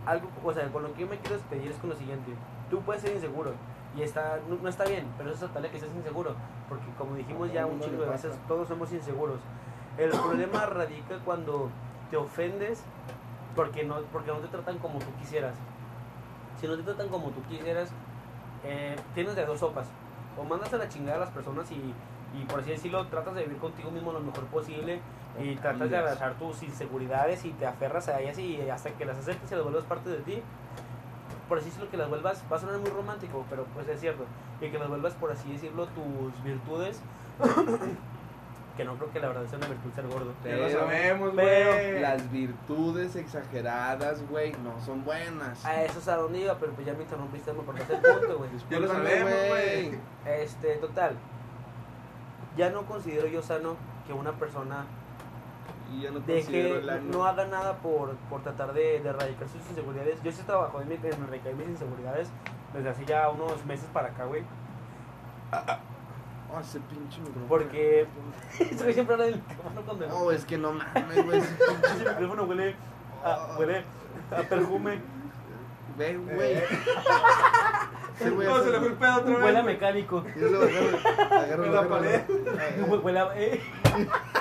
algo, 0.06 0.28
o 0.42 0.52
sea, 0.52 0.66
con 0.72 0.82
lo 0.82 0.92
que 0.94 1.02
yo 1.02 1.06
me 1.06 1.18
quiero 1.18 1.36
despedir 1.36 1.70
es 1.70 1.76
con 1.76 1.90
lo 1.90 1.96
siguiente. 1.96 2.32
Tú 2.70 2.80
puedes 2.80 3.02
ser 3.02 3.12
inseguro 3.12 3.52
y 3.96 4.02
está 4.02 4.38
no, 4.48 4.56
no 4.56 4.68
está 4.68 4.84
bien, 4.84 5.06
pero 5.18 5.30
eso 5.30 5.38
es 5.38 5.42
aceptable 5.42 5.70
que 5.70 5.80
seas 5.80 5.92
inseguro, 5.94 6.34
porque 6.68 6.86
como 6.96 7.14
dijimos 7.14 7.52
ya 7.52 7.66
un 7.66 7.80
chingo 7.80 8.02
de 8.02 8.10
veces, 8.10 8.32
todos 8.46 8.68
somos 8.68 8.92
inseguros. 8.92 9.40
El 9.98 10.10
problema 10.10 10.66
radica 10.66 11.18
cuando 11.24 11.70
te 12.10 12.16
ofendes 12.16 12.82
porque 13.56 13.84
no 13.84 14.00
porque 14.12 14.30
no 14.30 14.38
te 14.38 14.48
tratan 14.48 14.78
como 14.78 14.98
tú 14.98 15.12
quisieras. 15.18 15.54
Si 16.60 16.68
no 16.68 16.76
te 16.76 16.82
tratan 16.82 17.08
como 17.08 17.30
tú 17.30 17.42
quisieras, 17.48 17.90
eh, 18.64 18.96
tienes 19.14 19.34
de 19.34 19.44
dos 19.46 19.60
sopas. 19.60 19.88
O 20.38 20.44
mandas 20.44 20.72
a 20.72 20.78
la 20.78 20.88
chingada 20.88 21.16
a 21.16 21.20
las 21.20 21.30
personas 21.30 21.70
y, 21.72 21.94
y 22.38 22.44
por 22.44 22.60
así 22.60 22.70
decirlo, 22.70 23.06
tratas 23.08 23.34
de 23.34 23.42
vivir 23.42 23.58
contigo 23.58 23.90
mismo 23.90 24.12
lo 24.12 24.20
mejor 24.20 24.44
posible 24.46 25.00
y 25.42 25.56
tratas 25.56 25.90
de 25.90 25.96
abrazar 25.96 26.34
tus 26.34 26.62
inseguridades 26.62 27.44
y 27.44 27.50
te 27.50 27.66
aferras 27.66 28.08
a 28.08 28.20
ellas 28.20 28.38
y 28.38 28.60
hasta 28.68 28.90
que 28.90 29.04
las 29.04 29.18
aceptes 29.18 29.50
y 29.50 29.54
las 29.54 29.64
vuelvas 29.64 29.84
parte 29.84 30.10
de 30.10 30.18
ti. 30.18 30.42
Por 31.50 31.58
así 31.58 31.66
decirlo, 31.66 31.90
que 31.90 31.96
las 31.96 32.08
vuelvas, 32.08 32.44
va 32.50 32.56
a 32.56 32.60
sonar 32.60 32.78
muy 32.78 32.90
romántico, 32.90 33.44
pero 33.50 33.64
pues 33.74 33.88
es 33.88 33.98
cierto. 34.00 34.24
Y 34.60 34.70
que 34.70 34.78
las 34.78 34.88
vuelvas, 34.88 35.14
por 35.14 35.32
así 35.32 35.50
decirlo, 35.52 35.86
tus 35.88 36.44
virtudes. 36.44 37.00
que 38.76 38.84
no 38.84 38.94
creo 38.94 39.12
que 39.12 39.18
la 39.18 39.28
verdad 39.28 39.44
sea 39.46 39.58
una 39.58 39.66
virtud 39.66 39.90
ser 39.92 40.06
gordo. 40.06 40.32
Ya 40.44 40.52
lo 40.56 40.66
Pero- 40.68 40.78
sabemos, 40.80 41.32
pero- 41.34 41.72
güey. 41.72 42.00
Las 42.00 42.30
virtudes 42.30 43.16
exageradas, 43.16 44.22
güey, 44.30 44.52
no 44.62 44.80
son 44.86 45.04
buenas. 45.04 45.64
A 45.66 45.82
eso 45.82 45.98
es 45.98 46.06
a 46.06 46.16
donde 46.16 46.38
iba, 46.38 46.54
pero 46.54 46.70
pues 46.72 46.86
ya 46.86 46.94
me 46.94 47.02
interrumpiste, 47.02 47.52
me 47.52 47.64
cortaste 47.64 47.94
el 47.96 48.00
punto, 48.00 48.38
güey. 48.38 48.50
Ya 48.70 48.78
lo 48.78 48.86
sabemos, 48.86 49.30
güey. 49.48 49.98
Este, 50.26 50.76
total. 50.76 51.16
Ya 52.56 52.70
no 52.70 52.86
considero 52.86 53.26
yo 53.26 53.42
sano 53.42 53.76
que 54.06 54.12
una 54.12 54.32
persona 54.38 54.84
Y 55.92 56.02
yo 56.02 56.10
no 56.12 56.20
de 56.20 56.34
considero 56.34 56.74
que 56.74 56.78
el 56.80 56.90
ano. 56.90 57.02
no 57.12 57.24
haga 57.24 57.46
nada 57.46 57.76
por, 57.78 58.14
por 58.30 58.42
tratar 58.42 58.72
de, 58.72 59.00
de 59.00 59.08
erradicar 59.08 59.48
sus 59.48 59.60
inseguridades. 59.70 60.22
Yo 60.22 60.30
sí 60.32 60.42
trabajo 60.44 60.80
en, 60.80 60.88
mi- 60.88 60.94
en 60.94 61.04
erradicar 61.22 61.54
mis 61.54 61.68
inseguridades 61.68 62.28
desde 62.74 62.88
hace 62.90 63.04
ya 63.04 63.28
unos 63.28 63.64
meses 63.66 63.86
para 63.92 64.08
acá, 64.08 64.24
güey. 64.26 64.42
Oh, 66.52 66.60
ese 66.60 66.80
pinche 66.80 67.18
micrófono. 67.20 67.46
Porque 67.48 68.06
güey 68.78 68.94
siempre 68.94 69.14
habla 69.14 69.26
del 69.26 69.36
micrófono 69.36 69.82
cuando 69.82 70.06
No, 70.08 70.30
es 70.30 70.44
que 70.44 70.58
no 70.58 70.72
mames, 70.72 71.24
güey. 71.24 71.38
ese 71.38 71.56
pinche- 71.56 72.10
micrófono 72.20 72.44
huele 72.44 72.74
a, 73.24 73.56
huele 73.58 73.84
a 74.36 74.42
perfume, 74.42 75.00
Ve, 75.98 76.16
güey. 76.16 76.52
Eh. 76.54 76.64
Güey 78.34 78.46
No, 78.48 78.62
se 78.62 78.70
le 78.70 78.78
fue 78.78 78.88
el 78.88 78.94
pedo 78.94 79.16
otra 79.16 79.30
vez. 79.34 79.42
huele 79.44 79.58
a 79.58 79.62
mecánico, 79.62 80.24
Y 80.36 80.38
luego 80.40 80.62
agarra- 80.64 81.42
agarra 81.42 81.66
En 81.66 81.74
la 81.74 81.88
pared. 81.88 82.20
huele 83.02 83.18
a... 83.20 83.30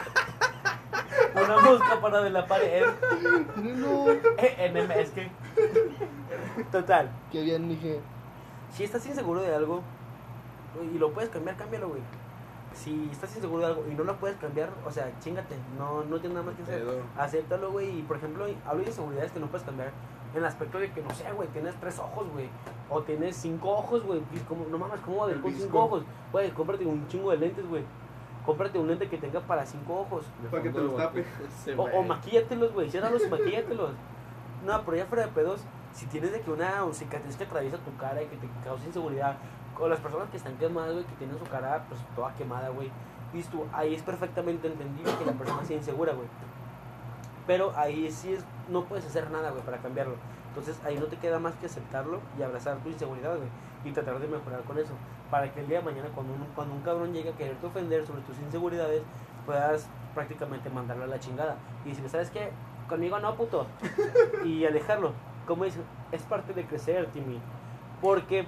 Una 1.50 1.62
mosca 1.62 2.00
para 2.00 2.22
de 2.22 2.30
la 2.30 2.46
pared. 2.46 2.84
No, 3.58 4.10
Eh, 4.10 4.88
es 4.98 5.10
que... 5.12 5.30
Total. 6.72 7.10
qué 7.32 7.42
bien, 7.42 7.68
dije. 7.70 8.00
Si 8.72 8.84
estás 8.84 9.06
inseguro 9.08 9.42
de 9.42 9.54
algo 9.56 9.82
y 10.94 10.98
lo 10.98 11.12
puedes 11.12 11.30
cambiar, 11.30 11.58
cámbialo, 11.58 11.90
güey. 11.90 12.02
Si 12.74 13.10
estás 13.12 13.36
inseguro 13.36 13.62
de 13.62 13.68
algo 13.68 13.86
y 13.92 13.96
no 13.96 14.04
lo 14.04 14.16
puedes 14.18 14.38
cambiar, 14.38 14.70
o 14.86 14.92
sea, 14.92 15.12
chingate. 15.20 15.56
No, 15.78 16.04
no 16.04 16.20
tienes 16.20 16.36
nada 16.38 16.46
más 16.46 16.56
que 16.56 16.64
hacer. 16.64 16.86
Acéptalo, 17.18 17.72
güey. 17.72 18.00
Y 18.00 18.02
por 18.04 18.18
ejemplo, 18.18 18.46
hablo 18.66 18.84
de 18.84 18.90
inseguridades 18.90 19.32
que 19.32 19.40
no 19.40 19.48
puedes 19.48 19.66
cambiar. 19.66 19.92
En 20.34 20.38
el 20.38 20.46
aspecto 20.46 20.78
de 20.78 20.92
que, 20.92 21.02
no 21.02 21.10
sé, 21.16 21.26
güey, 21.34 21.48
tienes 21.50 21.74
tres 21.80 21.98
ojos, 21.98 22.28
güey. 22.32 22.48
O 22.90 23.02
tienes 23.02 23.36
cinco 23.36 23.72
ojos, 23.72 24.04
güey. 24.04 24.22
No 24.70 24.78
mames, 24.78 25.00
¿cómo 25.02 25.18
va 25.18 25.24
a 25.26 25.28
ver 25.30 25.42
con 25.42 25.52
cinco 25.54 25.86
ojos? 25.86 26.04
Güey, 26.32 26.52
cómprate 26.52 26.86
un 26.86 27.08
chingo 27.08 27.32
de 27.32 27.38
lentes, 27.38 27.68
güey. 27.68 27.84
Cómprate 28.46 28.80
un 28.80 28.88
lente 28.88 29.08
que 29.10 29.18
tenga 29.18 29.40
para 29.42 29.66
cinco 29.66 30.02
ojos. 30.02 30.26
Para 30.50 30.64
que 30.64 30.70
te 30.70 30.80
los 30.80 30.96
tape. 30.96 31.26
O, 31.78 31.84
o 31.84 32.04
maquíllatelos, 32.04 32.74
güey. 32.74 32.90
Ciérralos 32.90 33.26
y 33.26 33.30
maquíllatelos. 33.30 33.92
No, 34.66 34.82
pero 34.84 34.98
ya 34.98 35.06
fuera 35.06 35.26
de 35.26 35.32
pedos, 35.32 35.62
si 35.94 36.06
tienes 36.08 36.32
de 36.32 36.42
que 36.42 36.52
una 36.52 36.84
cicatriz 36.92 37.36
que 37.36 37.44
atraviesa 37.44 37.78
tu 37.78 37.96
cara 37.98 38.22
y 38.22 38.28
que 38.28 38.38
te 38.38 38.48
causa 38.64 38.86
inseguridad, 38.86 39.38
con 39.80 39.90
las 39.90 40.00
personas 40.00 40.30
que 40.30 40.38
están 40.38 40.58
quemadas, 40.58 40.94
güey, 40.94 41.06
que 41.06 41.16
tienen 41.16 41.40
su 41.40 41.46
cara 41.46 41.86
pues 41.88 42.02
toda 42.16 42.34
quemada, 42.36 42.70
güey, 42.70 42.92
dices 43.34 43.50
tú, 43.50 43.66
ahí 43.72 43.96
es 43.96 44.02
perfectamente 44.02 44.68
entendible 44.68 45.12
que 45.18 45.26
la 45.26 45.32
persona 45.32 45.64
sea 45.64 45.78
insegura, 45.78 46.14
güey. 46.14 46.28
Pero 47.48 47.72
ahí 47.76 48.12
sí 48.12 48.34
es, 48.34 48.44
no 48.68 48.84
puedes 48.86 49.06
hacer 49.06 49.32
nada, 49.32 49.52
güey, 49.52 49.64
para 49.64 49.78
cambiarlo. 49.78 50.16
Entonces 50.50 50.80
ahí 50.84 50.98
no 50.98 51.06
te 51.06 51.18
queda 51.18 51.40
más 51.40 51.56
que 51.56 51.68
aceptarlo 51.68 52.20
y 52.38 52.44
abrazar 52.44 52.78
tu 52.80 52.90
inseguridad, 52.90 53.38
güey. 53.38 53.50
Y 53.84 53.92
tratar 53.92 54.20
de 54.20 54.28
mejorar 54.28 54.62
con 54.64 54.78
eso. 54.78 54.94
Para 55.32 55.52
que 55.52 55.62
el 55.62 55.68
día 55.68 55.80
de 55.80 55.86
mañana, 55.86 56.10
cuando 56.14 56.34
un, 56.34 56.46
cuando 56.56 56.76
un 56.76 56.82
cabrón 56.82 57.14
llegue 57.14 57.30
a 57.30 57.36
quererte 57.36 57.66
ofender 57.66 58.06
sobre 58.06 58.22
tus 58.22 58.38
inseguridades, 58.40 59.04
puedas 59.46 59.88
prácticamente 60.14 60.70
mandarlo 60.70 61.06
a 61.06 61.08
la 61.08 61.20
chingada. 61.20 61.58
Y 61.86 61.90
decirle, 61.90 62.10
¿sabes 62.10 62.30
qué? 62.30 62.52
Conmigo 62.88 63.20
no, 63.20 63.36
puto. 63.36 63.68
y 64.46 64.66
alejarlo. 64.66 65.14
Como 65.48 65.66
dicen, 65.66 65.84
es 66.12 66.22
parte 66.24 66.54
de 66.54 66.66
crecer, 66.66 67.08
Timmy. 67.08 67.40
Porque 68.02 68.46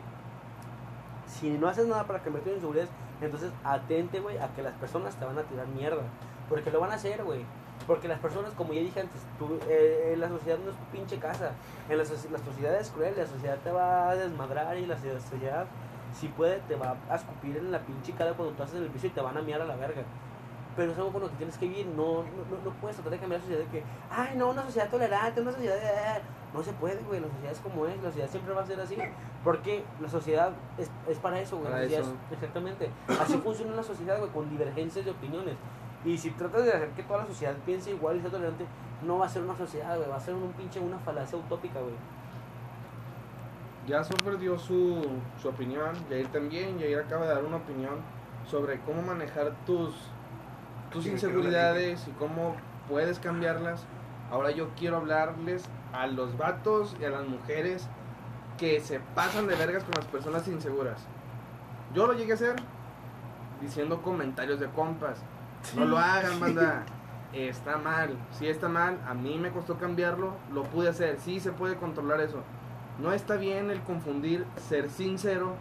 si 1.27 1.49
no 1.51 1.67
haces 1.67 1.87
nada 1.87 2.05
para 2.05 2.19
cambiar 2.19 2.43
tus 2.43 2.53
inseguridades, 2.53 2.91
entonces 3.21 3.51
atente, 3.63 4.19
güey, 4.19 4.37
a 4.37 4.53
que 4.53 4.63
las 4.63 4.73
personas 4.73 5.15
te 5.15 5.25
van 5.25 5.37
a 5.37 5.43
tirar 5.43 5.67
mierda. 5.67 6.03
Porque 6.49 6.71
lo 6.71 6.79
van 6.79 6.91
a 6.91 6.95
hacer, 6.95 7.23
güey. 7.23 7.45
Porque 7.87 8.07
las 8.07 8.19
personas, 8.19 8.51
como 8.53 8.73
ya 8.73 8.81
dije 8.81 8.99
antes, 9.01 9.21
tú, 9.39 9.59
eh, 9.67 10.15
la 10.17 10.29
sociedad 10.29 10.57
no 10.63 10.71
es 10.71 10.77
tu 10.77 10.83
pinche 10.91 11.17
casa. 11.17 11.51
En 11.89 11.97
la, 11.97 12.03
la 12.03 12.39
sociedad 12.39 12.75
es 12.79 12.89
cruel, 12.91 13.13
la 13.17 13.25
sociedad 13.25 13.57
te 13.63 13.71
va 13.71 14.09
a 14.11 14.15
desmadrar 14.15 14.77
y 14.77 14.85
la 14.85 14.95
sociedad, 14.97 15.65
si 16.13 16.27
puede, 16.27 16.59
te 16.67 16.75
va 16.75 16.95
a 17.09 17.15
escupir 17.15 17.57
en 17.57 17.71
la 17.71 17.79
pinche 17.79 18.13
cara 18.13 18.33
cuando 18.33 18.53
tú 18.55 18.63
haces 18.63 18.75
el 18.75 18.89
vicio 18.89 19.09
y 19.09 19.13
te 19.13 19.21
van 19.21 19.37
a 19.37 19.41
miar 19.41 19.61
a 19.61 19.65
la 19.65 19.75
verga. 19.75 20.03
Pero 20.75 20.91
es 20.93 20.97
algo 20.97 21.11
con 21.11 21.21
lo 21.23 21.29
que 21.29 21.35
tienes 21.35 21.57
que 21.57 21.67
vivir. 21.67 21.85
No, 21.87 22.23
no, 22.23 22.57
no, 22.63 22.71
puedes 22.79 22.95
tratar 22.95 23.11
de 23.11 23.19
cambiar 23.19 23.41
la 23.41 23.45
sociedad 23.47 23.65
de 23.65 23.71
que, 23.71 23.83
ay, 24.09 24.35
no, 24.37 24.51
una 24.51 24.63
sociedad 24.63 24.89
tolerante, 24.89 25.41
una 25.41 25.51
sociedad. 25.51 25.75
de-". 25.75 26.21
No 26.53 26.61
se 26.63 26.71
puede, 26.73 27.01
güey. 27.03 27.19
La 27.19 27.27
sociedad 27.27 27.51
es 27.53 27.59
como 27.59 27.85
es. 27.87 27.95
La 27.97 28.09
sociedad 28.09 28.29
siempre 28.29 28.53
va 28.53 28.61
a 28.61 28.65
ser 28.65 28.79
así. 28.79 28.97
Porque 29.43 29.83
la 29.99 30.07
sociedad 30.09 30.51
es, 30.77 30.89
es 31.09 31.17
para 31.17 31.39
eso, 31.41 31.57
güey. 31.57 31.65
La 31.69 31.71
Para 31.77 31.83
sociedad 31.83 32.03
eso. 32.07 32.15
es- 32.27 32.33
exactamente. 32.33 32.89
Así 33.21 33.37
funciona 33.37 33.75
la 33.75 33.83
sociedad, 33.83 34.17
güey, 34.19 34.29
con 34.31 34.49
divergencias 34.49 35.03
de 35.03 35.11
opiniones. 35.11 35.55
Y 36.03 36.17
si 36.17 36.31
tratas 36.31 36.65
de 36.65 36.73
hacer 36.73 36.89
que 36.89 37.03
toda 37.03 37.19
la 37.19 37.27
sociedad 37.27 37.55
piense 37.65 37.91
igual 37.91 38.17
y 38.17 38.21
sea 38.21 38.31
tolerante, 38.31 38.65
no 39.03 39.19
va 39.19 39.25
a 39.25 39.29
ser 39.29 39.43
una 39.43 39.55
sociedad, 39.55 39.95
güey. 39.97 40.09
Va 40.09 40.15
a 40.15 40.19
ser 40.19 40.33
un 40.33 40.51
pinche, 40.53 40.79
una 40.79 40.97
falacia 40.99 41.37
utópica, 41.37 41.79
güey. 41.79 41.95
Ya 43.87 44.03
Sofer 44.03 44.37
dio 44.37 44.57
su, 44.59 45.01
su 45.41 45.49
opinión, 45.49 45.95
Yair 46.09 46.27
también, 46.27 46.77
Yair 46.77 46.99
acaba 46.99 47.25
de 47.25 47.33
dar 47.33 47.43
una 47.43 47.57
opinión 47.57 47.95
sobre 48.45 48.79
cómo 48.81 49.01
manejar 49.01 49.53
tus 49.65 49.95
tus 50.91 51.07
inseguridades 51.07 52.07
y 52.07 52.11
cómo 52.11 52.55
puedes 52.87 53.19
cambiarlas. 53.19 53.85
Ahora 54.29 54.51
yo 54.51 54.69
quiero 54.77 54.97
hablarles 54.97 55.63
a 55.93 56.07
los 56.07 56.37
vatos 56.37 56.95
y 56.99 57.05
a 57.05 57.09
las 57.09 57.27
mujeres 57.27 57.87
que 58.57 58.79
se 58.79 58.99
pasan 58.99 59.47
de 59.47 59.55
vergas 59.55 59.83
con 59.83 59.93
las 59.95 60.05
personas 60.05 60.47
inseguras. 60.47 61.01
Yo 61.93 62.07
lo 62.07 62.13
llegué 62.13 62.33
a 62.33 62.35
hacer 62.35 62.55
diciendo 63.61 64.01
comentarios 64.01 64.59
de 64.59 64.67
compas. 64.67 65.23
No 65.75 65.85
lo 65.85 65.97
hagan, 65.97 66.39
banda. 66.39 66.83
Está 67.33 67.77
mal. 67.77 68.17
Si 68.31 68.47
está 68.47 68.67
mal, 68.67 68.99
a 69.07 69.13
mí 69.13 69.37
me 69.37 69.51
costó 69.51 69.77
cambiarlo, 69.77 70.33
lo 70.53 70.63
pude 70.63 70.89
hacer. 70.89 71.17
Sí 71.19 71.39
se 71.39 71.51
puede 71.51 71.75
controlar 71.77 72.19
eso. 72.19 72.43
No 72.99 73.13
está 73.13 73.35
bien 73.35 73.71
el 73.71 73.81
confundir 73.81 74.45
ser 74.67 74.89
sincero 74.89 75.55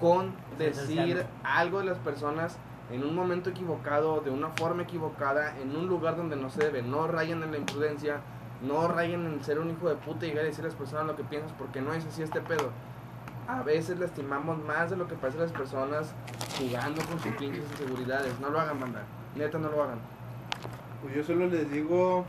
con 0.00 0.32
decir 0.58 1.24
algo 1.44 1.78
de 1.78 1.86
las 1.86 1.98
personas 1.98 2.58
en 2.90 3.04
un 3.04 3.14
momento 3.14 3.50
equivocado, 3.50 4.20
de 4.20 4.30
una 4.30 4.48
forma 4.48 4.82
equivocada, 4.82 5.56
en 5.58 5.76
un 5.76 5.86
lugar 5.86 6.16
donde 6.16 6.36
no 6.36 6.50
se 6.50 6.64
debe. 6.64 6.82
No 6.82 7.06
rayen 7.06 7.42
en 7.42 7.52
la 7.52 7.58
imprudencia, 7.58 8.20
no 8.62 8.88
rayen 8.88 9.24
en 9.26 9.44
ser 9.44 9.58
un 9.58 9.70
hijo 9.70 9.88
de 9.88 9.96
puta 9.96 10.26
y 10.26 10.30
llegar 10.30 10.44
a 10.44 10.48
decir 10.48 10.64
a 10.64 10.68
las 10.68 10.76
personas 10.76 11.06
lo 11.06 11.16
que 11.16 11.24
piensas, 11.24 11.52
porque 11.58 11.80
no 11.80 11.92
es 11.92 12.04
así 12.06 12.22
este 12.22 12.40
pedo. 12.40 12.70
A 13.46 13.62
veces 13.62 13.98
lastimamos 13.98 14.62
más 14.64 14.90
de 14.90 14.96
lo 14.96 15.06
que 15.06 15.14
pasa 15.14 15.38
a 15.38 15.42
las 15.42 15.52
personas 15.52 16.12
jugando 16.58 17.02
con 17.04 17.18
sus 17.20 17.32
pinches 17.32 17.64
inseguridades. 17.70 18.38
No 18.40 18.50
lo 18.50 18.60
hagan, 18.60 18.80
mandar. 18.80 19.17
Neta, 19.38 19.58
no 19.58 19.70
lo 19.70 19.82
hagan. 19.82 19.98
Pues 21.02 21.14
yo 21.14 21.22
solo 21.22 21.46
les 21.46 21.70
digo 21.70 22.24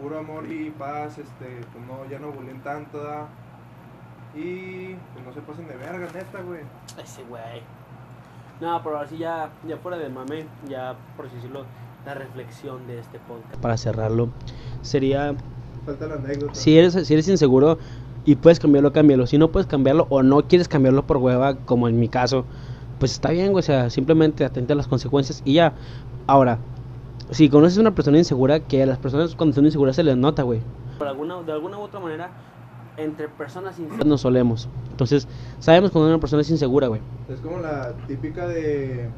puro 0.00 0.18
amor 0.18 0.50
y 0.50 0.70
paz, 0.70 1.18
este, 1.18 1.60
pues 1.72 1.84
no, 1.86 2.10
ya 2.10 2.18
no 2.18 2.32
bulen 2.32 2.60
tanto, 2.62 3.02
¿da? 3.02 3.28
Y 4.34 4.94
pues 5.12 5.24
no 5.26 5.32
se 5.32 5.40
pasen 5.40 5.68
de 5.68 5.76
verga, 5.76 6.06
neta, 6.12 6.42
güey. 6.42 6.60
Ese 7.02 7.22
güey. 7.24 7.62
No, 8.60 8.82
pero 8.82 8.98
así 8.98 9.18
ya, 9.18 9.50
ya 9.66 9.76
fuera 9.78 9.96
de 9.96 10.08
mame, 10.08 10.46
ya 10.68 10.96
por 11.16 11.26
así 11.26 11.36
decirlo, 11.36 11.64
la 12.04 12.14
reflexión 12.14 12.86
de 12.86 12.98
este 12.98 13.18
podcast. 13.20 13.56
Para 13.60 13.76
cerrarlo, 13.76 14.28
sería 14.82 15.34
Falta 15.86 16.06
la 16.06 16.14
anécdota. 16.16 16.54
si 16.54 16.78
eres, 16.78 16.94
si 17.06 17.12
eres 17.12 17.28
inseguro 17.28 17.78
y 18.24 18.34
puedes 18.36 18.60
cambiarlo, 18.60 18.92
cámbialo. 18.92 19.26
Si 19.26 19.38
no 19.38 19.50
puedes 19.50 19.66
cambiarlo 19.66 20.06
o 20.10 20.22
no 20.22 20.42
quieres 20.42 20.68
cambiarlo 20.68 21.06
por 21.06 21.16
hueva, 21.18 21.56
como 21.56 21.88
en 21.88 21.98
mi 21.98 22.08
caso, 22.08 22.44
pues 22.98 23.12
está 23.12 23.30
bien, 23.30 23.52
güey. 23.52 23.60
O 23.60 23.64
sea, 23.64 23.88
simplemente 23.90 24.44
atente 24.44 24.72
a 24.72 24.76
las 24.76 24.86
consecuencias 24.88 25.42
y 25.44 25.54
ya. 25.54 25.72
Ahora, 26.30 26.60
si 27.32 27.48
conoces 27.48 27.78
a 27.78 27.80
una 27.80 27.92
persona 27.92 28.16
insegura, 28.16 28.60
que 28.60 28.84
a 28.84 28.86
las 28.86 28.98
personas 28.98 29.34
cuando 29.34 29.52
son 29.52 29.64
inseguras 29.64 29.96
se 29.96 30.04
les 30.04 30.16
nota, 30.16 30.44
güey. 30.44 30.60
Por 30.96 31.08
alguna, 31.08 31.42
de 31.42 31.50
alguna 31.50 31.76
u 31.76 31.80
otra 31.80 31.98
manera, 31.98 32.30
entre 32.96 33.28
personas 33.28 33.74
sinceras. 33.74 34.06
Nos 34.06 34.20
solemos. 34.20 34.68
Entonces, 34.92 35.26
sabemos 35.58 35.90
cuando 35.90 36.08
una 36.08 36.20
persona 36.20 36.42
es 36.42 36.50
insegura, 36.50 36.86
güey. 36.86 37.00
Es 37.28 37.40
como 37.40 37.58
la 37.58 37.94
típica 38.06 38.46
de. 38.46 39.10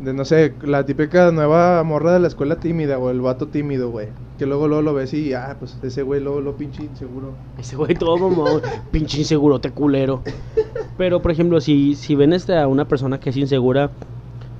De 0.00 0.12
no 0.12 0.26
sé, 0.26 0.52
la 0.60 0.84
típica 0.84 1.30
nueva 1.30 1.82
morra 1.84 2.12
de 2.12 2.20
la 2.20 2.28
escuela 2.28 2.56
tímida, 2.56 2.98
o 2.98 3.08
el 3.08 3.22
vato 3.22 3.48
tímido, 3.48 3.90
güey. 3.90 4.08
Que 4.36 4.44
luego, 4.44 4.68
luego 4.68 4.82
lo 4.82 4.92
ves 4.92 5.14
y, 5.14 5.32
ah, 5.32 5.56
pues 5.58 5.78
ese 5.82 6.02
güey 6.02 6.20
luego 6.20 6.42
lo 6.42 6.54
pinche 6.54 6.82
inseguro. 6.82 7.32
Ese 7.56 7.76
güey 7.76 7.94
todo 7.94 8.18
mamón, 8.18 8.60
pinche 8.90 9.20
inseguro, 9.20 9.58
te 9.58 9.70
culero. 9.70 10.20
Pero, 10.98 11.22
por 11.22 11.30
ejemplo, 11.30 11.62
si, 11.62 11.94
si 11.94 12.14
ven 12.14 12.34
este 12.34 12.58
a 12.58 12.68
una 12.68 12.86
persona 12.86 13.18
que 13.18 13.30
es 13.30 13.38
insegura, 13.38 13.90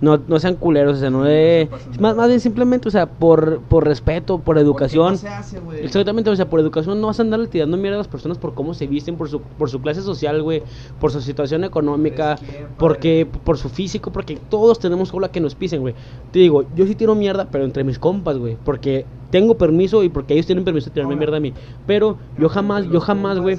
no, 0.05 0.21
no 0.29 0.39
sean 0.39 0.55
culeros, 0.57 0.99
o 0.99 1.01
sea, 1.01 1.11
no 1.11 1.25
de... 1.25 1.69
Más, 1.99 2.15
más 2.15 2.29
bien 2.29 2.39
simplemente, 2.39 2.89
o 2.89 2.91
sea, 2.91 3.07
por, 3.07 3.61
por 3.63 3.85
respeto, 3.85 4.39
por 4.39 4.59
educación. 4.59 5.17
se 5.17 5.29
hace. 5.29 5.59
Exactamente, 5.81 6.31
o 6.31 6.37
sea, 6.37 6.49
por 6.49 6.61
educación 6.61 7.01
no 7.01 7.09
vas 7.09 7.19
a 7.19 7.23
andarle 7.23 7.49
tirando 7.49 7.77
mierda 7.77 7.97
a 7.97 7.99
las 7.99 8.09
personas 8.09 8.39
por 8.39 8.55
cómo 8.55 8.75
se 8.75 8.87
visten, 8.87 9.17
por 9.17 9.29
su, 9.29 9.41
por 9.41 9.71
su 9.71 9.81
clase 9.81 10.03
social, 10.03 10.43
güey, 10.43 10.63
por 11.01 11.11
su 11.11 11.21
situación 11.21 11.65
económica, 11.65 12.39
porque, 12.79 13.27
por 13.45 13.57
su 13.57 13.69
físico, 13.69 14.13
porque 14.13 14.39
todos 14.51 14.79
tenemos 14.79 15.11
cola 15.11 15.29
que 15.31 15.41
nos 15.41 15.55
pisen, 15.55 15.81
güey. 15.81 15.95
Te 16.31 16.39
digo, 16.39 16.65
yo 16.77 16.87
sí 16.87 16.95
tiro 16.95 17.15
mierda, 17.15 17.49
pero 17.51 17.65
entre 17.65 17.83
mis 17.83 17.99
compas, 17.99 18.37
güey, 18.37 18.57
porque 18.65 19.07
tengo 19.31 19.57
permiso 19.57 20.05
y 20.05 20.11
porque 20.11 20.35
ellos 20.35 20.47
tienen 20.47 20.65
permiso 20.65 20.91
de 20.91 20.95
tirarme 20.95 21.17
mierda 21.17 21.39
a 21.39 21.41
mí. 21.41 21.55
Pero 21.87 22.19
yo 22.39 22.49
jamás, 22.49 22.87
yo 22.91 23.01
jamás, 23.01 23.39
güey, 23.39 23.59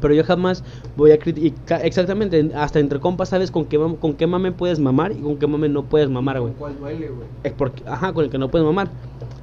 pero 0.00 0.14
yo 0.14 0.24
jamás 0.24 0.62
voy 0.98 1.12
a 1.12 1.18
criticar, 1.18 1.86
exactamente, 1.86 2.50
hasta 2.56 2.80
entre 2.80 2.98
compas 2.98 3.28
sabes 3.28 3.52
con 3.52 3.64
qué, 3.66 3.78
con 4.00 4.14
qué 4.14 4.26
mame 4.26 4.50
puedes 4.50 4.80
mamar 4.80 5.12
y 5.12 5.20
con 5.20 5.36
qué 5.38 5.46
mame 5.46 5.68
no 5.68 5.84
puedes 5.84 6.10
mamar, 6.10 6.40
güey. 6.40 6.52
¿Cuál 6.54 6.76
duele, 6.76 7.08
güey? 7.08 7.28
Es 7.44 7.52
porque, 7.52 7.84
ajá, 7.86 8.12
con 8.12 8.24
el 8.24 8.30
que 8.30 8.36
no 8.36 8.48
puedes 8.50 8.66
mamar. 8.66 8.88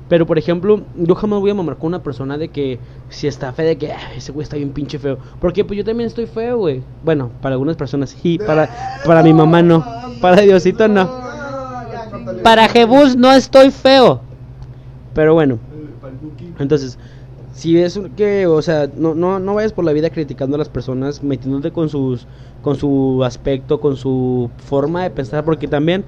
Pero 0.09 0.25
por 0.25 0.37
ejemplo, 0.37 0.81
yo 0.97 1.15
jamás 1.15 1.39
voy 1.39 1.51
a 1.51 1.53
mamar 1.53 1.77
con 1.77 1.87
una 1.87 2.03
persona 2.03 2.37
de 2.37 2.49
que 2.49 2.77
si 3.07 3.27
está 3.27 3.53
fea, 3.53 3.65
de 3.65 3.77
que 3.77 3.91
"Ah, 3.93 4.13
ese 4.15 4.33
güey 4.33 4.43
está 4.43 4.57
bien 4.57 4.71
pinche 4.71 4.99
feo. 4.99 5.17
Porque 5.39 5.63
pues 5.63 5.77
yo 5.77 5.85
también 5.85 6.07
estoy 6.07 6.25
feo, 6.25 6.57
güey. 6.57 6.83
Bueno, 7.05 7.31
para 7.41 7.53
algunas 7.53 7.77
personas 7.77 8.09
sí, 8.09 8.37
para, 8.37 8.69
para 9.05 9.23
mi 9.23 9.33
mamá 9.33 9.61
no. 9.63 9.83
Para 10.21 10.41
Diosito 10.41 10.89
no. 10.89 11.09
Para 12.43 12.67
Jebus 12.67 13.15
no 13.15 13.31
estoy 13.31 13.71
feo. 13.71 14.19
Pero 15.13 15.33
bueno, 15.33 15.57
entonces, 16.59 16.99
si 17.55 17.73
ves 17.75 17.99
que, 18.17 18.47
o 18.47 18.61
sea, 18.61 18.89
no, 18.97 19.15
no, 19.15 19.39
no 19.39 19.55
vayas 19.55 19.71
por 19.71 19.85
la 19.85 19.93
vida 19.93 20.09
criticando 20.09 20.55
a 20.55 20.59
las 20.59 20.67
personas, 20.69 21.23
metiéndote 21.23 21.71
con 21.71 21.87
sus, 21.89 22.27
con 22.61 22.75
su 22.75 23.23
aspecto, 23.23 23.79
con 23.79 23.95
su 23.95 24.51
forma 24.57 25.03
de 25.03 25.09
pensar, 25.11 25.45
porque 25.45 25.67
también 25.67 26.05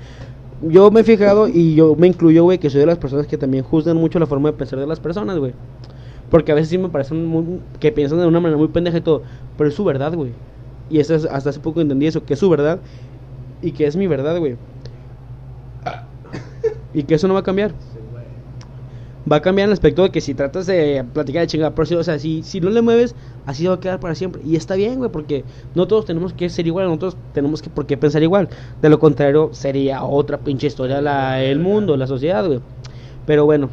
yo 0.62 0.91
me 0.91 1.02
he 1.02 1.04
fijado 1.04 1.48
y 1.48 1.76
yo 1.76 1.95
me 1.95 2.08
incluyo, 2.08 2.43
güey, 2.43 2.60
que 2.60 2.70
soy 2.70 2.82
de 2.82 2.86
las 2.88 2.98
personas 2.98 3.28
que 3.28 3.38
también 3.38 3.64
juzgan 3.64 3.98
mucho 3.98 4.20
la 4.20 4.28
forma 4.28 4.52
de 4.52 4.58
pensar 4.58 4.80
de 4.80 4.88
las 4.88 5.00
personas, 5.00 5.38
güey. 5.38 5.54
Porque 6.30 6.52
a 6.52 6.56
veces 6.56 6.70
sí 6.70 6.78
me 6.78 6.89
parecen 6.89 7.26
muy, 7.26 7.62
que 7.80 7.91
piensan 7.91 8.20
de 8.20 8.28
una 8.28 8.39
manera 8.41 8.58
muy 8.58 8.70
pendeja 8.70 8.98
y 8.98 9.02
todo, 9.02 9.24
pero 9.58 9.70
es 9.70 9.76
su 9.76 9.86
verdad, 9.86 10.14
güey. 10.14 10.34
Y 10.89 11.00
eso 11.00 11.16
es- 11.16 11.26
hasta 11.26 11.52
hace 11.52 11.60
poco 11.62 11.82
entendí 11.82 12.08
eso, 12.08 12.26
que 12.26 12.34
es 12.36 12.39
su 12.39 12.50
verdad 12.50 12.82
y 13.62 13.72
que 13.74 13.88
es 13.88 13.95
mi 13.95 14.08
verdad, 14.08 14.39
güey. 14.39 14.58
Y 16.93 17.04
que 17.04 17.16
eso 17.16 17.28
no 17.28 17.34
va 17.34 17.41
a 17.41 17.43
cambiar 17.43 17.74
va 19.30 19.38
a 19.38 19.42
cambiar 19.42 19.66
en 19.66 19.70
el 19.70 19.74
aspecto 19.74 20.04
de 20.04 20.10
que 20.10 20.22
si 20.22 20.34
tratas 20.34 20.66
de 20.68 21.04
platicar 21.14 21.42
de 21.42 21.48
chingada, 21.48 21.76
pero 21.76 21.86
si, 21.86 21.96
o 21.96 22.04
sea, 22.04 22.20
si, 22.20 22.44
si 22.44 22.62
no 22.62 22.70
le 22.70 22.82
mueves, 22.82 23.16
así 23.46 23.66
va 23.66 23.76
a 23.76 23.80
quedar 23.80 24.00
para 24.00 24.16
siempre. 24.16 24.42
Y 24.46 24.56
está 24.56 24.76
bien, 24.76 24.98
güey, 24.98 25.12
porque 25.12 25.44
no 25.76 25.88
todos 25.88 26.06
tenemos 26.06 26.34
que 26.34 26.50
ser 26.50 26.68
igual, 26.68 26.88
no 26.88 26.98
todos 26.98 27.18
tenemos 27.34 27.62
que 27.62 27.70
por 27.70 27.86
qué 27.86 27.98
pensar 27.98 28.24
igual. 28.24 28.50
De 28.82 28.90
lo 28.90 29.00
contrario, 29.00 29.50
sería 29.54 30.04
otra 30.04 30.38
pinche 30.38 30.68
historia 30.68 31.02
la, 31.02 31.42
el 31.44 31.60
mundo, 31.60 31.98
la 31.98 32.08
sociedad, 32.08 32.46
güey. 32.46 32.60
Pero 33.26 33.46
bueno, 33.46 33.70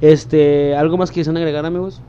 este, 0.00 0.74
¿algo 0.76 0.96
más 0.96 1.10
que 1.10 1.14
quieran 1.14 1.36
agregar, 1.36 1.66
amigos? 1.66 2.00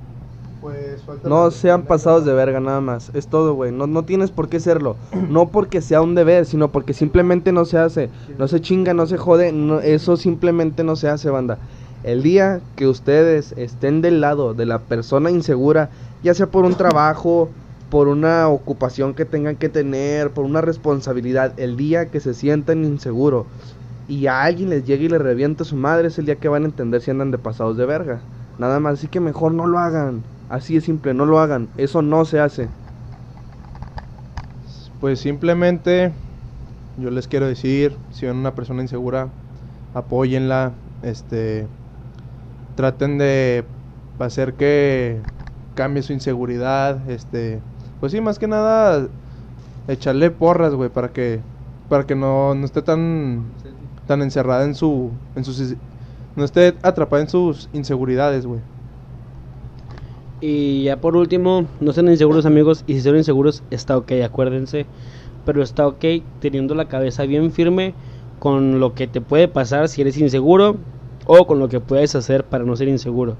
Pues 0.62 1.04
falta 1.04 1.30
No 1.30 1.52
sean 1.52 1.84
pasados 1.84 2.26
de 2.26 2.34
verga 2.34 2.60
nada 2.60 2.82
más. 2.82 3.12
Es 3.14 3.28
todo, 3.28 3.54
güey. 3.54 3.72
No, 3.72 3.86
no 3.86 4.04
tienes 4.04 4.32
por 4.32 4.50
qué 4.50 4.60
serlo. 4.60 4.96
No 5.30 5.50
porque 5.50 5.82
sea 5.82 6.02
un 6.02 6.16
deber, 6.16 6.46
sino 6.46 6.72
porque 6.72 6.94
simplemente 6.94 7.52
no 7.52 7.66
se 7.66 7.78
hace. 7.78 8.10
No 8.40 8.48
se 8.48 8.62
chinga, 8.62 8.94
no 8.94 9.06
se 9.06 9.18
jode. 9.18 9.52
No, 9.52 9.80
eso 9.80 10.18
simplemente 10.18 10.84
no 10.84 10.96
se 10.96 11.10
hace, 11.10 11.30
banda. 11.30 11.60
El 12.04 12.24
día 12.24 12.62
que 12.76 12.88
ustedes 12.88 13.54
estén 13.58 14.02
del 14.02 14.22
lado 14.22 14.54
de 14.54 14.66
la 14.66 14.80
persona 14.80 15.32
insegura, 15.32 15.90
ya 16.24 16.34
sea 16.34 16.48
por 16.48 16.66
un 16.66 16.76
trabajo, 16.78 17.50
por 17.90 18.08
una 18.08 18.48
ocupación 18.50 19.14
que 19.14 19.26
tengan 19.26 19.56
que 19.56 19.70
tener, 19.70 20.32
por 20.32 20.46
una 20.46 20.62
responsabilidad, 20.62 21.54
el 21.58 21.78
día 21.78 22.08
que 22.08 22.20
se 22.20 22.34
sientan 22.34 22.84
inseguros 22.84 23.46
y 24.08 24.28
a 24.28 24.44
alguien 24.44 24.70
les 24.70 24.86
llegue 24.86 25.06
y 25.06 25.10
le 25.10 25.18
revienta 25.18 25.64
su 25.64 25.76
madre, 25.76 26.10
es 26.10 26.20
el 26.20 26.26
día 26.26 26.36
que 26.36 26.48
van 26.48 26.64
a 26.64 26.68
entender 26.68 27.02
si 27.02 27.12
andan 27.12 27.32
de 27.32 27.38
pasados 27.38 27.78
de 27.78 27.86
verga. 27.86 28.20
Nada 28.60 28.80
más, 28.80 28.96
así 28.96 29.08
que 29.08 29.20
mejor 29.20 29.54
no 29.54 29.66
lo 29.66 29.80
hagan. 29.80 30.24
Así 30.50 30.78
es 30.78 30.84
simple, 30.84 31.14
no 31.14 31.26
lo 31.26 31.40
hagan. 31.40 31.68
Eso 31.78 32.02
no 32.02 32.24
se 32.26 32.40
hace. 32.40 32.68
Pues 35.02 35.20
simplemente 35.20 36.14
yo 36.98 37.10
les 37.10 37.28
quiero 37.28 37.48
decir, 37.48 37.96
si 38.12 38.26
ven 38.26 38.38
una 38.38 38.54
persona 38.56 38.82
insegura, 38.82 39.30
apóyenla, 39.94 40.74
este 41.02 41.68
traten 42.76 43.18
de 43.18 43.64
hacer 44.20 44.54
que 44.54 45.20
cambie 45.76 46.04
su 46.04 46.14
inseguridad, 46.14 47.10
este, 47.10 47.60
pues 48.00 48.12
sí, 48.12 48.22
más 48.22 48.40
que 48.40 48.48
nada 48.48 49.08
echarle 49.88 50.32
porras, 50.32 50.74
güey, 50.74 50.90
para 50.90 51.10
que 51.10 51.40
para 51.90 52.06
que 52.06 52.16
no, 52.16 52.56
no 52.56 52.66
esté 52.66 52.82
tan 52.82 53.44
tan 54.08 54.22
encerrada 54.22 54.66
en 54.66 54.76
su 54.76 55.12
en 55.36 55.44
sus 55.44 55.76
no 56.36 56.44
esté 56.44 56.76
atrapada 56.82 57.22
en 57.22 57.30
sus 57.30 57.70
inseguridades, 57.74 58.46
güey. 58.46 58.60
Y 60.42 60.84
ya 60.84 60.98
por 60.98 61.16
último, 61.16 61.66
no 61.80 61.94
sean 61.94 62.10
inseguros 62.10 62.46
amigos, 62.46 62.84
y 62.88 62.94
si 62.94 63.02
son 63.02 63.16
inseguros 63.16 63.64
está 63.72 63.98
ok, 63.98 64.12
acuérdense, 64.24 64.86
pero 65.46 65.64
está 65.64 65.88
ok 65.88 66.04
teniendo 66.40 66.76
la 66.76 66.86
cabeza 66.88 67.24
bien 67.24 67.52
firme 67.52 67.94
con 68.40 68.80
lo 68.80 68.94
que 68.94 69.08
te 69.08 69.22
puede 69.22 69.48
pasar 69.48 69.88
si 69.88 70.02
eres 70.02 70.18
inseguro 70.18 70.78
o 71.26 71.48
con 71.48 71.60
lo 71.60 71.70
que 71.70 71.80
puedes 71.80 72.16
hacer 72.16 72.44
para 72.44 72.64
no 72.64 72.76
ser 72.76 72.88
inseguro. 72.88 73.36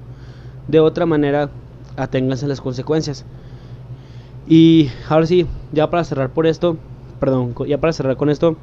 De 0.68 0.80
otra 0.80 1.06
manera, 1.06 1.50
aténganse 1.96 2.46
las 2.46 2.60
consecuencias. 2.60 3.24
Y 4.48 4.90
ahora 5.08 5.26
sí, 5.26 5.46
ya 5.72 5.90
para 5.90 6.04
cerrar 6.04 6.30
por 6.30 6.46
esto, 6.46 6.76
perdón, 7.18 7.54
ya 7.66 7.78
para 7.78 7.92
cerrar 7.92 8.16
con 8.16 8.30
esto, 8.30 8.56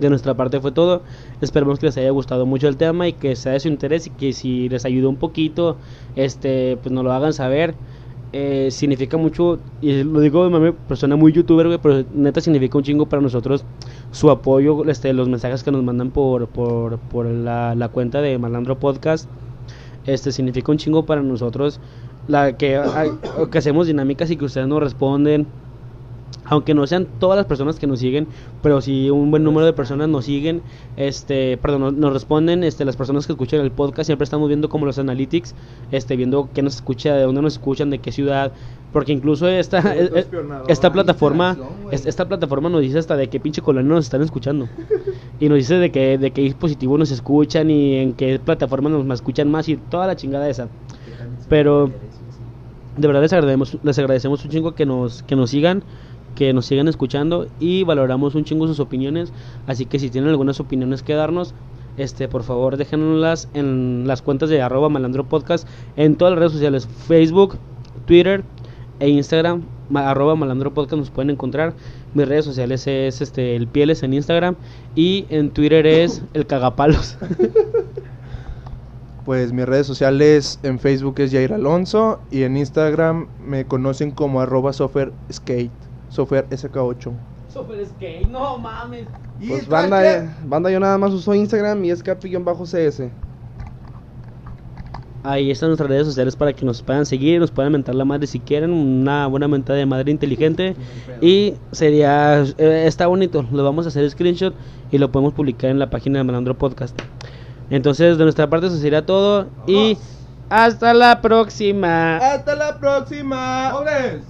de 0.00 0.10
nuestra 0.10 0.34
parte 0.34 0.60
fue 0.60 0.72
todo. 0.72 1.02
Esperemos 1.40 1.78
que 1.78 1.86
les 1.86 1.96
haya 1.96 2.10
gustado 2.10 2.46
mucho 2.46 2.68
el 2.68 2.76
tema 2.76 3.08
y 3.08 3.12
que 3.12 3.36
sea 3.36 3.52
de 3.52 3.60
su 3.60 3.68
interés 3.68 4.06
y 4.06 4.10
que 4.10 4.32
si 4.32 4.68
les 4.68 4.84
ayudó 4.84 5.08
un 5.08 5.16
poquito, 5.16 5.76
este, 6.16 6.78
pues 6.82 6.92
nos 6.92 7.04
lo 7.04 7.12
hagan 7.12 7.32
saber. 7.32 7.74
Eh, 8.38 8.70
significa 8.70 9.16
mucho, 9.16 9.58
y 9.80 10.02
lo 10.02 10.20
digo 10.20 10.44
de 10.44 10.50
mami, 10.50 10.72
persona 10.72 11.16
muy 11.16 11.32
youtuber, 11.32 11.80
pero 11.80 12.04
neta 12.14 12.42
significa 12.42 12.76
un 12.76 12.84
chingo 12.84 13.06
para 13.06 13.22
nosotros 13.22 13.64
su 14.10 14.28
apoyo, 14.30 14.84
este, 14.90 15.14
los 15.14 15.26
mensajes 15.26 15.64
que 15.64 15.70
nos 15.70 15.82
mandan 15.82 16.10
por, 16.10 16.46
por, 16.48 16.98
por 16.98 17.24
la, 17.24 17.74
la 17.74 17.88
cuenta 17.88 18.20
de 18.20 18.36
Malandro 18.36 18.78
Podcast, 18.78 19.26
este, 20.04 20.32
significa 20.32 20.70
un 20.70 20.76
chingo 20.76 21.06
para 21.06 21.22
nosotros, 21.22 21.80
la 22.28 22.58
que, 22.58 22.78
que 23.50 23.56
hacemos 23.58 23.86
dinámicas 23.86 24.30
y 24.30 24.36
que 24.36 24.44
ustedes 24.44 24.68
nos 24.68 24.80
responden, 24.80 25.46
aunque 26.48 26.74
no 26.74 26.86
sean 26.86 27.08
todas 27.18 27.36
las 27.36 27.46
personas 27.46 27.78
que 27.78 27.86
nos 27.88 27.98
siguen, 27.98 28.28
pero 28.62 28.80
si 28.80 29.10
un 29.10 29.30
buen 29.32 29.42
número 29.42 29.66
de 29.66 29.72
personas 29.72 30.08
nos 30.08 30.26
siguen, 30.26 30.62
este, 30.96 31.56
perdón, 31.56 31.80
no- 31.80 31.90
nos 31.90 32.12
responden, 32.12 32.62
este, 32.62 32.84
las 32.84 32.96
personas 32.96 33.26
que 33.26 33.32
escuchan 33.32 33.60
el 33.60 33.72
podcast, 33.72 34.06
siempre 34.06 34.24
estamos 34.24 34.46
viendo 34.46 34.68
como 34.68 34.86
los 34.86 34.98
analytics, 34.98 35.54
este, 35.90 36.14
viendo 36.16 36.48
qué 36.54 36.62
nos 36.62 36.76
escucha, 36.76 37.14
de 37.14 37.22
dónde 37.24 37.42
nos 37.42 37.54
escuchan, 37.54 37.90
de 37.90 37.98
qué 37.98 38.12
ciudad, 38.12 38.52
porque 38.92 39.12
incluso 39.12 39.48
esta, 39.48 39.78
eh, 39.96 40.08
eh, 40.14 40.26
esta 40.68 40.92
plataforma, 40.92 41.56
esta 42.06 42.28
plataforma 42.28 42.68
nos 42.68 42.80
dice 42.80 42.98
hasta 42.98 43.16
de 43.16 43.28
qué 43.28 43.40
pinche 43.40 43.60
colonia 43.60 43.94
nos 43.94 44.04
están 44.04 44.22
escuchando, 44.22 44.68
y 45.40 45.48
nos 45.48 45.58
dice 45.58 45.74
de 45.74 45.90
qué, 45.90 46.16
de 46.16 46.30
qué 46.30 46.42
dispositivo 46.42 46.96
nos 46.96 47.10
escuchan 47.10 47.70
y 47.70 47.96
en 47.96 48.12
qué 48.12 48.38
plataforma 48.38 48.88
nos 48.88 49.04
escuchan 49.14 49.50
más 49.50 49.68
y 49.68 49.76
toda 49.76 50.06
la 50.06 50.14
chingada 50.14 50.48
esa, 50.48 50.68
pero 51.48 51.90
de 52.96 53.06
verdad 53.06 53.20
les 53.22 53.32
agradecemos, 53.32 53.78
les 53.82 53.98
agradecemos 53.98 54.44
un 54.44 54.50
chingo 54.50 54.74
que 54.74 54.86
nos, 54.86 55.22
que 55.24 55.36
nos 55.36 55.50
sigan, 55.50 55.82
que 56.36 56.52
nos 56.52 56.66
sigan 56.66 56.86
escuchando 56.86 57.48
y 57.58 57.82
valoramos 57.82 58.36
un 58.36 58.44
chingo 58.44 58.68
sus 58.68 58.78
opiniones. 58.78 59.32
Así 59.66 59.86
que 59.86 59.98
si 59.98 60.10
tienen 60.10 60.30
algunas 60.30 60.60
opiniones 60.60 61.02
que 61.02 61.14
darnos, 61.14 61.54
este, 61.96 62.28
por 62.28 62.44
favor 62.44 62.76
déjenlas 62.76 63.48
en 63.54 64.06
las 64.06 64.22
cuentas 64.22 64.48
de 64.50 64.62
arroba 64.62 64.88
malandro 64.88 65.24
podcast 65.24 65.66
en 65.96 66.14
todas 66.14 66.32
las 66.32 66.38
redes 66.38 66.52
sociales, 66.52 66.88
Facebook, 67.08 67.56
Twitter 68.06 68.44
e 69.00 69.08
Instagram, 69.08 69.62
arroba 69.94 70.36
malandro 70.36 70.72
podcast 70.72 70.98
nos 71.00 71.10
pueden 71.10 71.30
encontrar. 71.30 71.74
Mis 72.14 72.28
redes 72.28 72.44
sociales 72.44 72.86
es 72.86 73.20
este 73.20 73.56
el 73.56 73.66
pieles 73.66 74.02
en 74.02 74.14
Instagram 74.14 74.54
y 74.94 75.26
en 75.28 75.50
Twitter 75.50 75.86
es 75.86 76.22
el 76.34 76.46
cagapalos. 76.46 77.18
Pues 79.26 79.52
mis 79.52 79.66
redes 79.66 79.88
sociales 79.88 80.60
en 80.62 80.78
Facebook 80.78 81.16
es 81.18 81.32
Jair 81.32 81.52
Alonso 81.52 82.20
y 82.30 82.44
en 82.44 82.56
Instagram 82.56 83.26
me 83.44 83.64
conocen 83.64 84.12
como 84.12 84.40
arroba 84.40 84.72
software 84.72 85.12
skate, 85.32 85.72
software 86.08 86.46
SK8. 86.50 87.12
Super 87.48 87.86
skate, 87.86 88.28
no 88.28 88.58
mames. 88.58 89.06
Pues 89.46 89.68
banda, 89.68 90.36
banda 90.44 90.70
yo 90.70 90.80
nada 90.80 90.98
más 90.98 91.12
uso 91.12 91.34
Instagram 91.34 91.84
y 91.84 91.90
es 91.90 92.02
capi-cs. 92.02 93.10
Ahí 95.22 95.50
están 95.50 95.70
nuestras 95.70 95.90
redes 95.90 96.06
sociales 96.06 96.36
para 96.36 96.52
que 96.52 96.64
nos 96.64 96.82
puedan 96.82 97.04
seguir, 97.04 97.40
nos 97.40 97.50
puedan 97.50 97.72
mentar 97.72 97.96
la 97.96 98.04
madre 98.04 98.28
si 98.28 98.38
quieren, 98.38 98.72
una 98.72 99.26
buena 99.26 99.48
mentada 99.48 99.78
de 99.78 99.86
madre 99.86 100.12
inteligente. 100.12 100.76
Y 101.20 101.54
sería, 101.72 102.42
eh, 102.58 102.84
está 102.86 103.06
bonito, 103.06 103.44
lo 103.50 103.64
vamos 103.64 103.86
a 103.86 103.88
hacer 103.88 104.08
screenshot 104.10 104.54
y 104.90 104.98
lo 104.98 105.10
podemos 105.10 105.32
publicar 105.32 105.70
en 105.70 105.78
la 105.78 105.88
página 105.88 106.18
de 106.18 106.24
Malandro 106.24 106.56
Podcast. 106.58 106.96
Entonces, 107.70 108.18
de 108.18 108.24
nuestra 108.24 108.48
parte, 108.50 108.66
eso 108.66 108.76
sería 108.76 109.04
todo. 109.04 109.46
Y 109.66 109.96
hasta 110.48 110.94
la 110.94 111.20
próxima. 111.20 112.18
Hasta 112.18 112.54
la 112.54 112.78
próxima. 112.78 113.72